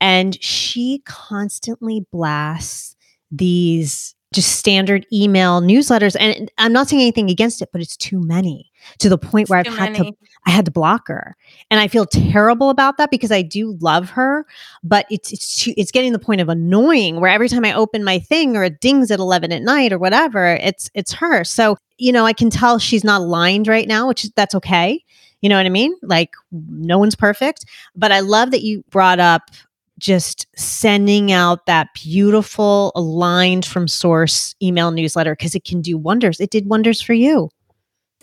And 0.00 0.42
she 0.42 1.02
constantly 1.04 2.06
blasts 2.10 2.96
these 3.30 4.14
just 4.32 4.56
standard 4.56 5.06
email 5.12 5.60
newsletters. 5.60 6.16
And 6.18 6.50
I'm 6.56 6.72
not 6.72 6.88
saying 6.88 7.02
anything 7.02 7.30
against 7.30 7.60
it, 7.60 7.68
but 7.70 7.82
it's 7.82 7.96
too 7.96 8.20
many 8.20 8.67
to 8.98 9.08
the 9.08 9.18
point 9.18 9.48
where 9.48 9.58
I've 9.58 9.66
had 9.66 9.92
many. 9.92 10.12
to 10.12 10.16
I 10.46 10.50
had 10.50 10.64
to 10.64 10.70
block 10.70 11.08
her. 11.08 11.36
And 11.70 11.80
I 11.80 11.88
feel 11.88 12.06
terrible 12.06 12.70
about 12.70 12.96
that 12.96 13.10
because 13.10 13.30
I 13.30 13.42
do 13.42 13.76
love 13.80 14.10
her, 14.10 14.46
but 14.82 15.06
it's 15.10 15.32
it's 15.32 15.68
it's 15.76 15.90
getting 15.90 16.12
the 16.12 16.18
point 16.18 16.40
of 16.40 16.48
annoying 16.48 17.20
where 17.20 17.30
every 17.30 17.48
time 17.48 17.64
I 17.64 17.72
open 17.72 18.04
my 18.04 18.18
thing 18.18 18.56
or 18.56 18.64
it 18.64 18.80
dings 18.80 19.10
at 19.10 19.18
11 19.18 19.52
at 19.52 19.62
night 19.62 19.92
or 19.92 19.98
whatever, 19.98 20.46
it's 20.46 20.90
it's 20.94 21.12
her. 21.12 21.44
So, 21.44 21.76
you 21.98 22.12
know, 22.12 22.24
I 22.24 22.32
can 22.32 22.50
tell 22.50 22.78
she's 22.78 23.04
not 23.04 23.20
aligned 23.20 23.68
right 23.68 23.86
now, 23.88 24.08
which 24.08 24.24
is 24.24 24.32
that's 24.34 24.54
okay. 24.54 25.04
You 25.40 25.48
know 25.48 25.56
what 25.56 25.66
I 25.66 25.70
mean? 25.70 25.94
Like 26.02 26.30
no 26.50 26.98
one's 26.98 27.14
perfect, 27.14 27.64
but 27.94 28.10
I 28.10 28.20
love 28.20 28.50
that 28.50 28.62
you 28.62 28.84
brought 28.90 29.20
up 29.20 29.50
just 29.98 30.46
sending 30.56 31.32
out 31.32 31.66
that 31.66 31.88
beautiful 31.94 32.92
aligned 32.94 33.66
from 33.66 33.88
source 33.88 34.54
email 34.62 34.90
newsletter 34.90 35.34
because 35.34 35.54
it 35.54 35.64
can 35.64 35.82
do 35.82 35.98
wonders. 35.98 36.40
It 36.40 36.50
did 36.50 36.66
wonders 36.66 37.00
for 37.00 37.14
you. 37.14 37.50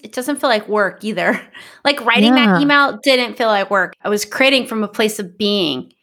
It 0.03 0.13
doesn't 0.13 0.39
feel 0.39 0.49
like 0.49 0.67
work 0.67 1.03
either. 1.03 1.41
Like 1.83 2.03
writing 2.03 2.35
yeah. 2.35 2.47
that 2.47 2.61
email 2.61 2.97
didn't 3.03 3.37
feel 3.37 3.47
like 3.47 3.69
work. 3.69 3.93
I 4.01 4.09
was 4.09 4.25
creating 4.25 4.65
from 4.65 4.83
a 4.83 4.87
place 4.87 5.19
of 5.19 5.37
being. 5.37 5.93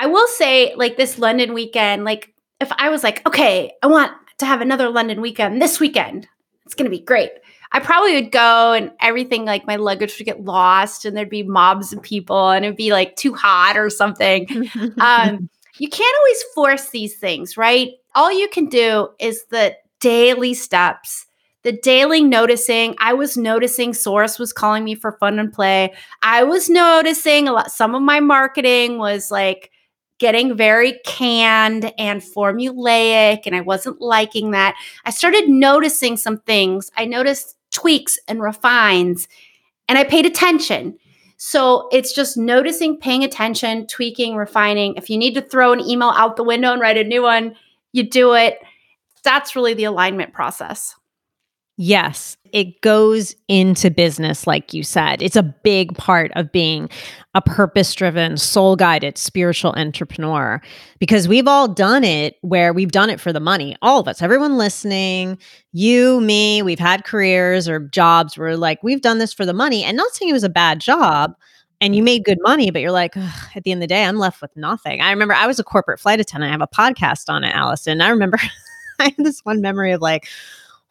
I 0.00 0.06
will 0.06 0.26
say, 0.26 0.74
like 0.74 0.96
this 0.96 1.20
London 1.20 1.54
weekend, 1.54 2.02
like 2.02 2.34
if 2.58 2.72
I 2.72 2.88
was 2.88 3.04
like, 3.04 3.24
okay, 3.24 3.70
I 3.80 3.86
want 3.86 4.10
to 4.38 4.46
have 4.46 4.60
another 4.60 4.90
London 4.90 5.20
weekend 5.20 5.62
this 5.62 5.78
weekend, 5.78 6.26
it's 6.66 6.74
going 6.74 6.90
to 6.90 6.96
be 6.96 7.02
great. 7.02 7.30
I 7.70 7.80
probably 7.80 8.14
would 8.14 8.30
go 8.30 8.72
and 8.72 8.92
everything 9.00 9.44
like 9.44 9.66
my 9.66 9.76
luggage 9.76 10.18
would 10.18 10.24
get 10.24 10.44
lost 10.44 11.04
and 11.04 11.16
there'd 11.16 11.28
be 11.28 11.42
mobs 11.42 11.92
of 11.92 12.02
people 12.02 12.50
and 12.50 12.64
it'd 12.64 12.76
be 12.76 12.92
like 12.92 13.16
too 13.16 13.34
hot 13.34 13.76
or 13.76 13.90
something. 13.90 14.46
um, 15.00 15.48
you 15.78 15.88
can't 15.88 16.16
always 16.18 16.42
force 16.54 16.90
these 16.90 17.16
things, 17.16 17.56
right? 17.56 17.90
All 18.14 18.32
you 18.32 18.48
can 18.48 18.66
do 18.66 19.08
is 19.18 19.44
the 19.50 19.74
daily 20.00 20.54
steps, 20.54 21.23
the 21.64 21.72
daily 21.72 22.22
noticing. 22.22 22.94
I 22.98 23.12
was 23.14 23.36
noticing 23.36 23.92
Source 23.92 24.38
was 24.38 24.52
calling 24.52 24.84
me 24.84 24.94
for 24.94 25.18
fun 25.18 25.38
and 25.38 25.52
play. 25.52 25.92
I 26.22 26.44
was 26.44 26.70
noticing 26.70 27.48
a 27.48 27.52
lot, 27.52 27.72
some 27.72 27.94
of 27.94 28.02
my 28.02 28.20
marketing 28.20 28.98
was 28.98 29.30
like, 29.30 29.70
getting 30.20 30.56
very 30.56 31.00
canned 31.04 31.92
and 31.98 32.22
formulaic, 32.22 33.42
and 33.46 33.56
I 33.56 33.60
wasn't 33.62 34.00
liking 34.00 34.52
that. 34.52 34.76
I 35.04 35.10
started 35.10 35.48
noticing 35.48 36.16
some 36.16 36.38
things. 36.38 36.90
I 36.96 37.04
noticed 37.04 37.56
tweaks 37.72 38.16
and 38.28 38.40
refines, 38.40 39.26
and 39.88 39.98
I 39.98 40.04
paid 40.04 40.24
attention. 40.24 40.96
So 41.36 41.88
it's 41.90 42.14
just 42.14 42.36
noticing, 42.36 42.96
paying 42.96 43.24
attention, 43.24 43.88
tweaking, 43.88 44.36
refining. 44.36 44.94
If 44.94 45.10
you 45.10 45.18
need 45.18 45.34
to 45.34 45.42
throw 45.42 45.72
an 45.72 45.80
email 45.80 46.10
out 46.10 46.36
the 46.36 46.44
window 46.44 46.72
and 46.72 46.80
write 46.80 46.96
a 46.96 47.04
new 47.04 47.22
one, 47.22 47.56
you 47.92 48.08
do 48.08 48.34
it. 48.34 48.58
That's 49.24 49.56
really 49.56 49.74
the 49.74 49.84
alignment 49.84 50.32
process. 50.32 50.94
Yes, 51.76 52.36
it 52.52 52.80
goes 52.82 53.34
into 53.48 53.90
business, 53.90 54.46
like 54.46 54.72
you 54.72 54.84
said. 54.84 55.20
It's 55.20 55.34
a 55.34 55.42
big 55.42 55.96
part 55.96 56.30
of 56.36 56.52
being 56.52 56.88
a 57.34 57.42
purpose 57.42 57.92
driven, 57.94 58.36
soul 58.36 58.76
guided, 58.76 59.18
spiritual 59.18 59.72
entrepreneur 59.76 60.62
because 61.00 61.26
we've 61.26 61.48
all 61.48 61.66
done 61.66 62.04
it 62.04 62.36
where 62.42 62.72
we've 62.72 62.92
done 62.92 63.10
it 63.10 63.20
for 63.20 63.32
the 63.32 63.40
money. 63.40 63.76
All 63.82 63.98
of 63.98 64.06
us, 64.06 64.22
everyone 64.22 64.56
listening, 64.56 65.36
you, 65.72 66.20
me, 66.20 66.62
we've 66.62 66.78
had 66.78 67.04
careers 67.04 67.68
or 67.68 67.80
jobs 67.80 68.38
where 68.38 68.56
like 68.56 68.80
we've 68.84 69.02
done 69.02 69.18
this 69.18 69.32
for 69.32 69.44
the 69.44 69.52
money 69.52 69.82
and 69.82 69.96
not 69.96 70.12
saying 70.12 70.30
it 70.30 70.34
was 70.34 70.44
a 70.44 70.48
bad 70.48 70.80
job 70.80 71.34
and 71.80 71.96
you 71.96 72.04
made 72.04 72.24
good 72.24 72.38
money, 72.42 72.70
but 72.70 72.82
you're 72.82 72.92
like, 72.92 73.16
at 73.16 73.64
the 73.64 73.72
end 73.72 73.78
of 73.78 73.88
the 73.88 73.94
day, 73.94 74.04
I'm 74.04 74.16
left 74.16 74.40
with 74.40 74.56
nothing. 74.56 75.00
I 75.00 75.10
remember 75.10 75.34
I 75.34 75.48
was 75.48 75.58
a 75.58 75.64
corporate 75.64 75.98
flight 75.98 76.20
attendant. 76.20 76.50
I 76.50 76.52
have 76.52 76.62
a 76.62 76.68
podcast 76.68 77.28
on 77.28 77.42
it, 77.42 77.52
Allyson. 77.52 78.00
I 78.00 78.10
remember 78.10 78.38
I 79.00 79.06
have 79.06 79.16
this 79.16 79.40
one 79.40 79.60
memory 79.60 79.90
of 79.90 80.00
like, 80.00 80.28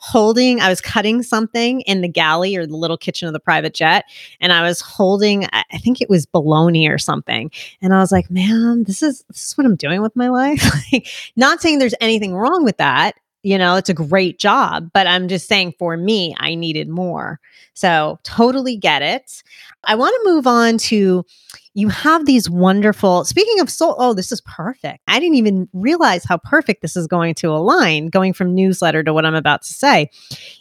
holding, 0.03 0.59
I 0.59 0.67
was 0.67 0.81
cutting 0.81 1.23
something 1.23 1.79
in 1.81 2.01
the 2.01 2.09
galley 2.09 2.57
or 2.57 2.67
the 2.67 2.75
little 2.75 2.97
kitchen 2.97 3.25
of 3.25 3.33
the 3.33 3.39
private 3.39 3.73
jet. 3.73 4.03
And 4.41 4.51
I 4.51 4.61
was 4.61 4.81
holding, 4.81 5.45
I 5.53 5.77
think 5.79 6.01
it 6.01 6.09
was 6.09 6.25
bologna 6.25 6.89
or 6.89 6.97
something. 6.97 7.49
And 7.81 7.93
I 7.93 7.99
was 7.99 8.11
like, 8.11 8.29
man, 8.29 8.83
this 8.83 9.01
is 9.01 9.23
this 9.29 9.45
is 9.47 9.57
what 9.57 9.65
I'm 9.65 9.77
doing 9.77 10.01
with 10.01 10.13
my 10.13 10.27
life. 10.27 10.61
like, 10.91 11.07
not 11.37 11.61
saying 11.61 11.79
there's 11.79 11.95
anything 12.01 12.35
wrong 12.35 12.65
with 12.65 12.75
that. 12.77 13.15
You 13.43 13.57
know, 13.57 13.75
it's 13.75 13.89
a 13.89 13.93
great 13.93 14.39
job, 14.39 14.89
but 14.93 15.05
I'm 15.05 15.27
just 15.27 15.47
saying 15.47 15.73
for 15.77 15.97
me, 15.97 16.33
I 16.39 16.55
needed 16.55 16.87
more. 16.87 17.39
So 17.73 18.19
totally 18.23 18.77
get 18.77 19.01
it. 19.01 19.43
I 19.83 19.95
want 19.95 20.15
to 20.15 20.31
move 20.31 20.47
on 20.47 20.77
to 20.79 21.25
you 21.75 21.89
have 21.89 22.25
these 22.25 22.49
wonderful 22.49 23.25
speaking 23.25 23.59
of 23.59 23.69
soul 23.69 23.95
oh 23.97 24.13
this 24.13 24.31
is 24.31 24.41
perfect 24.41 24.99
i 25.07 25.19
didn't 25.19 25.35
even 25.35 25.67
realize 25.73 26.23
how 26.23 26.37
perfect 26.37 26.81
this 26.81 26.95
is 26.95 27.07
going 27.07 27.33
to 27.33 27.49
align 27.49 28.07
going 28.07 28.33
from 28.33 28.53
newsletter 28.53 29.03
to 29.03 29.13
what 29.13 29.25
i'm 29.25 29.35
about 29.35 29.61
to 29.61 29.73
say 29.73 30.09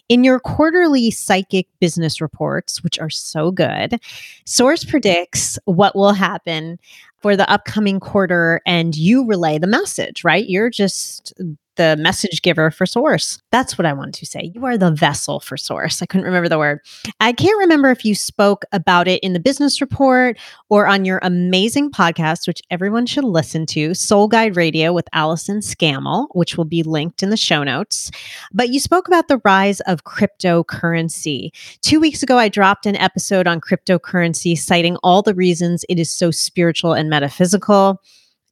in 0.08 0.24
your 0.24 0.40
quarterly 0.40 1.10
psychic 1.10 1.66
business 1.80 2.20
reports 2.20 2.82
which 2.82 2.98
are 2.98 3.10
so 3.10 3.50
good 3.50 4.00
source 4.44 4.84
predicts 4.84 5.58
what 5.66 5.94
will 5.94 6.12
happen 6.12 6.78
for 7.20 7.36
the 7.36 7.48
upcoming 7.50 8.00
quarter 8.00 8.60
and 8.66 8.96
you 8.96 9.26
relay 9.26 9.58
the 9.58 9.66
message 9.66 10.24
right 10.24 10.48
you're 10.48 10.70
just 10.70 11.32
the 11.76 11.96
message 11.98 12.42
giver 12.42 12.70
for 12.70 12.86
source. 12.86 13.40
That's 13.50 13.78
what 13.78 13.86
I 13.86 13.92
wanted 13.92 14.14
to 14.14 14.26
say. 14.26 14.52
You 14.54 14.64
are 14.66 14.76
the 14.76 14.90
vessel 14.90 15.40
for 15.40 15.56
source. 15.56 16.02
I 16.02 16.06
couldn't 16.06 16.26
remember 16.26 16.48
the 16.48 16.58
word. 16.58 16.80
I 17.20 17.32
can't 17.32 17.58
remember 17.58 17.90
if 17.90 18.04
you 18.04 18.14
spoke 18.14 18.64
about 18.72 19.08
it 19.08 19.22
in 19.22 19.32
the 19.32 19.40
business 19.40 19.80
report 19.80 20.38
or 20.68 20.86
on 20.86 21.04
your 21.04 21.18
amazing 21.22 21.90
podcast, 21.90 22.46
which 22.46 22.62
everyone 22.70 23.06
should 23.06 23.24
listen 23.24 23.66
to, 23.66 23.94
Soul 23.94 24.28
Guide 24.28 24.56
Radio 24.56 24.92
with 24.92 25.08
Allyson 25.12 25.60
Scammell, 25.60 26.28
which 26.32 26.56
will 26.56 26.64
be 26.64 26.82
linked 26.82 27.22
in 27.22 27.30
the 27.30 27.36
show 27.36 27.62
notes. 27.62 28.10
But 28.52 28.70
you 28.70 28.80
spoke 28.80 29.08
about 29.08 29.28
the 29.28 29.40
rise 29.44 29.80
of 29.80 30.04
cryptocurrency. 30.04 31.50
Two 31.80 32.00
weeks 32.00 32.22
ago, 32.22 32.38
I 32.38 32.48
dropped 32.48 32.86
an 32.86 32.96
episode 32.96 33.46
on 33.46 33.60
cryptocurrency, 33.60 34.58
citing 34.58 34.96
all 35.02 35.22
the 35.22 35.34
reasons 35.34 35.84
it 35.88 35.98
is 35.98 36.10
so 36.10 36.30
spiritual 36.30 36.92
and 36.92 37.08
metaphysical. 37.08 38.00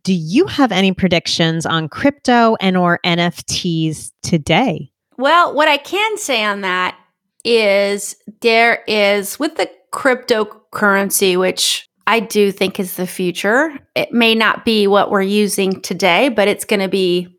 Do 0.03 0.15
you 0.15 0.47
have 0.47 0.73
any 0.73 0.93
predictions 0.93 1.67
on 1.67 1.89
crypto 1.89 2.57
and 2.61 2.77
or 2.77 3.01
NFTs 3.05 4.13
today? 4.23 4.91
Well, 5.19 5.55
what 5.55 5.69
I 5.69 5.77
can 5.77 6.17
say 6.17 6.43
on 6.43 6.63
that 6.63 6.99
is 7.45 8.17
there 8.41 8.83
is 8.87 9.39
with 9.39 9.57
the 9.57 9.71
cryptocurrency 9.93 11.39
which 11.39 11.87
I 12.07 12.21
do 12.21 12.51
think 12.51 12.81
is 12.81 12.97
the 12.97 13.07
future. 13.07 13.79
It 13.95 14.13
may 14.13 14.35
not 14.35 14.65
be 14.65 14.87
what 14.87 15.11
we're 15.11 15.23
using 15.23 15.81
today, 15.81 16.29
but 16.29 16.49
it's 16.49 16.65
going 16.65 16.81
to 16.81 16.89
be 16.89 17.39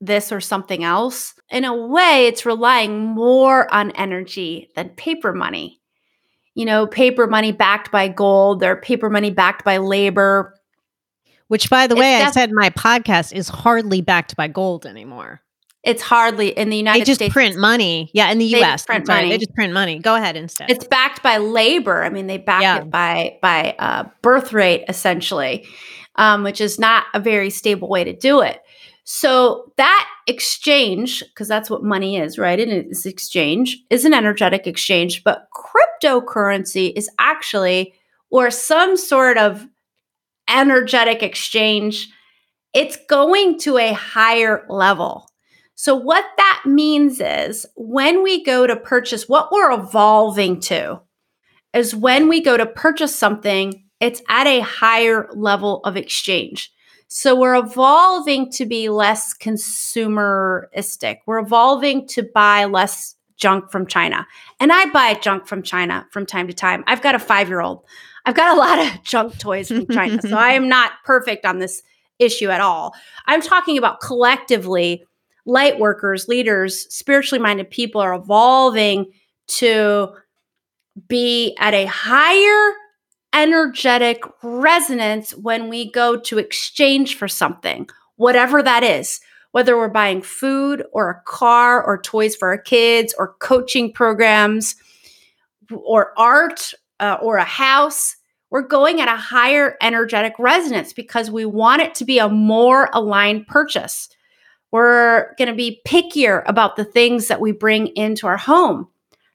this 0.00 0.30
or 0.30 0.40
something 0.40 0.84
else. 0.84 1.34
In 1.50 1.64
a 1.64 1.74
way, 1.74 2.26
it's 2.26 2.46
relying 2.46 3.04
more 3.04 3.72
on 3.74 3.90
energy 3.92 4.68
than 4.76 4.90
paper 4.90 5.32
money. 5.32 5.80
You 6.54 6.64
know, 6.64 6.86
paper 6.86 7.26
money 7.26 7.50
backed 7.50 7.90
by 7.90 8.08
gold 8.08 8.62
or 8.62 8.76
paper 8.76 9.10
money 9.10 9.30
backed 9.30 9.64
by 9.64 9.78
labor 9.78 10.54
which, 11.54 11.70
by 11.70 11.86
the 11.86 11.94
way, 11.94 12.18
def- 12.18 12.26
I 12.26 12.30
said 12.32 12.50
my 12.50 12.70
podcast 12.70 13.32
is 13.32 13.48
hardly 13.48 14.00
backed 14.00 14.34
by 14.34 14.48
gold 14.48 14.86
anymore. 14.86 15.40
It's 15.84 16.02
hardly 16.02 16.48
in 16.48 16.68
the 16.68 16.76
United 16.76 16.96
States. 16.96 17.06
They 17.06 17.10
just 17.12 17.18
States, 17.18 17.32
print 17.32 17.56
money. 17.58 18.10
Yeah, 18.12 18.32
in 18.32 18.38
the 18.38 18.44
U.S. 18.46 18.84
Print 18.84 19.06
sorry, 19.06 19.20
money. 19.20 19.30
They 19.30 19.38
just 19.38 19.54
print 19.54 19.72
money. 19.72 20.00
Go 20.00 20.16
ahead 20.16 20.34
instead. 20.34 20.68
It's 20.68 20.84
backed 20.84 21.22
by 21.22 21.36
labor. 21.36 22.02
I 22.02 22.08
mean, 22.08 22.26
they 22.26 22.38
back 22.38 22.62
yeah. 22.62 22.78
it 22.78 22.90
by 22.90 23.38
by 23.40 23.76
uh, 23.78 24.08
birth 24.20 24.52
rate 24.52 24.84
essentially, 24.88 25.64
um, 26.16 26.42
which 26.42 26.60
is 26.60 26.80
not 26.80 27.04
a 27.14 27.20
very 27.20 27.50
stable 27.50 27.88
way 27.88 28.02
to 28.02 28.12
do 28.12 28.40
it. 28.40 28.60
So 29.04 29.70
that 29.76 30.08
exchange, 30.26 31.22
because 31.28 31.46
that's 31.46 31.70
what 31.70 31.84
money 31.84 32.16
is, 32.16 32.36
right? 32.36 32.58
It 32.58 32.68
is 32.68 33.06
exchange, 33.06 33.78
is 33.90 34.04
an 34.04 34.12
energetic 34.12 34.66
exchange. 34.66 35.22
But 35.22 35.46
cryptocurrency 36.02 36.92
is 36.96 37.08
actually, 37.20 37.94
or 38.28 38.50
some 38.50 38.96
sort 38.96 39.38
of 39.38 39.68
energetic 40.48 41.22
exchange, 41.22 42.08
it's 42.72 42.98
going 43.08 43.58
to 43.60 43.78
a 43.78 43.92
higher 43.92 44.66
level. 44.68 45.28
So, 45.76 45.94
what 45.94 46.24
that 46.36 46.62
means 46.66 47.20
is 47.20 47.66
when 47.76 48.22
we 48.22 48.44
go 48.44 48.66
to 48.66 48.76
purchase, 48.76 49.28
what 49.28 49.50
we're 49.50 49.72
evolving 49.72 50.60
to 50.62 51.00
is 51.72 51.94
when 51.94 52.28
we 52.28 52.40
go 52.40 52.56
to 52.56 52.66
purchase 52.66 53.16
something, 53.16 53.84
it's 54.00 54.22
at 54.28 54.46
a 54.46 54.60
higher 54.60 55.28
level 55.34 55.80
of 55.84 55.96
exchange. 55.96 56.72
So, 57.08 57.34
we're 57.34 57.56
evolving 57.56 58.52
to 58.52 58.66
be 58.66 58.88
less 58.88 59.34
consumeristic. 59.36 61.18
We're 61.26 61.40
evolving 61.40 62.06
to 62.08 62.22
buy 62.22 62.66
less 62.66 63.16
junk 63.36 63.70
from 63.70 63.86
China. 63.86 64.26
And 64.60 64.72
I 64.72 64.86
buy 64.86 65.14
junk 65.14 65.46
from 65.46 65.62
China 65.62 66.06
from 66.10 66.26
time 66.26 66.46
to 66.46 66.54
time. 66.54 66.84
I've 66.86 67.02
got 67.02 67.14
a 67.14 67.18
five 67.18 67.48
year 67.48 67.60
old. 67.60 67.84
I've 68.26 68.34
got 68.34 68.56
a 68.56 68.58
lot 68.58 68.78
of 68.78 69.02
junk 69.04 69.38
toys 69.38 69.68
from 69.68 69.86
China. 69.88 70.20
so 70.22 70.36
I 70.36 70.52
am 70.52 70.68
not 70.76 70.92
perfect 71.04 71.44
on 71.44 71.58
this 71.58 71.82
issue 72.18 72.48
at 72.48 72.60
all. 72.60 72.94
I'm 73.26 73.42
talking 73.42 73.76
about 73.76 74.00
collectively, 74.00 75.04
light 75.46 75.78
workers, 75.78 76.28
leaders, 76.28 76.86
spiritually 76.94 77.42
minded 77.42 77.70
people 77.70 78.00
are 78.00 78.14
evolving 78.14 79.12
to 79.46 80.08
be 81.08 81.56
at 81.58 81.74
a 81.74 81.86
higher 81.86 82.72
energetic 83.32 84.22
resonance 84.42 85.32
when 85.36 85.68
we 85.68 85.90
go 85.90 86.16
to 86.16 86.38
exchange 86.38 87.16
for 87.16 87.28
something, 87.28 87.88
whatever 88.16 88.62
that 88.62 88.82
is. 88.82 89.20
Whether 89.50 89.76
we're 89.76 89.88
buying 89.88 90.20
food 90.20 90.84
or 90.92 91.10
a 91.10 91.22
car 91.26 91.84
or 91.84 92.00
toys 92.00 92.34
for 92.34 92.48
our 92.48 92.58
kids 92.58 93.14
or 93.16 93.34
coaching 93.34 93.92
programs 93.92 94.74
or 95.70 96.12
art 96.18 96.74
uh, 97.00 97.18
or 97.20 97.36
a 97.36 97.44
house, 97.44 98.16
we're 98.50 98.62
going 98.62 99.00
at 99.00 99.08
a 99.08 99.16
higher 99.16 99.76
energetic 99.82 100.34
resonance 100.38 100.92
because 100.92 101.30
we 101.30 101.44
want 101.44 101.82
it 101.82 101.94
to 101.96 102.04
be 102.04 102.18
a 102.18 102.28
more 102.28 102.88
aligned 102.92 103.46
purchase. 103.46 104.08
We're 104.70 105.34
going 105.38 105.48
to 105.48 105.54
be 105.54 105.80
pickier 105.86 106.42
about 106.46 106.76
the 106.76 106.84
things 106.84 107.28
that 107.28 107.40
we 107.40 107.52
bring 107.52 107.88
into 107.88 108.26
our 108.26 108.36
home 108.36 108.88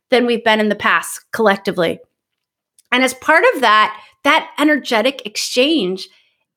than 0.10 0.26
we've 0.26 0.43
been 0.43 0.60
in 0.60 0.70
the 0.70 0.76
past 0.76 1.32
collectively. 1.32 1.99
And 2.91 3.03
as 3.03 3.14
part 3.14 3.43
of 3.53 3.62
that, 3.62 4.01
that 4.24 4.51
energetic 4.57 5.26
exchange 5.26 6.07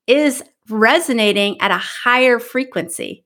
is 0.06 0.42
resonating 0.68 1.60
at 1.60 1.70
a 1.70 1.78
higher 1.78 2.38
frequency. 2.38 3.24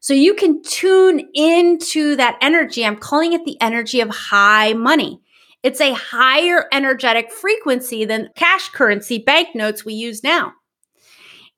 So 0.00 0.14
you 0.14 0.34
can 0.34 0.62
tune 0.62 1.28
into 1.32 2.16
that 2.16 2.36
energy. 2.40 2.84
I'm 2.84 2.96
calling 2.96 3.34
it 3.34 3.44
the 3.44 3.60
energy 3.60 4.00
of 4.00 4.10
high 4.10 4.72
money. 4.72 5.20
It's 5.62 5.80
a 5.80 5.94
higher 5.94 6.66
energetic 6.72 7.30
frequency 7.30 8.04
than 8.04 8.30
cash 8.36 8.68
currency 8.70 9.18
banknotes 9.18 9.84
we 9.84 9.94
use 9.94 10.24
now. 10.24 10.52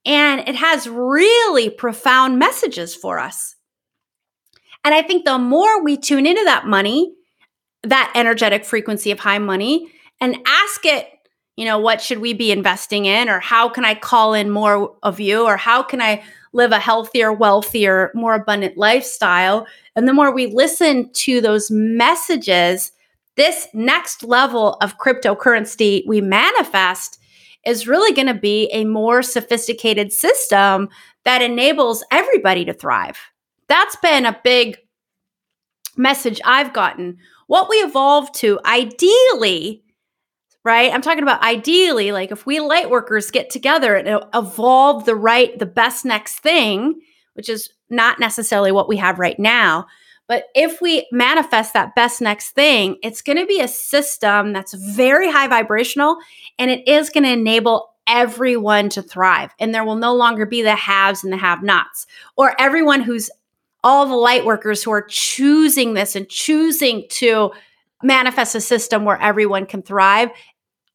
And 0.05 0.47
it 0.47 0.55
has 0.55 0.87
really 0.87 1.71
profound 1.71 2.39
messages 2.39 2.95
for 2.95 3.19
us. 3.19 3.57
And 4.85 4.95
I 4.95 5.01
think 5.01 5.25
the 5.25 5.39
more 5.39 5.83
we 5.83 5.97
tune 5.97 6.27
into 6.27 6.45
that 6.45 6.67
money, 6.67 7.15
that 7.83 8.13
energetic 8.15 8.67
frequency 8.67 9.11
of 9.11 9.19
high 9.19 9.39
money, 9.39 9.91
and 10.21 10.37
ask 10.47 10.85
it, 10.85 11.09
you 11.57 11.65
know, 11.65 11.79
what 11.79 12.03
should 12.03 12.19
we 12.19 12.35
be 12.35 12.51
investing 12.51 13.07
in? 13.07 13.29
Or 13.29 13.41
how 13.41 13.69
can 13.69 13.85
I 13.85 13.95
call 13.95 14.35
in 14.35 14.51
more 14.51 14.95
of 15.03 15.21
you? 15.21 15.45
Or 15.45 15.57
how 15.57 15.83
can 15.83 16.03
I 16.03 16.23
live 16.53 16.73
a 16.73 16.79
healthier, 16.79 17.33
wealthier, 17.33 18.11
more 18.15 18.35
abundant 18.35 18.77
lifestyle? 18.77 19.67
And 19.97 20.07
the 20.07 20.13
more 20.13 20.35
we 20.35 20.47
listen 20.47 21.11
to 21.13 21.41
those 21.41 21.71
messages, 21.71 22.93
this 23.37 23.67
next 23.75 24.23
level 24.23 24.75
of 24.81 24.99
cryptocurrency 24.99 26.03
we 26.07 26.21
manifest 26.21 27.19
is 27.67 27.89
really 27.89 28.13
going 28.15 28.27
to 28.27 28.35
be 28.35 28.69
a 28.73 28.85
more 28.85 29.23
sophisticated 29.23 30.13
system 30.13 30.89
that 31.25 31.43
enables 31.43 32.05
everybody 32.11 32.65
to 32.65 32.73
thrive. 32.75 33.19
That's 33.69 33.97
been 33.97 34.27
a 34.27 34.39
big 34.45 34.77
message 35.97 36.41
I've 36.45 36.73
gotten. 36.73 37.19
What 37.47 37.69
we 37.69 37.77
evolve 37.77 38.31
to, 38.33 38.61
ideally, 38.65 39.83
right? 40.65 40.93
I'm 40.93 41.03
talking 41.03 41.23
about 41.23 41.43
ideally, 41.43 42.13
like 42.13 42.31
if 42.31 42.47
we 42.47 42.61
light 42.61 42.91
workers 42.91 43.31
get 43.31 43.51
together 43.51 43.95
and 43.95 44.25
evolve 44.35 45.05
the 45.05 45.15
right, 45.15 45.59
the 45.59 45.67
best 45.67 46.05
next 46.05 46.41
thing, 46.41 47.01
which 47.35 47.49
is 47.49 47.71
not 47.91 48.21
necessarily 48.21 48.73
what 48.73 48.89
we 48.89 48.97
have 48.97 49.19
right 49.19 49.39
now. 49.39 49.87
But 50.27 50.45
if 50.55 50.81
we 50.81 51.07
manifest 51.13 51.75
that 51.75 51.95
best 51.95 52.21
next 52.21 52.53
thing, 52.53 52.97
it's 53.03 53.23
going 53.23 53.39
to 53.39 53.47
be 53.47 53.61
a 53.61 53.69
system 53.69 54.53
that's 54.53 54.73
very 54.73 55.31
high 55.31 55.49
vibrational 55.49 56.17
and 56.59 56.71
it 56.71 56.89
is 56.89 57.11
going 57.11 57.25
to 57.25 57.33
enable 57.33 57.91
everyone 58.07 58.89
to 58.91 59.03
thrive. 59.03 59.51
And 59.59 59.75
there 59.75 59.85
will 59.85 59.97
no 59.97 60.15
longer 60.15 60.47
be 60.47 60.63
the 60.63 60.77
haves 60.77 61.25
and 61.25 61.33
the 61.33 61.37
have 61.37 61.63
nots, 61.63 62.07
or 62.37 62.59
everyone 62.61 63.01
who's 63.01 63.31
all 63.83 64.07
the 64.07 64.15
light 64.15 64.45
workers 64.45 64.83
who 64.83 64.91
are 64.91 65.07
choosing 65.09 65.95
this 65.95 66.17
and 66.17 66.29
choosing 66.29 67.05
to 67.11 67.53
manifest 68.03 68.55
a 68.55 68.61
system 68.61 69.05
where 69.05 69.21
everyone 69.21 69.67
can 69.67 69.83
thrive 69.83 70.31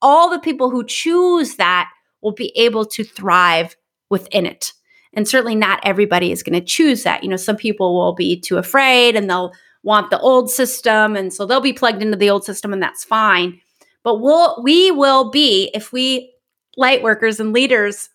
all 0.02 0.30
the 0.30 0.40
people 0.40 0.70
who 0.70 0.84
choose 0.84 1.56
that 1.56 1.90
will 2.22 2.32
be 2.32 2.52
able 2.56 2.86
to 2.86 3.04
thrive 3.04 3.76
within 4.10 4.46
it. 4.46 4.74
And 5.14 5.28
certainly 5.28 5.56
not 5.56 5.80
everybody 5.84 6.32
is 6.32 6.44
going 6.44 6.60
to 6.60 6.66
choose 6.66 7.04
that. 7.04 7.24
You 7.24 7.30
know, 7.30 7.36
some 7.36 7.56
people 7.56 7.96
will 7.96 8.14
be 8.14 8.40
too 8.40 8.58
afraid 8.58 9.16
and 9.16 9.30
they'll 9.30 9.54
want 9.84 10.12
the 10.12 10.20
old 10.20 10.50
system 10.52 11.16
and 11.16 11.34
so 11.34 11.46
they'll 11.46 11.62
be 11.62 11.74
plugged 11.74 12.02
into 12.02 12.18
the 12.18 12.30
old 12.30 12.44
system 12.44 12.74
and 12.74 12.82
that's 12.82 13.04
fine. 13.04 13.60
But 14.04 14.20
we'll 14.20 14.62
we 14.64 14.92
will 14.92 15.30
be 15.32 15.72
if 15.74 15.92
we 15.92 16.34
light 16.78 17.02
workers 17.02 17.40
and 17.40 17.54
leaders 17.54 18.10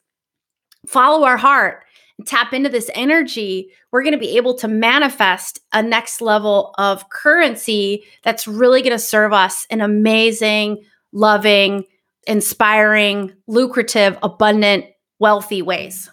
follow 0.86 1.24
our 1.24 1.36
heart 1.36 1.84
and 2.18 2.26
tap 2.26 2.52
into 2.52 2.68
this 2.68 2.90
energy, 2.94 3.70
we're 3.90 4.02
going 4.02 4.12
to 4.12 4.18
be 4.18 4.36
able 4.36 4.54
to 4.54 4.68
manifest 4.68 5.60
a 5.72 5.82
next 5.82 6.20
level 6.20 6.74
of 6.78 7.08
currency 7.10 8.04
that's 8.22 8.46
really 8.46 8.82
going 8.82 8.92
to 8.92 8.98
serve 8.98 9.32
us 9.32 9.66
in 9.70 9.80
amazing 9.80 10.84
loving, 11.14 11.84
inspiring, 12.26 13.32
lucrative, 13.46 14.18
abundant, 14.22 14.84
wealthy 15.18 15.62
ways. 15.62 16.10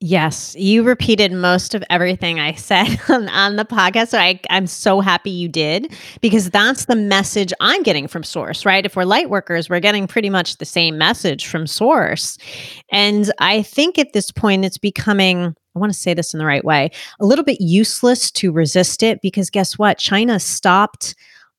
Yes, 0.00 0.54
you 0.56 0.84
repeated 0.84 1.32
most 1.32 1.74
of 1.74 1.82
everything 1.90 2.38
I 2.38 2.54
said 2.54 3.00
on, 3.08 3.28
on 3.30 3.56
the 3.56 3.64
podcast. 3.64 4.08
So 4.08 4.18
I, 4.18 4.40
I'm 4.48 4.68
so 4.68 5.00
happy 5.00 5.30
you 5.30 5.48
did 5.48 5.92
because 6.20 6.50
that's 6.50 6.84
the 6.84 6.94
message 6.94 7.52
I'm 7.60 7.82
getting 7.82 8.06
from 8.06 8.22
Source, 8.22 8.64
right? 8.64 8.86
If 8.86 8.94
we're 8.94 9.04
light 9.04 9.28
workers, 9.28 9.68
we're 9.68 9.80
getting 9.80 10.06
pretty 10.06 10.30
much 10.30 10.58
the 10.58 10.64
same 10.64 10.98
message 10.98 11.46
from 11.46 11.66
Source. 11.66 12.38
And 12.92 13.32
I 13.40 13.62
think 13.62 13.98
at 13.98 14.12
this 14.12 14.30
point, 14.30 14.64
it's 14.64 14.78
becoming 14.78 15.56
I 15.74 15.80
want 15.80 15.92
to 15.92 15.98
say 15.98 16.12
this 16.12 16.34
in 16.34 16.38
the 16.38 16.46
right 16.46 16.64
way, 16.64 16.90
a 17.20 17.26
little 17.26 17.44
bit 17.44 17.60
useless 17.60 18.32
to 18.32 18.50
resist 18.50 19.02
it 19.02 19.20
because 19.22 19.48
guess 19.48 19.78
what? 19.78 19.98
China 19.98 20.40
stopped 20.40 21.14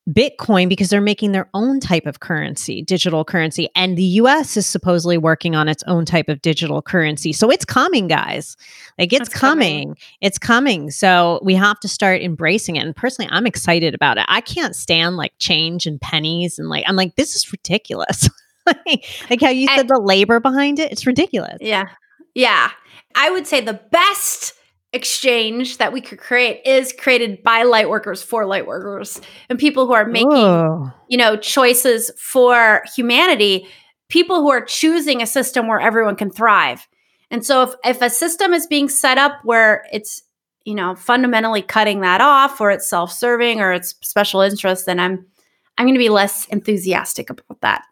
Bitcoin 0.08 0.68
because 0.68 0.88
they're 0.88 1.00
making 1.00 1.32
their 1.32 1.48
own 1.54 1.78
type 1.78 2.06
of 2.06 2.20
currency, 2.20 2.82
digital 2.82 3.24
currency. 3.24 3.68
And 3.76 3.96
the 3.96 4.04
US 4.04 4.56
is 4.56 4.66
supposedly 4.66 5.18
working 5.18 5.54
on 5.54 5.68
its 5.68 5.82
own 5.86 6.04
type 6.04 6.28
of 6.28 6.42
digital 6.42 6.82
currency. 6.82 7.32
So 7.32 7.50
it's 7.50 7.64
coming, 7.64 8.08
guys. 8.08 8.56
Like 8.98 9.12
it's 9.12 9.28
coming. 9.28 9.88
coming. 9.88 9.96
It's 10.20 10.38
coming. 10.38 10.90
So 10.90 11.40
we 11.42 11.54
have 11.54 11.78
to 11.80 11.88
start 11.88 12.22
embracing 12.22 12.76
it. 12.76 12.84
And 12.84 12.96
personally, 12.96 13.30
I'm 13.30 13.46
excited 13.46 13.94
about 13.94 14.18
it. 14.18 14.24
I 14.28 14.40
can't 14.40 14.74
stand 14.74 15.16
like 15.16 15.32
change 15.38 15.86
and 15.86 16.00
pennies. 16.00 16.58
And 16.58 16.68
like, 16.68 16.84
I'm 16.88 16.96
like, 16.96 17.16
this 17.16 17.36
is 17.36 17.52
ridiculous. 17.52 18.28
like 18.86 19.40
how 19.40 19.50
you 19.50 19.68
eh 19.68 19.76
said 19.76 19.88
the 19.88 20.00
labor 20.00 20.40
behind 20.40 20.78
it. 20.78 20.90
It's 20.90 21.06
ridiculous. 21.06 21.58
Yeah. 21.60 21.88
Yeah. 22.34 22.70
I 23.14 23.30
would 23.30 23.46
say 23.46 23.60
the 23.60 23.74
best 23.74 24.54
exchange 24.92 25.78
that 25.78 25.92
we 25.92 26.00
could 26.00 26.18
create 26.18 26.60
is 26.64 26.92
created 26.92 27.42
by 27.44 27.62
light 27.62 27.88
workers 27.88 28.22
for 28.22 28.44
light 28.44 28.66
workers 28.66 29.20
and 29.48 29.56
people 29.56 29.86
who 29.86 29.92
are 29.92 30.04
making 30.04 30.90
you 31.08 31.16
know 31.16 31.36
choices 31.36 32.10
for 32.18 32.82
humanity 32.96 33.68
people 34.10 34.42
who 34.42 34.50
are 34.50 34.64
choosing 34.64 35.22
a 35.22 35.26
system 35.26 35.66
where 35.66 35.80
everyone 35.80 36.16
can 36.16 36.30
thrive. 36.30 36.86
And 37.30 37.46
so 37.46 37.62
if 37.62 37.74
if 37.84 38.02
a 38.02 38.10
system 38.10 38.52
is 38.52 38.66
being 38.66 38.88
set 38.88 39.16
up 39.16 39.40
where 39.44 39.86
it's 39.92 40.22
you 40.64 40.74
know 40.74 40.94
fundamentally 40.94 41.62
cutting 41.62 42.00
that 42.00 42.20
off 42.20 42.60
or 42.60 42.70
it's 42.70 42.86
self-serving 42.86 43.60
or 43.60 43.72
it's 43.72 43.94
special 44.02 44.42
interest 44.42 44.84
then 44.84 45.00
i'm 45.00 45.24
i'm 45.78 45.86
going 45.86 45.94
to 45.94 45.98
be 45.98 46.10
less 46.10 46.44
enthusiastic 46.48 47.30
about 47.30 47.58
that 47.62 47.82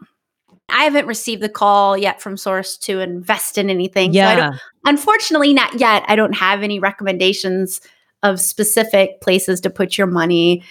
I 0.69 0.85
haven't 0.85 1.07
received 1.07 1.43
the 1.43 1.49
call 1.49 1.97
yet 1.97 2.21
from 2.21 2.37
Source 2.37 2.77
to 2.79 3.01
invest 3.01 3.59
in 3.59 3.71
anything. 3.71 4.13
Yeah. 4.13 4.53
So 4.53 4.59
unfortunately, 4.85 5.55
not 5.55 5.81
yet. 5.81 6.05
I 6.07 6.17
don't 6.17 6.35
have 6.35 6.63
any 6.63 6.79
recommendations 6.79 7.81
of 8.23 8.41
specific 8.41 9.21
places 9.21 9.61
to 9.63 9.71
put 9.71 9.97
your 9.97 10.07
money. 10.07 10.63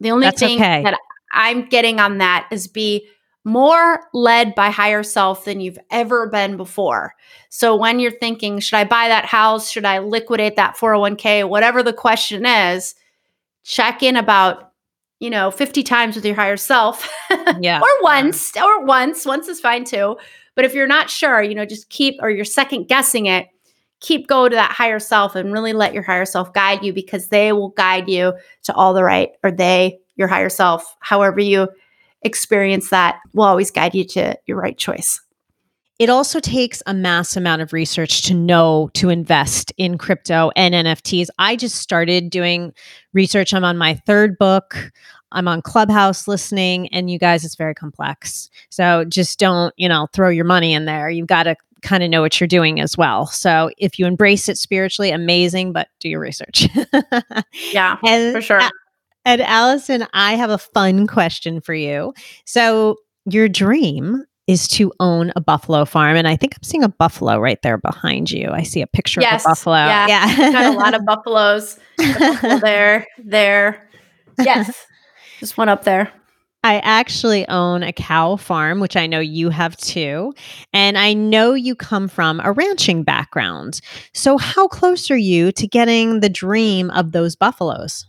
The 0.00 0.10
only 0.10 0.26
That's 0.26 0.40
thing 0.40 0.56
okay. 0.56 0.82
that 0.82 0.98
I'm 1.32 1.68
getting 1.68 2.00
on 2.00 2.18
that 2.18 2.48
is 2.50 2.66
be 2.66 3.06
more 3.44 4.00
led 4.12 4.54
by 4.56 4.70
higher 4.70 5.04
self 5.04 5.44
than 5.44 5.60
you've 5.60 5.78
ever 5.90 6.26
been 6.26 6.56
before. 6.56 7.14
So 7.48 7.76
when 7.76 8.00
you're 8.00 8.10
thinking, 8.10 8.58
should 8.58 8.76
I 8.76 8.84
buy 8.84 9.06
that 9.08 9.24
house? 9.24 9.70
Should 9.70 9.84
I 9.84 10.00
liquidate 10.00 10.56
that 10.56 10.76
401k? 10.76 11.48
Whatever 11.48 11.82
the 11.82 11.92
question 11.92 12.44
is, 12.44 12.96
check 13.62 14.02
in 14.02 14.16
about 14.16 14.65
you 15.20 15.30
know 15.30 15.50
50 15.50 15.82
times 15.82 16.14
with 16.14 16.24
your 16.24 16.34
higher 16.34 16.56
self 16.56 17.08
yeah 17.60 17.80
or 17.80 18.02
once 18.02 18.56
or 18.56 18.84
once 18.84 19.24
once 19.24 19.48
is 19.48 19.60
fine 19.60 19.84
too. 19.84 20.16
But 20.54 20.64
if 20.64 20.74
you're 20.74 20.86
not 20.86 21.10
sure 21.10 21.42
you 21.42 21.54
know 21.54 21.66
just 21.66 21.88
keep 21.90 22.16
or 22.20 22.30
you're 22.30 22.44
second 22.44 22.88
guessing 22.88 23.26
it 23.26 23.48
keep 24.00 24.26
go 24.26 24.48
to 24.48 24.54
that 24.54 24.72
higher 24.72 24.98
self 24.98 25.34
and 25.34 25.52
really 25.52 25.72
let 25.72 25.94
your 25.94 26.02
higher 26.02 26.24
self 26.24 26.52
guide 26.52 26.84
you 26.84 26.92
because 26.92 27.28
they 27.28 27.52
will 27.52 27.70
guide 27.70 28.08
you 28.08 28.32
to 28.64 28.74
all 28.74 28.94
the 28.94 29.04
right 29.04 29.30
or 29.42 29.50
they 29.50 29.98
your 30.16 30.28
higher 30.28 30.48
self 30.48 30.96
however 31.00 31.40
you 31.40 31.68
experience 32.22 32.90
that 32.90 33.18
will 33.32 33.44
always 33.44 33.70
guide 33.70 33.94
you 33.94 34.04
to 34.04 34.36
your 34.46 34.58
right 34.58 34.76
choice 34.76 35.20
it 35.98 36.10
also 36.10 36.40
takes 36.40 36.82
a 36.86 36.94
mass 36.94 37.36
amount 37.36 37.62
of 37.62 37.72
research 37.72 38.22
to 38.22 38.34
know 38.34 38.90
to 38.94 39.08
invest 39.08 39.72
in 39.76 39.96
crypto 39.96 40.50
and 40.54 40.74
NFTs. 40.74 41.28
I 41.38 41.56
just 41.56 41.76
started 41.76 42.30
doing 42.30 42.72
research. 43.12 43.54
I'm 43.54 43.64
on 43.64 43.78
my 43.78 43.94
third 44.06 44.36
book. 44.38 44.92
I'm 45.32 45.48
on 45.48 45.62
Clubhouse 45.62 46.28
listening, 46.28 46.88
and 46.88 47.10
you 47.10 47.18
guys, 47.18 47.44
it's 47.44 47.56
very 47.56 47.74
complex. 47.74 48.48
So 48.70 49.04
just 49.04 49.38
don't, 49.38 49.74
you 49.76 49.88
know, 49.88 50.06
throw 50.12 50.28
your 50.28 50.44
money 50.44 50.72
in 50.72 50.84
there. 50.84 51.10
You've 51.10 51.26
got 51.26 51.44
to 51.44 51.56
kind 51.82 52.02
of 52.02 52.10
know 52.10 52.20
what 52.20 52.40
you're 52.40 52.48
doing 52.48 52.80
as 52.80 52.96
well. 52.96 53.26
So 53.26 53.70
if 53.78 53.98
you 53.98 54.06
embrace 54.06 54.48
it 54.48 54.58
spiritually, 54.58 55.10
amazing, 55.10 55.72
but 55.72 55.88
do 56.00 56.08
your 56.08 56.20
research. 56.20 56.68
yeah, 57.72 57.96
and, 58.04 58.34
for 58.34 58.40
sure. 58.40 58.60
Uh, 58.60 58.70
and 59.24 59.40
Allyson, 59.42 60.06
I 60.12 60.34
have 60.34 60.50
a 60.50 60.58
fun 60.58 61.06
question 61.06 61.60
for 61.60 61.74
you. 61.74 62.14
So 62.44 62.96
your 63.24 63.48
dream 63.48 64.24
is 64.46 64.68
to 64.68 64.92
own 65.00 65.32
a 65.34 65.40
buffalo 65.40 65.84
farm. 65.84 66.16
And 66.16 66.28
I 66.28 66.36
think 66.36 66.54
I'm 66.56 66.62
seeing 66.62 66.84
a 66.84 66.88
buffalo 66.88 67.38
right 67.38 67.60
there 67.62 67.78
behind 67.78 68.30
you. 68.30 68.50
I 68.50 68.62
see 68.62 68.80
a 68.80 68.86
picture 68.86 69.20
yes, 69.20 69.42
of 69.42 69.46
a 69.46 69.50
buffalo. 69.50 69.76
Yeah. 69.76 70.06
yeah. 70.06 70.52
Got 70.52 70.74
a 70.74 70.78
lot 70.78 70.94
of 70.94 71.04
buffaloes 71.06 71.78
buffalo 71.96 72.58
there, 72.62 73.06
there. 73.18 73.88
Yes. 74.38 74.86
Just 75.40 75.58
one 75.58 75.68
up 75.68 75.84
there. 75.84 76.12
I 76.64 76.78
actually 76.80 77.46
own 77.48 77.84
a 77.84 77.92
cow 77.92 78.36
farm, 78.36 78.80
which 78.80 78.96
I 78.96 79.06
know 79.06 79.20
you 79.20 79.50
have 79.50 79.76
too. 79.76 80.34
And 80.72 80.98
I 80.98 81.12
know 81.12 81.54
you 81.54 81.76
come 81.76 82.08
from 82.08 82.40
a 82.42 82.50
ranching 82.50 83.04
background. 83.04 83.80
So, 84.14 84.36
how 84.36 84.66
close 84.66 85.08
are 85.10 85.16
you 85.16 85.52
to 85.52 85.68
getting 85.68 86.20
the 86.20 86.28
dream 86.28 86.90
of 86.90 87.12
those 87.12 87.36
buffaloes? 87.36 88.06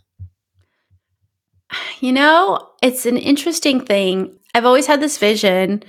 You 2.00 2.12
know, 2.12 2.68
it's 2.82 3.06
an 3.06 3.16
interesting 3.16 3.80
thing. 3.80 4.36
I've 4.54 4.64
always 4.64 4.86
had 4.86 5.00
this 5.00 5.18
vision 5.18 5.84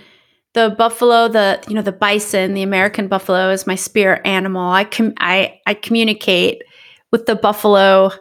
the 0.54 0.74
buffalo, 0.78 1.28
the 1.28 1.64
you 1.68 1.76
know 1.76 1.82
the 1.82 1.92
bison, 1.92 2.54
the 2.54 2.64
American 2.64 3.08
buffalo 3.08 3.50
is 3.52 3.68
my 3.68 3.76
spirit 3.76 4.22
animal. 4.26 4.70
I 4.72 4.84
com- 4.84 5.14
I 5.18 5.60
I 5.66 5.74
communicate 5.74 6.64
with 7.12 7.26
the 7.26 7.36
buffalo 7.36 8.12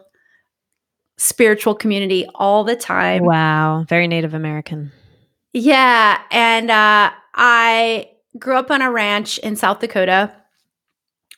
spiritual 1.17 1.75
community 1.75 2.27
all 2.35 2.65
the 2.65 2.77
time. 2.77 3.25
Wow, 3.25 3.85
very 3.89 4.07
Native 4.07 4.35
American. 4.35 4.93
Yeah, 5.53 6.21
and 6.31 6.71
uh, 6.71 7.11
I 7.35 8.11
grew 8.39 8.57
up 8.57 8.71
on 8.71 8.83
a 8.83 8.91
ranch 8.91 9.39
in 9.39 9.57
South 9.57 9.81
Dakota 9.81 10.33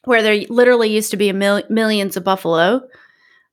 where 0.05 0.22
there 0.22 0.45
literally 0.49 0.91
used 0.91 1.11
to 1.11 1.16
be 1.16 1.32
mil- 1.32 1.62
millions 1.68 2.16
of 2.16 2.24
buffalo 2.24 2.82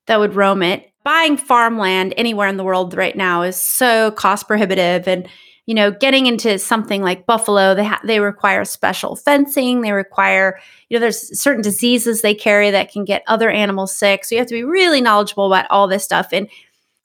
that 0.08 0.20
would 0.20 0.36
roam 0.36 0.64
it. 0.64 0.92
Buying 1.04 1.38
farmland 1.38 2.14
anywhere 2.18 2.48
in 2.48 2.58
the 2.58 2.64
world 2.64 2.96
right 2.96 3.16
now 3.16 3.44
is 3.44 3.56
so 3.56 4.12
cost 4.12 4.48
prohibitive 4.48 5.08
and 5.08 5.28
you 5.68 5.76
know, 5.76 5.92
getting 5.92 6.26
into 6.26 6.58
something 6.58 7.04
like 7.04 7.26
buffalo, 7.26 7.76
they 7.76 7.84
ha- 7.84 8.00
they 8.04 8.22
require 8.22 8.64
special 8.64 9.18
fencing. 9.18 9.82
They 9.82 9.92
require, 9.92 10.58
you 10.90 10.96
know, 10.96 11.02
there's 11.02 11.40
certain 11.40 11.62
diseases 11.62 12.22
they 12.22 12.34
carry 12.34 12.72
that 12.72 12.92
can 12.92 13.04
get 13.04 13.22
other 13.28 13.52
animals 13.52 13.94
sick. 13.94 14.24
So 14.24 14.34
you 14.34 14.40
have 14.40 14.48
to 14.48 14.56
be 14.56 14.64
really 14.64 15.02
knowledgeable 15.02 15.46
about 15.46 15.70
all 15.70 15.90
this 15.90 16.06
stuff. 16.06 16.30
And 16.32 16.48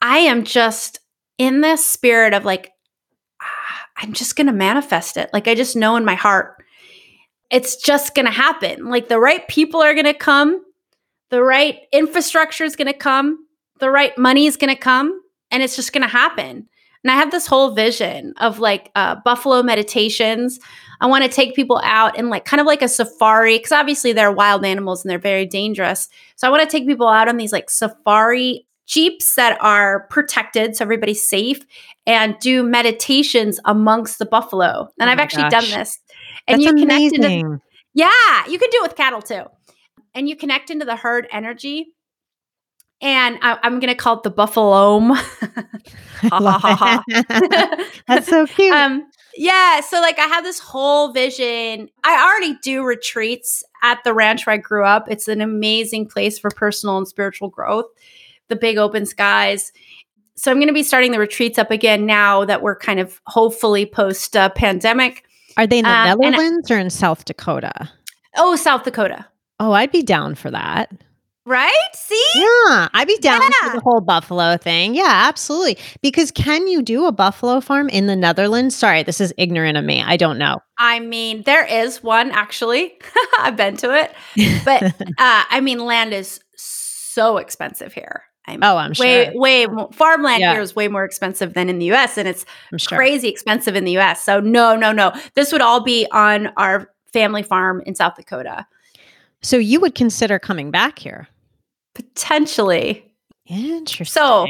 I 0.01 0.19
am 0.19 0.45
just 0.45 1.01
in 1.39 1.61
this 1.61 1.85
spirit 1.85 2.35
of 2.35 2.45
like, 2.45 2.71
ah, 3.43 3.87
I'm 3.97 4.13
just 4.13 4.37
going 4.37 4.47
to 4.47 4.53
manifest 4.53 5.17
it. 5.17 5.29
Like 5.33 5.49
I 5.49 5.57
just 5.57 5.75
know 5.75 5.97
in 5.97 6.05
my 6.05 6.15
heart, 6.15 6.63
it's 7.51 7.75
just 7.75 8.15
going 8.15 8.27
to 8.27 8.33
happen. 8.33 8.89
Like 8.89 9.09
the 9.09 9.19
right 9.19 9.47
people 9.49 9.83
are 9.83 9.93
going 9.93 10.07
to 10.07 10.15
come, 10.15 10.65
the 11.31 11.43
right 11.43 11.81
infrastructure 11.93 12.65
is 12.65 12.77
going 12.77 12.87
to 12.87 12.93
come, 12.93 13.45
the 13.81 13.91
right 13.91 14.17
money 14.17 14.47
is 14.47 14.57
going 14.57 14.73
to 14.73 14.81
come, 14.81 15.21
and 15.51 15.65
it's 15.65 15.75
just 15.75 15.93
going 15.93 16.03
to 16.03 16.09
happen. 16.09 16.69
And 17.05 17.11
I 17.11 17.17
have 17.17 17.31
this 17.31 17.47
whole 17.47 17.75
vision 17.75 18.35
of 18.39 18.59
like 18.59 18.91
uh, 18.95 19.17
buffalo 19.25 19.63
meditations. 19.63 20.61
I 21.01 21.07
want 21.07 21.25
to 21.25 21.31
take 21.31 21.57
people 21.57 21.81
out 21.83 22.17
and 22.17 22.31
like 22.31 22.45
kind 22.45 22.61
of 22.61 22.67
like 22.67 22.83
a 22.83 22.89
safari, 22.89 23.59
because 23.59 23.73
obviously 23.73 24.13
they're 24.13 24.31
wild 24.31 24.65
animals 24.65 25.05
and 25.05 25.11
they're 25.11 25.19
very 25.19 25.47
dangerous. 25.47 26.09
So 26.37 26.47
I 26.47 26.51
want 26.51 26.63
to 26.63 26.69
take 26.69 26.87
people 26.87 27.09
out 27.09 27.29
on 27.29 27.37
these 27.37 27.53
like 27.53 27.71
safari 27.71 28.67
jeeps 28.87 29.35
that 29.37 29.57
are 29.61 30.07
protected 30.11 30.77
so 30.77 30.85
everybody's 30.85 31.27
safe 31.27 31.65
and 32.07 32.37
do 32.41 32.63
meditations 32.63 33.59
amongst 33.65 34.19
the 34.19 34.27
buffalo. 34.27 34.89
And 35.01 35.09
Oh 35.09 35.13
I've 35.13 35.19
actually 35.19 35.45
gosh. 35.45 35.71
done 35.71 35.81
this. 35.81 35.99
And 36.47 36.61
That's 36.61 36.73
you 36.73 36.79
connect 36.79 37.15
into 37.15 37.27
amazing. 37.27 37.61
yeah, 37.95 38.47
you 38.49 38.59
can 38.59 38.69
do 38.71 38.79
it 38.79 38.83
with 38.83 38.97
cattle 38.97 39.23
too. 39.23 39.45
And 40.15 40.29
you 40.29 40.37
connect 40.37 40.71
into 40.71 40.85
the 40.85 40.97
herd 40.97 41.27
energy. 41.33 41.95
And 43.03 43.37
I, 43.43 43.59
am 43.65 43.81
going 43.81 43.93
to 43.93 43.97
call 43.97 44.19
it 44.19 44.23
the 44.23 44.31
buffaloome. 44.31 45.11
I 46.33 46.39
love 46.39 46.61
ha, 46.61 47.03
ha. 47.29 47.91
That's 48.07 48.29
so 48.29 48.47
cute. 48.47 48.73
um, 48.73 49.11
yeah. 49.37 49.81
So, 49.81 50.01
like, 50.01 50.21
I 50.21 50.27
have 50.27 50.45
this 50.45 50.61
whole 50.61 51.13
vision. 51.13 51.89
I 52.05 52.25
already 52.25 52.57
do 52.63 52.85
retreats 52.85 53.65
at 53.83 53.99
the 54.05 54.15
ranch 54.15 54.47
where 54.47 54.55
I 54.55 54.59
grew 54.59 54.85
up. 54.85 55.11
It's 55.11 55.27
an 55.27 55.41
amazing 55.41 56.07
place 56.07 56.39
for 56.39 56.49
personal 56.51 56.97
and 56.97 57.09
spiritual 57.09 57.49
growth, 57.49 57.87
the 58.47 58.57
big 58.57 58.79
open 58.79 59.05
skies. 59.05 59.73
So, 60.37 60.53
I'm 60.53 60.59
going 60.59 60.69
to 60.69 60.73
be 60.73 60.85
starting 60.85 61.11
the 61.11 61.19
retreats 61.19 61.59
up 61.59 61.73
again 61.73 62.07
now 62.07 62.45
that 62.45 62.63
we're 62.63 62.77
kind 62.77 63.01
of 63.01 63.21
hopefully 63.27 63.85
post 63.85 64.37
uh, 64.37 64.49
pandemic. 64.51 65.25
Are 65.57 65.67
they 65.67 65.81
in 65.81 65.85
the 65.85 65.91
um, 65.91 65.97
and 65.97 66.23
I- 66.23 66.31
Netherlands 66.31 66.71
or 66.71 66.79
in 66.79 66.89
South 66.89 67.25
Dakota? 67.25 67.91
Oh, 68.37 68.55
South 68.55 68.85
Dakota. 68.85 69.27
Oh, 69.59 69.73
I'd 69.73 69.91
be 69.91 70.03
down 70.03 70.37
for 70.37 70.53
that. 70.53 70.93
Right? 71.45 71.72
See? 71.95 72.24
Yeah, 72.36 72.88
I'd 72.95 73.09
be 73.09 73.18
down 73.18 73.40
Yeah. 73.43 73.70
for 73.70 73.76
the 73.76 73.82
whole 73.82 74.01
buffalo 74.01 74.57
thing. 74.57 74.95
Yeah, 74.95 75.24
absolutely. 75.28 75.76
Because 76.01 76.30
can 76.30 76.68
you 76.68 76.82
do 76.82 77.07
a 77.07 77.12
buffalo 77.12 77.61
farm 77.61 77.88
in 77.88 78.07
the 78.07 78.14
Netherlands? 78.14 78.76
Sorry, 78.76 79.03
this 79.03 79.20
is 79.20 79.34
ignorant 79.36 79.76
of 79.76 79.84
me. 79.84 80.03
I 80.03 80.16
don't 80.16 80.38
know. 80.38 80.61
I 80.78 81.01
mean, 81.01 81.43
there 81.43 81.64
is 81.66 82.03
one 82.03 82.30
actually. 82.30 82.95
I've 83.40 83.57
been 83.57 83.76
to 83.78 83.93
it, 83.93 84.14
but 84.64 84.82
uh, 85.18 85.45
I 85.51 85.61
mean, 85.61 85.80
land 85.84 86.14
is 86.14 86.40
so 86.57 87.38
expensive 87.38 87.93
here. 87.93 88.22
I'm 88.47 88.61
oh, 88.62 88.76
I'm 88.76 88.93
sure. 88.93 89.05
way, 89.07 89.32
way 89.34 89.66
more, 89.66 89.88
farmland 89.93 90.40
Yeah. 90.40 90.53
here 90.53 90.62
is 90.62 90.74
way 90.74 90.88
more 90.88 91.05
expensive 91.05 91.55
than 91.55 91.68
in 91.68 91.78
the 91.78 91.86
U.S. 91.86 92.18
and 92.18 92.28
it's 92.28 92.45
sure. 92.76 92.99
crazy 92.99 93.28
expensive 93.28 93.76
in 93.76 93.84
the 93.84 93.93
U.S. 93.93 94.22
So 94.22 94.40
no, 94.40 94.74
no, 94.76 94.90
no. 94.93 95.12
This 95.34 95.53
would 95.53 95.61
all 95.61 95.80
be 95.82 96.07
on 96.12 96.49
our 96.57 96.88
family 97.12 97.43
farm 97.45 97.82
in 97.86 97.95
South 97.95 98.14
Dakota, 98.16 98.66
So 99.43 99.57
you 99.57 99.80
would 99.80 99.95
consider 99.95 100.38
coming 100.38 100.70
back 100.70 100.99
here? 100.99 101.28
potentially. 101.95 103.12
Interesting. 103.47 104.07
So 104.07 104.47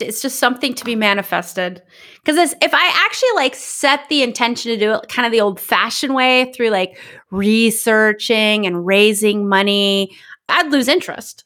it's 0.00 0.22
just 0.22 0.38
something 0.38 0.74
to 0.74 0.84
be 0.84 0.94
manifested. 0.94 1.82
Because 2.24 2.54
if 2.62 2.74
I 2.74 3.04
actually 3.06 3.30
like 3.34 3.54
set 3.54 4.08
the 4.08 4.22
intention 4.22 4.72
to 4.72 4.78
do 4.78 4.94
it 4.94 5.08
kind 5.08 5.26
of 5.26 5.32
the 5.32 5.40
old 5.40 5.60
fashioned 5.60 6.14
way 6.14 6.52
through 6.54 6.70
like 6.70 6.98
researching 7.30 8.66
and 8.66 8.86
raising 8.86 9.48
money, 9.48 10.16
I'd 10.48 10.70
lose 10.70 10.88
interest. 10.88 11.44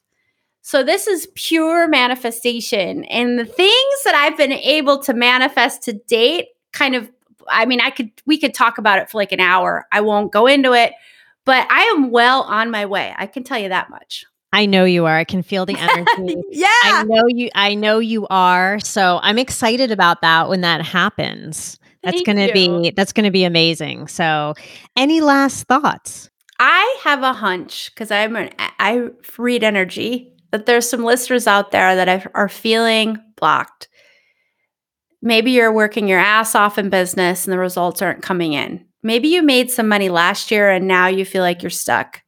So 0.60 0.84
this 0.84 1.06
is 1.06 1.28
pure 1.34 1.88
manifestation. 1.88 3.04
And 3.04 3.38
the 3.38 3.44
things 3.44 4.02
that 4.04 4.14
I've 4.14 4.36
been 4.36 4.52
able 4.52 4.98
to 5.00 5.14
manifest 5.14 5.82
to 5.84 5.92
date 5.92 6.48
kind 6.72 6.94
of 6.94 7.10
I 7.48 7.66
mean, 7.66 7.80
I 7.80 7.90
could 7.90 8.10
we 8.24 8.38
could 8.38 8.54
talk 8.54 8.78
about 8.78 9.00
it 9.00 9.10
for 9.10 9.18
like 9.18 9.32
an 9.32 9.40
hour. 9.40 9.86
I 9.90 10.00
won't 10.00 10.32
go 10.32 10.46
into 10.46 10.72
it, 10.74 10.92
but 11.44 11.66
I 11.70 11.82
am 11.94 12.10
well 12.10 12.42
on 12.42 12.70
my 12.70 12.86
way. 12.86 13.14
I 13.16 13.26
can 13.26 13.44
tell 13.44 13.58
you 13.58 13.68
that 13.68 13.90
much. 13.90 14.24
I 14.52 14.66
know 14.66 14.84
you 14.84 15.06
are. 15.06 15.16
I 15.16 15.24
can 15.24 15.42
feel 15.42 15.64
the 15.66 15.76
energy. 15.78 16.36
yeah. 16.50 16.66
I 16.70 17.04
know 17.06 17.24
you 17.28 17.50
I 17.54 17.74
know 17.74 17.98
you 17.98 18.26
are. 18.28 18.78
So 18.80 19.18
I'm 19.22 19.38
excited 19.38 19.90
about 19.90 20.20
that 20.22 20.48
when 20.48 20.60
that 20.60 20.82
happens. 20.82 21.78
That's 22.02 22.16
Thank 22.16 22.26
going 22.26 22.38
to 22.38 22.58
you. 22.58 22.80
be 22.82 22.90
that's 22.90 23.12
going 23.12 23.24
to 23.24 23.30
be 23.30 23.44
amazing. 23.44 24.08
So 24.08 24.54
any 24.96 25.20
last 25.20 25.66
thoughts? 25.68 26.28
I 26.58 26.98
have 27.02 27.22
a 27.22 27.32
hunch 27.32 27.90
because 27.94 28.10
I'm 28.10 28.36
an 28.36 28.50
I 28.58 29.08
read 29.38 29.64
energy 29.64 30.34
that 30.50 30.66
there's 30.66 30.88
some 30.88 31.02
listeners 31.02 31.46
out 31.46 31.70
there 31.70 31.96
that 31.96 32.30
are 32.34 32.48
feeling 32.48 33.18
blocked. 33.36 33.88
Maybe 35.22 35.52
you're 35.52 35.72
working 35.72 36.08
your 36.08 36.18
ass 36.18 36.54
off 36.54 36.78
in 36.78 36.90
business 36.90 37.46
and 37.46 37.52
the 37.52 37.58
results 37.58 38.02
aren't 38.02 38.22
coming 38.22 38.52
in. 38.52 38.84
Maybe 39.02 39.28
you 39.28 39.42
made 39.42 39.70
some 39.70 39.88
money 39.88 40.08
last 40.08 40.50
year 40.50 40.70
and 40.70 40.86
now 40.86 41.08
you 41.08 41.24
feel 41.24 41.42
like 41.42 41.62
you're 41.62 41.70
stuck. 41.70 42.22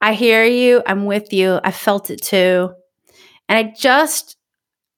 I 0.00 0.12
hear 0.12 0.44
you. 0.44 0.82
I'm 0.86 1.06
with 1.06 1.32
you. 1.32 1.58
I 1.64 1.70
felt 1.70 2.10
it 2.10 2.22
too. 2.22 2.72
And 3.48 3.58
I 3.58 3.72
just 3.76 4.36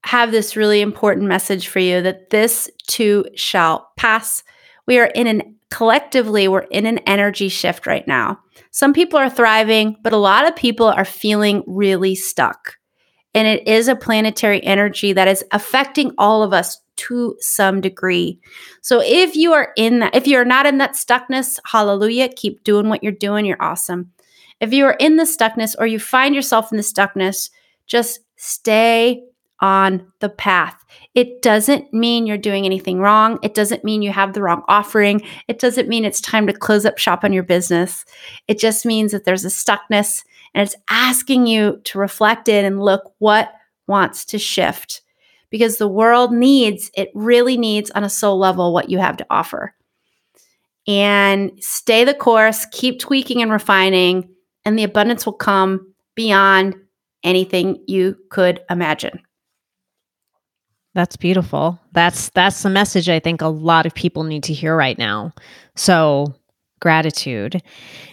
have 0.04 0.30
this 0.30 0.56
really 0.56 0.80
important 0.80 1.28
message 1.28 1.68
for 1.68 1.78
you 1.78 2.02
that 2.02 2.30
this 2.30 2.70
too 2.86 3.26
shall 3.34 3.88
pass. 3.96 4.42
We 4.86 4.98
are 4.98 5.06
in 5.06 5.26
an 5.26 5.56
collectively, 5.70 6.48
we're 6.48 6.60
in 6.60 6.86
an 6.86 6.98
energy 7.00 7.48
shift 7.48 7.86
right 7.86 8.06
now. 8.08 8.38
Some 8.70 8.94
people 8.94 9.18
are 9.18 9.30
thriving, 9.30 9.96
but 10.02 10.14
a 10.14 10.18
lot 10.18 10.48
of 10.48 10.56
people 10.56 10.86
are 10.86 11.04
feeling 11.04 11.62
really 11.66 12.14
stuck. 12.14 12.77
And 13.38 13.46
it 13.46 13.68
is 13.68 13.86
a 13.86 13.94
planetary 13.94 14.60
energy 14.64 15.12
that 15.12 15.28
is 15.28 15.44
affecting 15.52 16.10
all 16.18 16.42
of 16.42 16.52
us 16.52 16.80
to 16.96 17.36
some 17.38 17.80
degree. 17.80 18.40
So 18.80 19.00
if 19.00 19.36
you 19.36 19.52
are 19.52 19.72
in 19.76 20.00
that, 20.00 20.16
if 20.16 20.26
you're 20.26 20.44
not 20.44 20.66
in 20.66 20.78
that 20.78 20.94
stuckness, 20.94 21.60
hallelujah, 21.64 22.30
keep 22.30 22.64
doing 22.64 22.88
what 22.88 23.00
you're 23.00 23.12
doing. 23.12 23.46
You're 23.46 23.62
awesome. 23.62 24.10
If 24.60 24.72
you 24.72 24.86
are 24.86 24.96
in 24.98 25.14
the 25.14 25.22
stuckness 25.22 25.76
or 25.78 25.86
you 25.86 26.00
find 26.00 26.34
yourself 26.34 26.72
in 26.72 26.78
the 26.78 26.82
stuckness, 26.82 27.50
just 27.86 28.18
stay 28.34 29.22
on 29.60 30.10
the 30.18 30.30
path. 30.30 30.84
It 31.14 31.40
doesn't 31.40 31.94
mean 31.94 32.26
you're 32.26 32.38
doing 32.38 32.64
anything 32.64 32.98
wrong. 32.98 33.38
It 33.44 33.54
doesn't 33.54 33.84
mean 33.84 34.02
you 34.02 34.10
have 34.10 34.32
the 34.32 34.42
wrong 34.42 34.64
offering. 34.66 35.22
It 35.46 35.60
doesn't 35.60 35.88
mean 35.88 36.04
it's 36.04 36.20
time 36.20 36.48
to 36.48 36.52
close 36.52 36.84
up 36.84 36.98
shop 36.98 37.22
on 37.22 37.32
your 37.32 37.44
business. 37.44 38.04
It 38.48 38.58
just 38.58 38.84
means 38.84 39.12
that 39.12 39.24
there's 39.24 39.44
a 39.44 39.48
stuckness 39.48 40.24
and 40.58 40.66
it's 40.66 40.74
asking 40.90 41.46
you 41.46 41.80
to 41.84 42.00
reflect 42.00 42.48
in 42.48 42.64
and 42.64 42.82
look 42.82 43.14
what 43.18 43.52
wants 43.86 44.24
to 44.24 44.40
shift 44.40 45.02
because 45.50 45.76
the 45.76 45.86
world 45.86 46.32
needs, 46.32 46.90
it 46.96 47.12
really 47.14 47.56
needs 47.56 47.92
on 47.92 48.02
a 48.02 48.10
soul 48.10 48.40
level 48.40 48.74
what 48.74 48.90
you 48.90 48.98
have 48.98 49.16
to 49.18 49.26
offer. 49.30 49.72
And 50.88 51.52
stay 51.60 52.02
the 52.02 52.12
course, 52.12 52.66
keep 52.72 52.98
tweaking 52.98 53.40
and 53.40 53.52
refining, 53.52 54.30
and 54.64 54.76
the 54.76 54.82
abundance 54.82 55.24
will 55.24 55.34
come 55.34 55.94
beyond 56.16 56.74
anything 57.22 57.80
you 57.86 58.16
could 58.28 58.60
imagine. 58.68 59.20
That's 60.92 61.16
beautiful. 61.16 61.78
That's 61.92 62.30
that's 62.30 62.64
the 62.64 62.70
message 62.70 63.08
I 63.08 63.20
think 63.20 63.42
a 63.42 63.46
lot 63.46 63.86
of 63.86 63.94
people 63.94 64.24
need 64.24 64.42
to 64.42 64.52
hear 64.52 64.74
right 64.76 64.98
now. 64.98 65.32
So, 65.76 66.34
gratitude. 66.80 67.62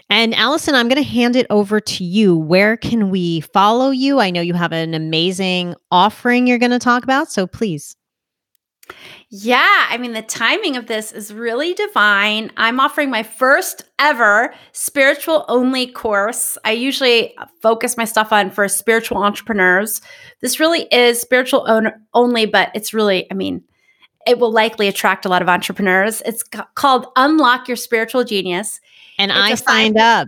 And 0.10 0.36
Allyson, 0.36 0.76
I'm 0.76 0.88
going 0.88 1.04
to 1.04 1.10
hand 1.10 1.36
it 1.36 1.48
over 1.50 1.80
to 1.80 2.04
you. 2.04 2.38
Where 2.38 2.78
can 2.78 3.10
we 3.10 3.42
follow 3.42 3.90
you? 3.90 4.20
I 4.20 4.30
know 4.30 4.42
you 4.42 4.54
have 4.54 4.72
an 4.72 4.94
amazing 4.94 5.76
offering 5.92 6.48
you're 6.48 6.60
going 6.60 6.72
to 6.72 6.80
talk 6.80 7.04
about, 7.04 7.32
so 7.32 7.48
please. 7.48 7.96
Yeah, 9.30 9.88
I 9.90 9.98
mean, 9.98 10.14
the 10.14 10.22
timing 10.22 10.78
of 10.78 10.86
this 10.86 11.12
is 11.12 11.34
really 11.34 11.74
divine. 11.74 12.52
I'm 12.56 12.80
offering 12.80 13.10
my 13.10 13.24
first 13.24 13.84
ever 13.98 14.54
spiritual 14.72 15.44
only 15.48 15.88
course. 15.88 16.58
I 16.64 16.72
usually 16.72 17.36
focus 17.62 17.98
my 17.98 18.06
stuff 18.06 18.32
on 18.32 18.52
for 18.52 18.68
spiritual 18.68 19.18
entrepreneurs. 19.18 20.02
This 20.42 20.60
really 20.60 20.84
is 20.92 21.20
spiritual 21.20 21.66
own- 21.68 21.94
only, 22.14 22.46
but 22.46 22.70
it's 22.76 22.94
really, 22.94 23.30
I 23.32 23.34
mean, 23.34 23.64
it 24.26 24.40
will 24.40 24.52
likely 24.52 24.88
attract 24.88 25.26
a 25.26 25.30
lot 25.30 25.42
of 25.42 25.50
entrepreneurs. 25.50 26.22
It's 26.26 26.44
ca- 26.44 26.68
called 26.76 27.08
Unlock 27.16 27.68
Your 27.68 27.78
Spiritual 27.78 28.24
Genius. 28.24 28.80
And 29.18 29.32
It's 29.32 29.40
I 29.40 29.56
signed 29.56 29.98
up. 29.98 30.28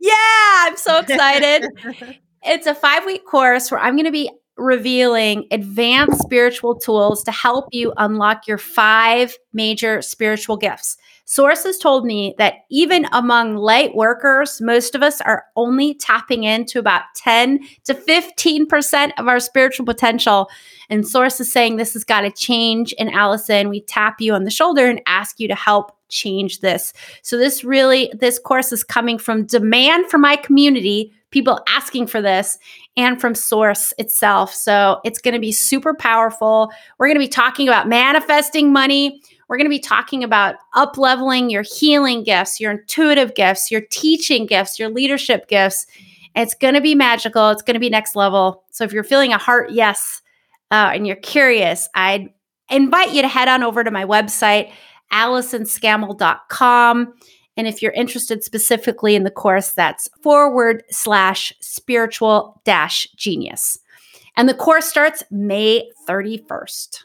Yeah, 0.00 0.14
I'm 0.18 0.76
so 0.76 0.98
excited. 1.06 1.68
it's 2.42 2.66
a 2.66 2.74
five 2.74 3.06
week 3.06 3.24
course 3.24 3.70
where 3.70 3.80
I'm 3.80 3.94
going 3.94 4.06
to 4.06 4.12
be 4.12 4.30
revealing 4.56 5.46
advanced 5.50 6.22
spiritual 6.22 6.74
tools 6.74 7.22
to 7.24 7.30
help 7.30 7.66
you 7.72 7.92
unlock 7.96 8.46
your 8.46 8.58
five 8.58 9.36
major 9.52 10.00
spiritual 10.00 10.56
gifts. 10.56 10.96
Sources 11.28 11.76
told 11.78 12.06
me 12.06 12.36
that 12.38 12.58
even 12.70 13.06
among 13.12 13.56
light 13.56 13.96
workers, 13.96 14.60
most 14.60 14.94
of 14.94 15.02
us 15.02 15.20
are 15.22 15.44
only 15.56 15.92
tapping 15.94 16.44
into 16.44 16.78
about 16.78 17.02
10 17.16 17.58
to 17.84 17.94
15% 17.94 19.10
of 19.18 19.26
our 19.26 19.40
spiritual 19.40 19.84
potential. 19.84 20.48
And 20.88 21.06
sources 21.06 21.50
saying 21.50 21.76
this 21.76 21.94
has 21.94 22.04
got 22.04 22.20
to 22.20 22.30
change. 22.30 22.94
And 22.96 23.10
Allyson, 23.10 23.68
we 23.68 23.80
tap 23.80 24.20
you 24.20 24.34
on 24.34 24.44
the 24.44 24.52
shoulder 24.52 24.86
and 24.86 25.02
ask 25.06 25.40
you 25.40 25.48
to 25.48 25.56
help 25.56 25.96
change 26.08 26.60
this. 26.60 26.92
So 27.22 27.36
this 27.36 27.64
really, 27.64 28.12
this 28.18 28.38
course 28.38 28.70
is 28.70 28.84
coming 28.84 29.18
from 29.18 29.46
demand 29.46 30.06
from 30.06 30.20
my 30.20 30.36
community, 30.36 31.12
people 31.36 31.60
asking 31.68 32.06
for 32.06 32.22
this, 32.22 32.58
and 32.96 33.20
from 33.20 33.34
source 33.34 33.92
itself. 33.98 34.54
So 34.54 35.02
it's 35.04 35.18
going 35.18 35.34
to 35.34 35.40
be 35.40 35.52
super 35.52 35.92
powerful. 35.92 36.72
We're 36.96 37.08
going 37.08 37.16
to 37.16 37.20
be 37.20 37.28
talking 37.28 37.68
about 37.68 37.86
manifesting 37.86 38.72
money. 38.72 39.20
We're 39.46 39.58
going 39.58 39.66
to 39.66 39.70
be 39.70 39.78
talking 39.78 40.24
about 40.24 40.54
up 40.74 40.96
leveling 40.96 41.50
your 41.50 41.62
healing 41.62 42.22
gifts, 42.22 42.58
your 42.58 42.72
intuitive 42.72 43.34
gifts, 43.34 43.70
your 43.70 43.82
teaching 43.90 44.46
gifts, 44.46 44.78
your 44.78 44.88
leadership 44.88 45.46
gifts. 45.46 45.86
It's 46.34 46.54
going 46.54 46.72
to 46.72 46.80
be 46.80 46.94
magical. 46.94 47.50
It's 47.50 47.60
going 47.60 47.74
to 47.74 47.80
be 47.80 47.90
next 47.90 48.16
level. 48.16 48.64
So 48.70 48.84
if 48.84 48.94
you're 48.94 49.04
feeling 49.04 49.34
a 49.34 49.38
heart 49.38 49.72
yes, 49.72 50.22
uh, 50.70 50.92
and 50.94 51.06
you're 51.06 51.16
curious, 51.16 51.86
I'd 51.94 52.30
invite 52.70 53.12
you 53.12 53.20
to 53.20 53.28
head 53.28 53.48
on 53.48 53.62
over 53.62 53.84
to 53.84 53.90
my 53.90 54.06
website, 54.06 54.72
AllysonScammell.com. 55.12 57.12
And 57.56 57.66
if 57.66 57.82
you're 57.82 57.92
interested 57.92 58.44
specifically 58.44 59.14
in 59.14 59.24
the 59.24 59.30
course, 59.30 59.70
that's 59.70 60.08
forward 60.22 60.84
slash 60.90 61.52
spiritual 61.60 62.60
dash 62.64 63.08
genius. 63.16 63.78
And 64.36 64.48
the 64.48 64.54
course 64.54 64.86
starts 64.86 65.22
May 65.30 65.88
31st. 66.06 67.04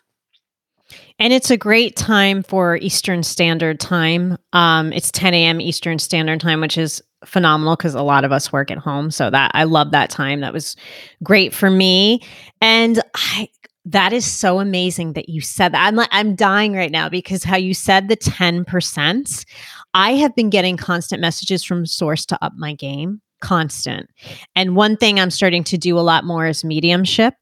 And 1.19 1.31
it's 1.31 1.49
a 1.49 1.57
great 1.57 1.95
time 1.95 2.43
for 2.43 2.77
Eastern 2.77 3.23
Standard 3.23 3.79
Time. 3.79 4.37
Um, 4.53 4.91
it's 4.91 5.11
10 5.11 5.33
a.m. 5.33 5.61
Eastern 5.61 5.99
Standard 5.99 6.41
Time, 6.41 6.59
which 6.59 6.77
is 6.77 7.01
phenomenal 7.23 7.75
because 7.75 7.95
a 7.95 8.01
lot 8.01 8.25
of 8.25 8.31
us 8.31 8.51
work 8.51 8.71
at 8.71 8.77
home. 8.77 9.11
So 9.11 9.29
that 9.29 9.51
I 9.53 9.63
love 9.63 9.91
that 9.91 10.09
time. 10.09 10.41
That 10.41 10.53
was 10.53 10.75
great 11.23 11.53
for 11.53 11.69
me. 11.69 12.21
And 12.59 13.01
I 13.15 13.49
that 13.85 14.13
is 14.13 14.25
so 14.25 14.59
amazing 14.59 15.13
that 15.13 15.29
you 15.29 15.41
said 15.41 15.73
that. 15.73 15.87
I'm 15.87 15.95
like, 15.95 16.09
I'm 16.11 16.35
dying 16.35 16.73
right 16.73 16.91
now 16.91 17.09
because 17.09 17.43
how 17.43 17.57
you 17.57 17.73
said 17.73 18.09
the 18.09 18.17
10%. 18.17 19.45
I 19.93 20.13
have 20.13 20.35
been 20.35 20.49
getting 20.49 20.77
constant 20.77 21.21
messages 21.21 21.63
from 21.63 21.85
source 21.85 22.25
to 22.27 22.43
up 22.43 22.53
my 22.55 22.73
game, 22.73 23.21
constant. 23.41 24.09
And 24.55 24.75
one 24.75 24.97
thing 24.97 25.19
I'm 25.19 25.31
starting 25.31 25.63
to 25.65 25.77
do 25.77 25.97
a 25.97 26.01
lot 26.01 26.23
more 26.23 26.47
is 26.47 26.63
mediumship. 26.63 27.35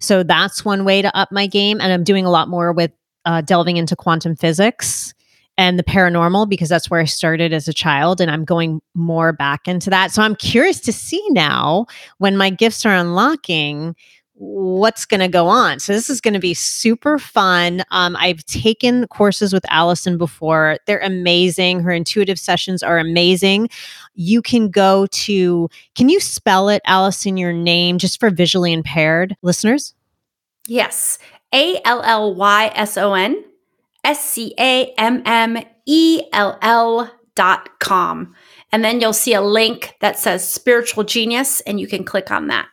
So 0.00 0.22
that's 0.22 0.64
one 0.64 0.84
way 0.84 1.02
to 1.02 1.16
up 1.16 1.30
my 1.30 1.46
game. 1.46 1.80
And 1.80 1.92
I'm 1.92 2.04
doing 2.04 2.24
a 2.24 2.30
lot 2.30 2.48
more 2.48 2.72
with 2.72 2.92
uh, 3.24 3.42
delving 3.42 3.76
into 3.76 3.96
quantum 3.96 4.36
physics 4.36 5.14
and 5.56 5.78
the 5.78 5.84
paranormal 5.84 6.48
because 6.48 6.68
that's 6.68 6.88
where 6.88 7.00
I 7.00 7.04
started 7.04 7.52
as 7.52 7.68
a 7.68 7.72
child. 7.72 8.20
And 8.20 8.30
I'm 8.30 8.44
going 8.44 8.80
more 8.94 9.32
back 9.32 9.66
into 9.66 9.90
that. 9.90 10.12
So 10.12 10.22
I'm 10.22 10.36
curious 10.36 10.80
to 10.80 10.92
see 10.92 11.24
now 11.30 11.86
when 12.18 12.36
my 12.36 12.48
gifts 12.48 12.86
are 12.86 12.94
unlocking 12.94 13.94
what's 14.40 15.04
going 15.04 15.20
to 15.20 15.28
go 15.28 15.48
on. 15.48 15.80
So 15.80 15.92
this 15.92 16.08
is 16.08 16.20
going 16.20 16.34
to 16.34 16.40
be 16.40 16.54
super 16.54 17.18
fun. 17.18 17.82
Um, 17.90 18.16
I've 18.16 18.44
taken 18.44 19.06
courses 19.08 19.52
with 19.52 19.64
Allyson 19.68 20.16
before. 20.16 20.78
They're 20.86 21.00
amazing. 21.00 21.80
Her 21.80 21.90
intuitive 21.90 22.38
sessions 22.38 22.82
are 22.82 22.98
amazing. 22.98 23.68
You 24.14 24.40
can 24.40 24.70
go 24.70 25.06
to, 25.06 25.68
can 25.96 26.08
you 26.08 26.20
spell 26.20 26.68
it, 26.68 26.82
Allyson, 26.84 27.36
your 27.36 27.52
name, 27.52 27.98
just 27.98 28.20
for 28.20 28.30
visually 28.30 28.72
impaired 28.72 29.36
listeners? 29.42 29.94
Yes. 30.68 31.18
A 31.52 31.80
L 31.84 32.02
L 32.02 32.34
Y 32.34 32.70
S 32.74 32.96
O 32.96 33.14
N 33.14 33.42
S 34.04 34.22
C 34.22 34.54
A 34.58 34.92
M 34.98 35.22
M 35.24 35.58
E 35.86 36.22
L 36.32 36.58
L 36.62 37.10
dot 37.34 37.78
com. 37.80 38.34
And 38.70 38.84
then 38.84 39.00
you'll 39.00 39.12
see 39.14 39.32
a 39.32 39.40
link 39.40 39.96
that 40.00 40.18
says 40.18 40.48
spiritual 40.48 41.04
genius, 41.04 41.60
and 41.62 41.80
you 41.80 41.86
can 41.86 42.04
click 42.04 42.30
on 42.30 42.48
that. 42.48 42.68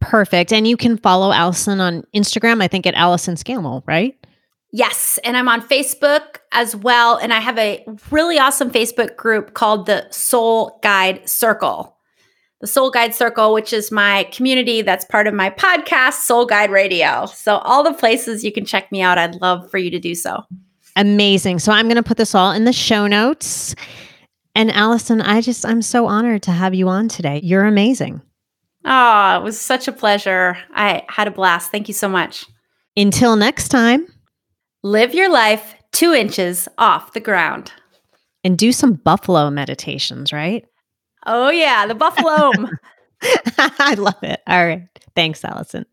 Perfect. 0.00 0.52
And 0.52 0.66
you 0.66 0.76
can 0.76 0.96
follow 0.96 1.32
Allyson 1.32 1.80
on 1.80 2.04
Instagram, 2.14 2.62
I 2.62 2.68
think 2.68 2.86
at 2.86 2.94
Allyson 2.94 3.34
Scammell, 3.34 3.82
right? 3.86 4.16
Yes. 4.70 5.18
And 5.24 5.36
I'm 5.36 5.48
on 5.48 5.66
Facebook 5.66 6.38
as 6.52 6.76
well. 6.76 7.16
And 7.16 7.32
I 7.32 7.40
have 7.40 7.58
a 7.58 7.84
really 8.10 8.38
awesome 8.38 8.70
Facebook 8.70 9.16
group 9.16 9.54
called 9.54 9.86
the 9.86 10.06
Soul 10.10 10.78
Guide 10.82 11.28
Circle. 11.28 11.96
The 12.60 12.66
Soul 12.66 12.90
Guide 12.90 13.14
Circle, 13.14 13.54
which 13.54 13.72
is 13.72 13.92
my 13.92 14.24
community 14.32 14.82
that's 14.82 15.04
part 15.04 15.26
of 15.26 15.34
my 15.34 15.48
podcast, 15.48 16.14
Soul 16.24 16.44
Guide 16.44 16.70
Radio. 16.70 17.26
So, 17.26 17.58
all 17.58 17.84
the 17.84 17.92
places 17.92 18.42
you 18.42 18.50
can 18.50 18.64
check 18.64 18.90
me 18.90 19.00
out, 19.00 19.16
I'd 19.16 19.40
love 19.40 19.70
for 19.70 19.78
you 19.78 19.92
to 19.92 20.00
do 20.00 20.16
so. 20.16 20.42
Amazing. 20.96 21.60
So, 21.60 21.70
I'm 21.70 21.86
going 21.86 21.94
to 21.94 22.02
put 22.02 22.16
this 22.16 22.34
all 22.34 22.50
in 22.50 22.64
the 22.64 22.72
show 22.72 23.06
notes. 23.06 23.76
And 24.56 24.72
Allyson, 24.72 25.20
I 25.20 25.40
just, 25.40 25.64
I'm 25.64 25.82
so 25.82 26.06
honored 26.06 26.42
to 26.42 26.50
have 26.50 26.74
you 26.74 26.88
on 26.88 27.06
today. 27.06 27.40
You're 27.44 27.64
amazing. 27.64 28.22
Oh, 28.90 29.36
it 29.36 29.42
was 29.42 29.60
such 29.60 29.86
a 29.86 29.92
pleasure. 29.92 30.56
I 30.72 31.04
had 31.08 31.28
a 31.28 31.30
blast. 31.30 31.70
Thank 31.70 31.88
you 31.88 31.94
so 31.94 32.08
much. 32.08 32.46
Until 32.96 33.36
next 33.36 33.68
time, 33.68 34.06
live 34.82 35.14
your 35.14 35.28
life 35.30 35.74
two 35.92 36.14
inches 36.14 36.68
off 36.78 37.12
the 37.12 37.20
ground. 37.20 37.70
And 38.44 38.56
do 38.56 38.72
some 38.72 38.94
buffalo 38.94 39.50
meditations, 39.50 40.32
right? 40.32 40.64
Oh, 41.26 41.50
yeah, 41.50 41.86
the 41.86 41.94
buffalo. 41.94 42.52
I 43.58 43.94
love 43.94 44.22
it. 44.22 44.40
All 44.46 44.64
right. 44.64 44.88
Thanks, 45.14 45.44
Allyson. 45.44 45.84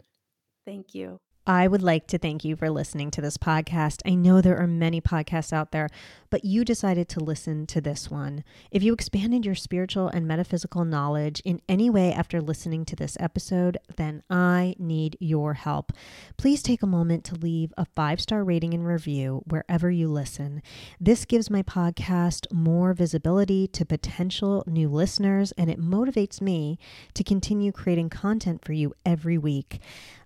Thank 0.65 0.95
you. 0.95 1.19
I 1.47 1.67
would 1.67 1.83
like 1.83 2.07
to 2.07 2.17
thank 2.17 2.43
you 2.43 2.55
for 2.55 2.71
listening 2.71 3.11
to 3.11 3.21
this 3.21 3.37
podcast. 3.37 4.01
I 4.03 4.15
know 4.15 4.41
there 4.41 4.57
are 4.57 4.65
many 4.65 4.99
podcasts 4.99 5.53
out 5.53 5.71
there, 5.71 5.89
but 6.31 6.43
you 6.43 6.65
decided 6.65 7.07
to 7.09 7.19
listen 7.19 7.67
to 7.67 7.79
this 7.79 8.09
one. 8.09 8.43
If 8.71 8.81
you 8.81 8.93
expanded 8.93 9.45
your 9.45 9.53
spiritual 9.53 10.07
and 10.07 10.27
metaphysical 10.27 10.85
knowledge 10.85 11.43
in 11.45 11.61
any 11.69 11.87
way 11.87 12.11
after 12.11 12.41
listening 12.41 12.83
to 12.85 12.95
this 12.95 13.15
episode, 13.19 13.77
then 13.95 14.23
I 14.27 14.73
need 14.79 15.17
your 15.19 15.53
help. 15.53 15.91
Please 16.35 16.63
take 16.63 16.81
a 16.81 16.87
moment 16.87 17.23
to 17.25 17.35
leave 17.35 17.71
a 17.77 17.85
five 17.85 18.19
star 18.19 18.43
rating 18.43 18.73
and 18.73 18.83
review 18.83 19.43
wherever 19.45 19.91
you 19.91 20.07
listen. 20.07 20.63
This 20.99 21.25
gives 21.25 21.51
my 21.51 21.61
podcast 21.61 22.51
more 22.51 22.93
visibility 22.93 23.67
to 23.67 23.85
potential 23.85 24.63
new 24.65 24.89
listeners, 24.89 25.51
and 25.59 25.69
it 25.69 25.79
motivates 25.79 26.41
me 26.41 26.79
to 27.13 27.23
continue 27.23 27.71
creating 27.71 28.09
content 28.09 28.65
for 28.65 28.73
you 28.73 28.95
every 29.05 29.37
week. 29.37 29.79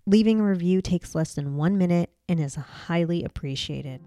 Leaving 0.09 0.39
a 0.39 0.43
review 0.43 0.81
takes 0.81 1.13
less 1.13 1.35
than 1.35 1.55
one 1.55 1.77
minute 1.77 2.09
and 2.27 2.39
is 2.39 2.55
highly 2.55 3.23
appreciated. 3.23 4.01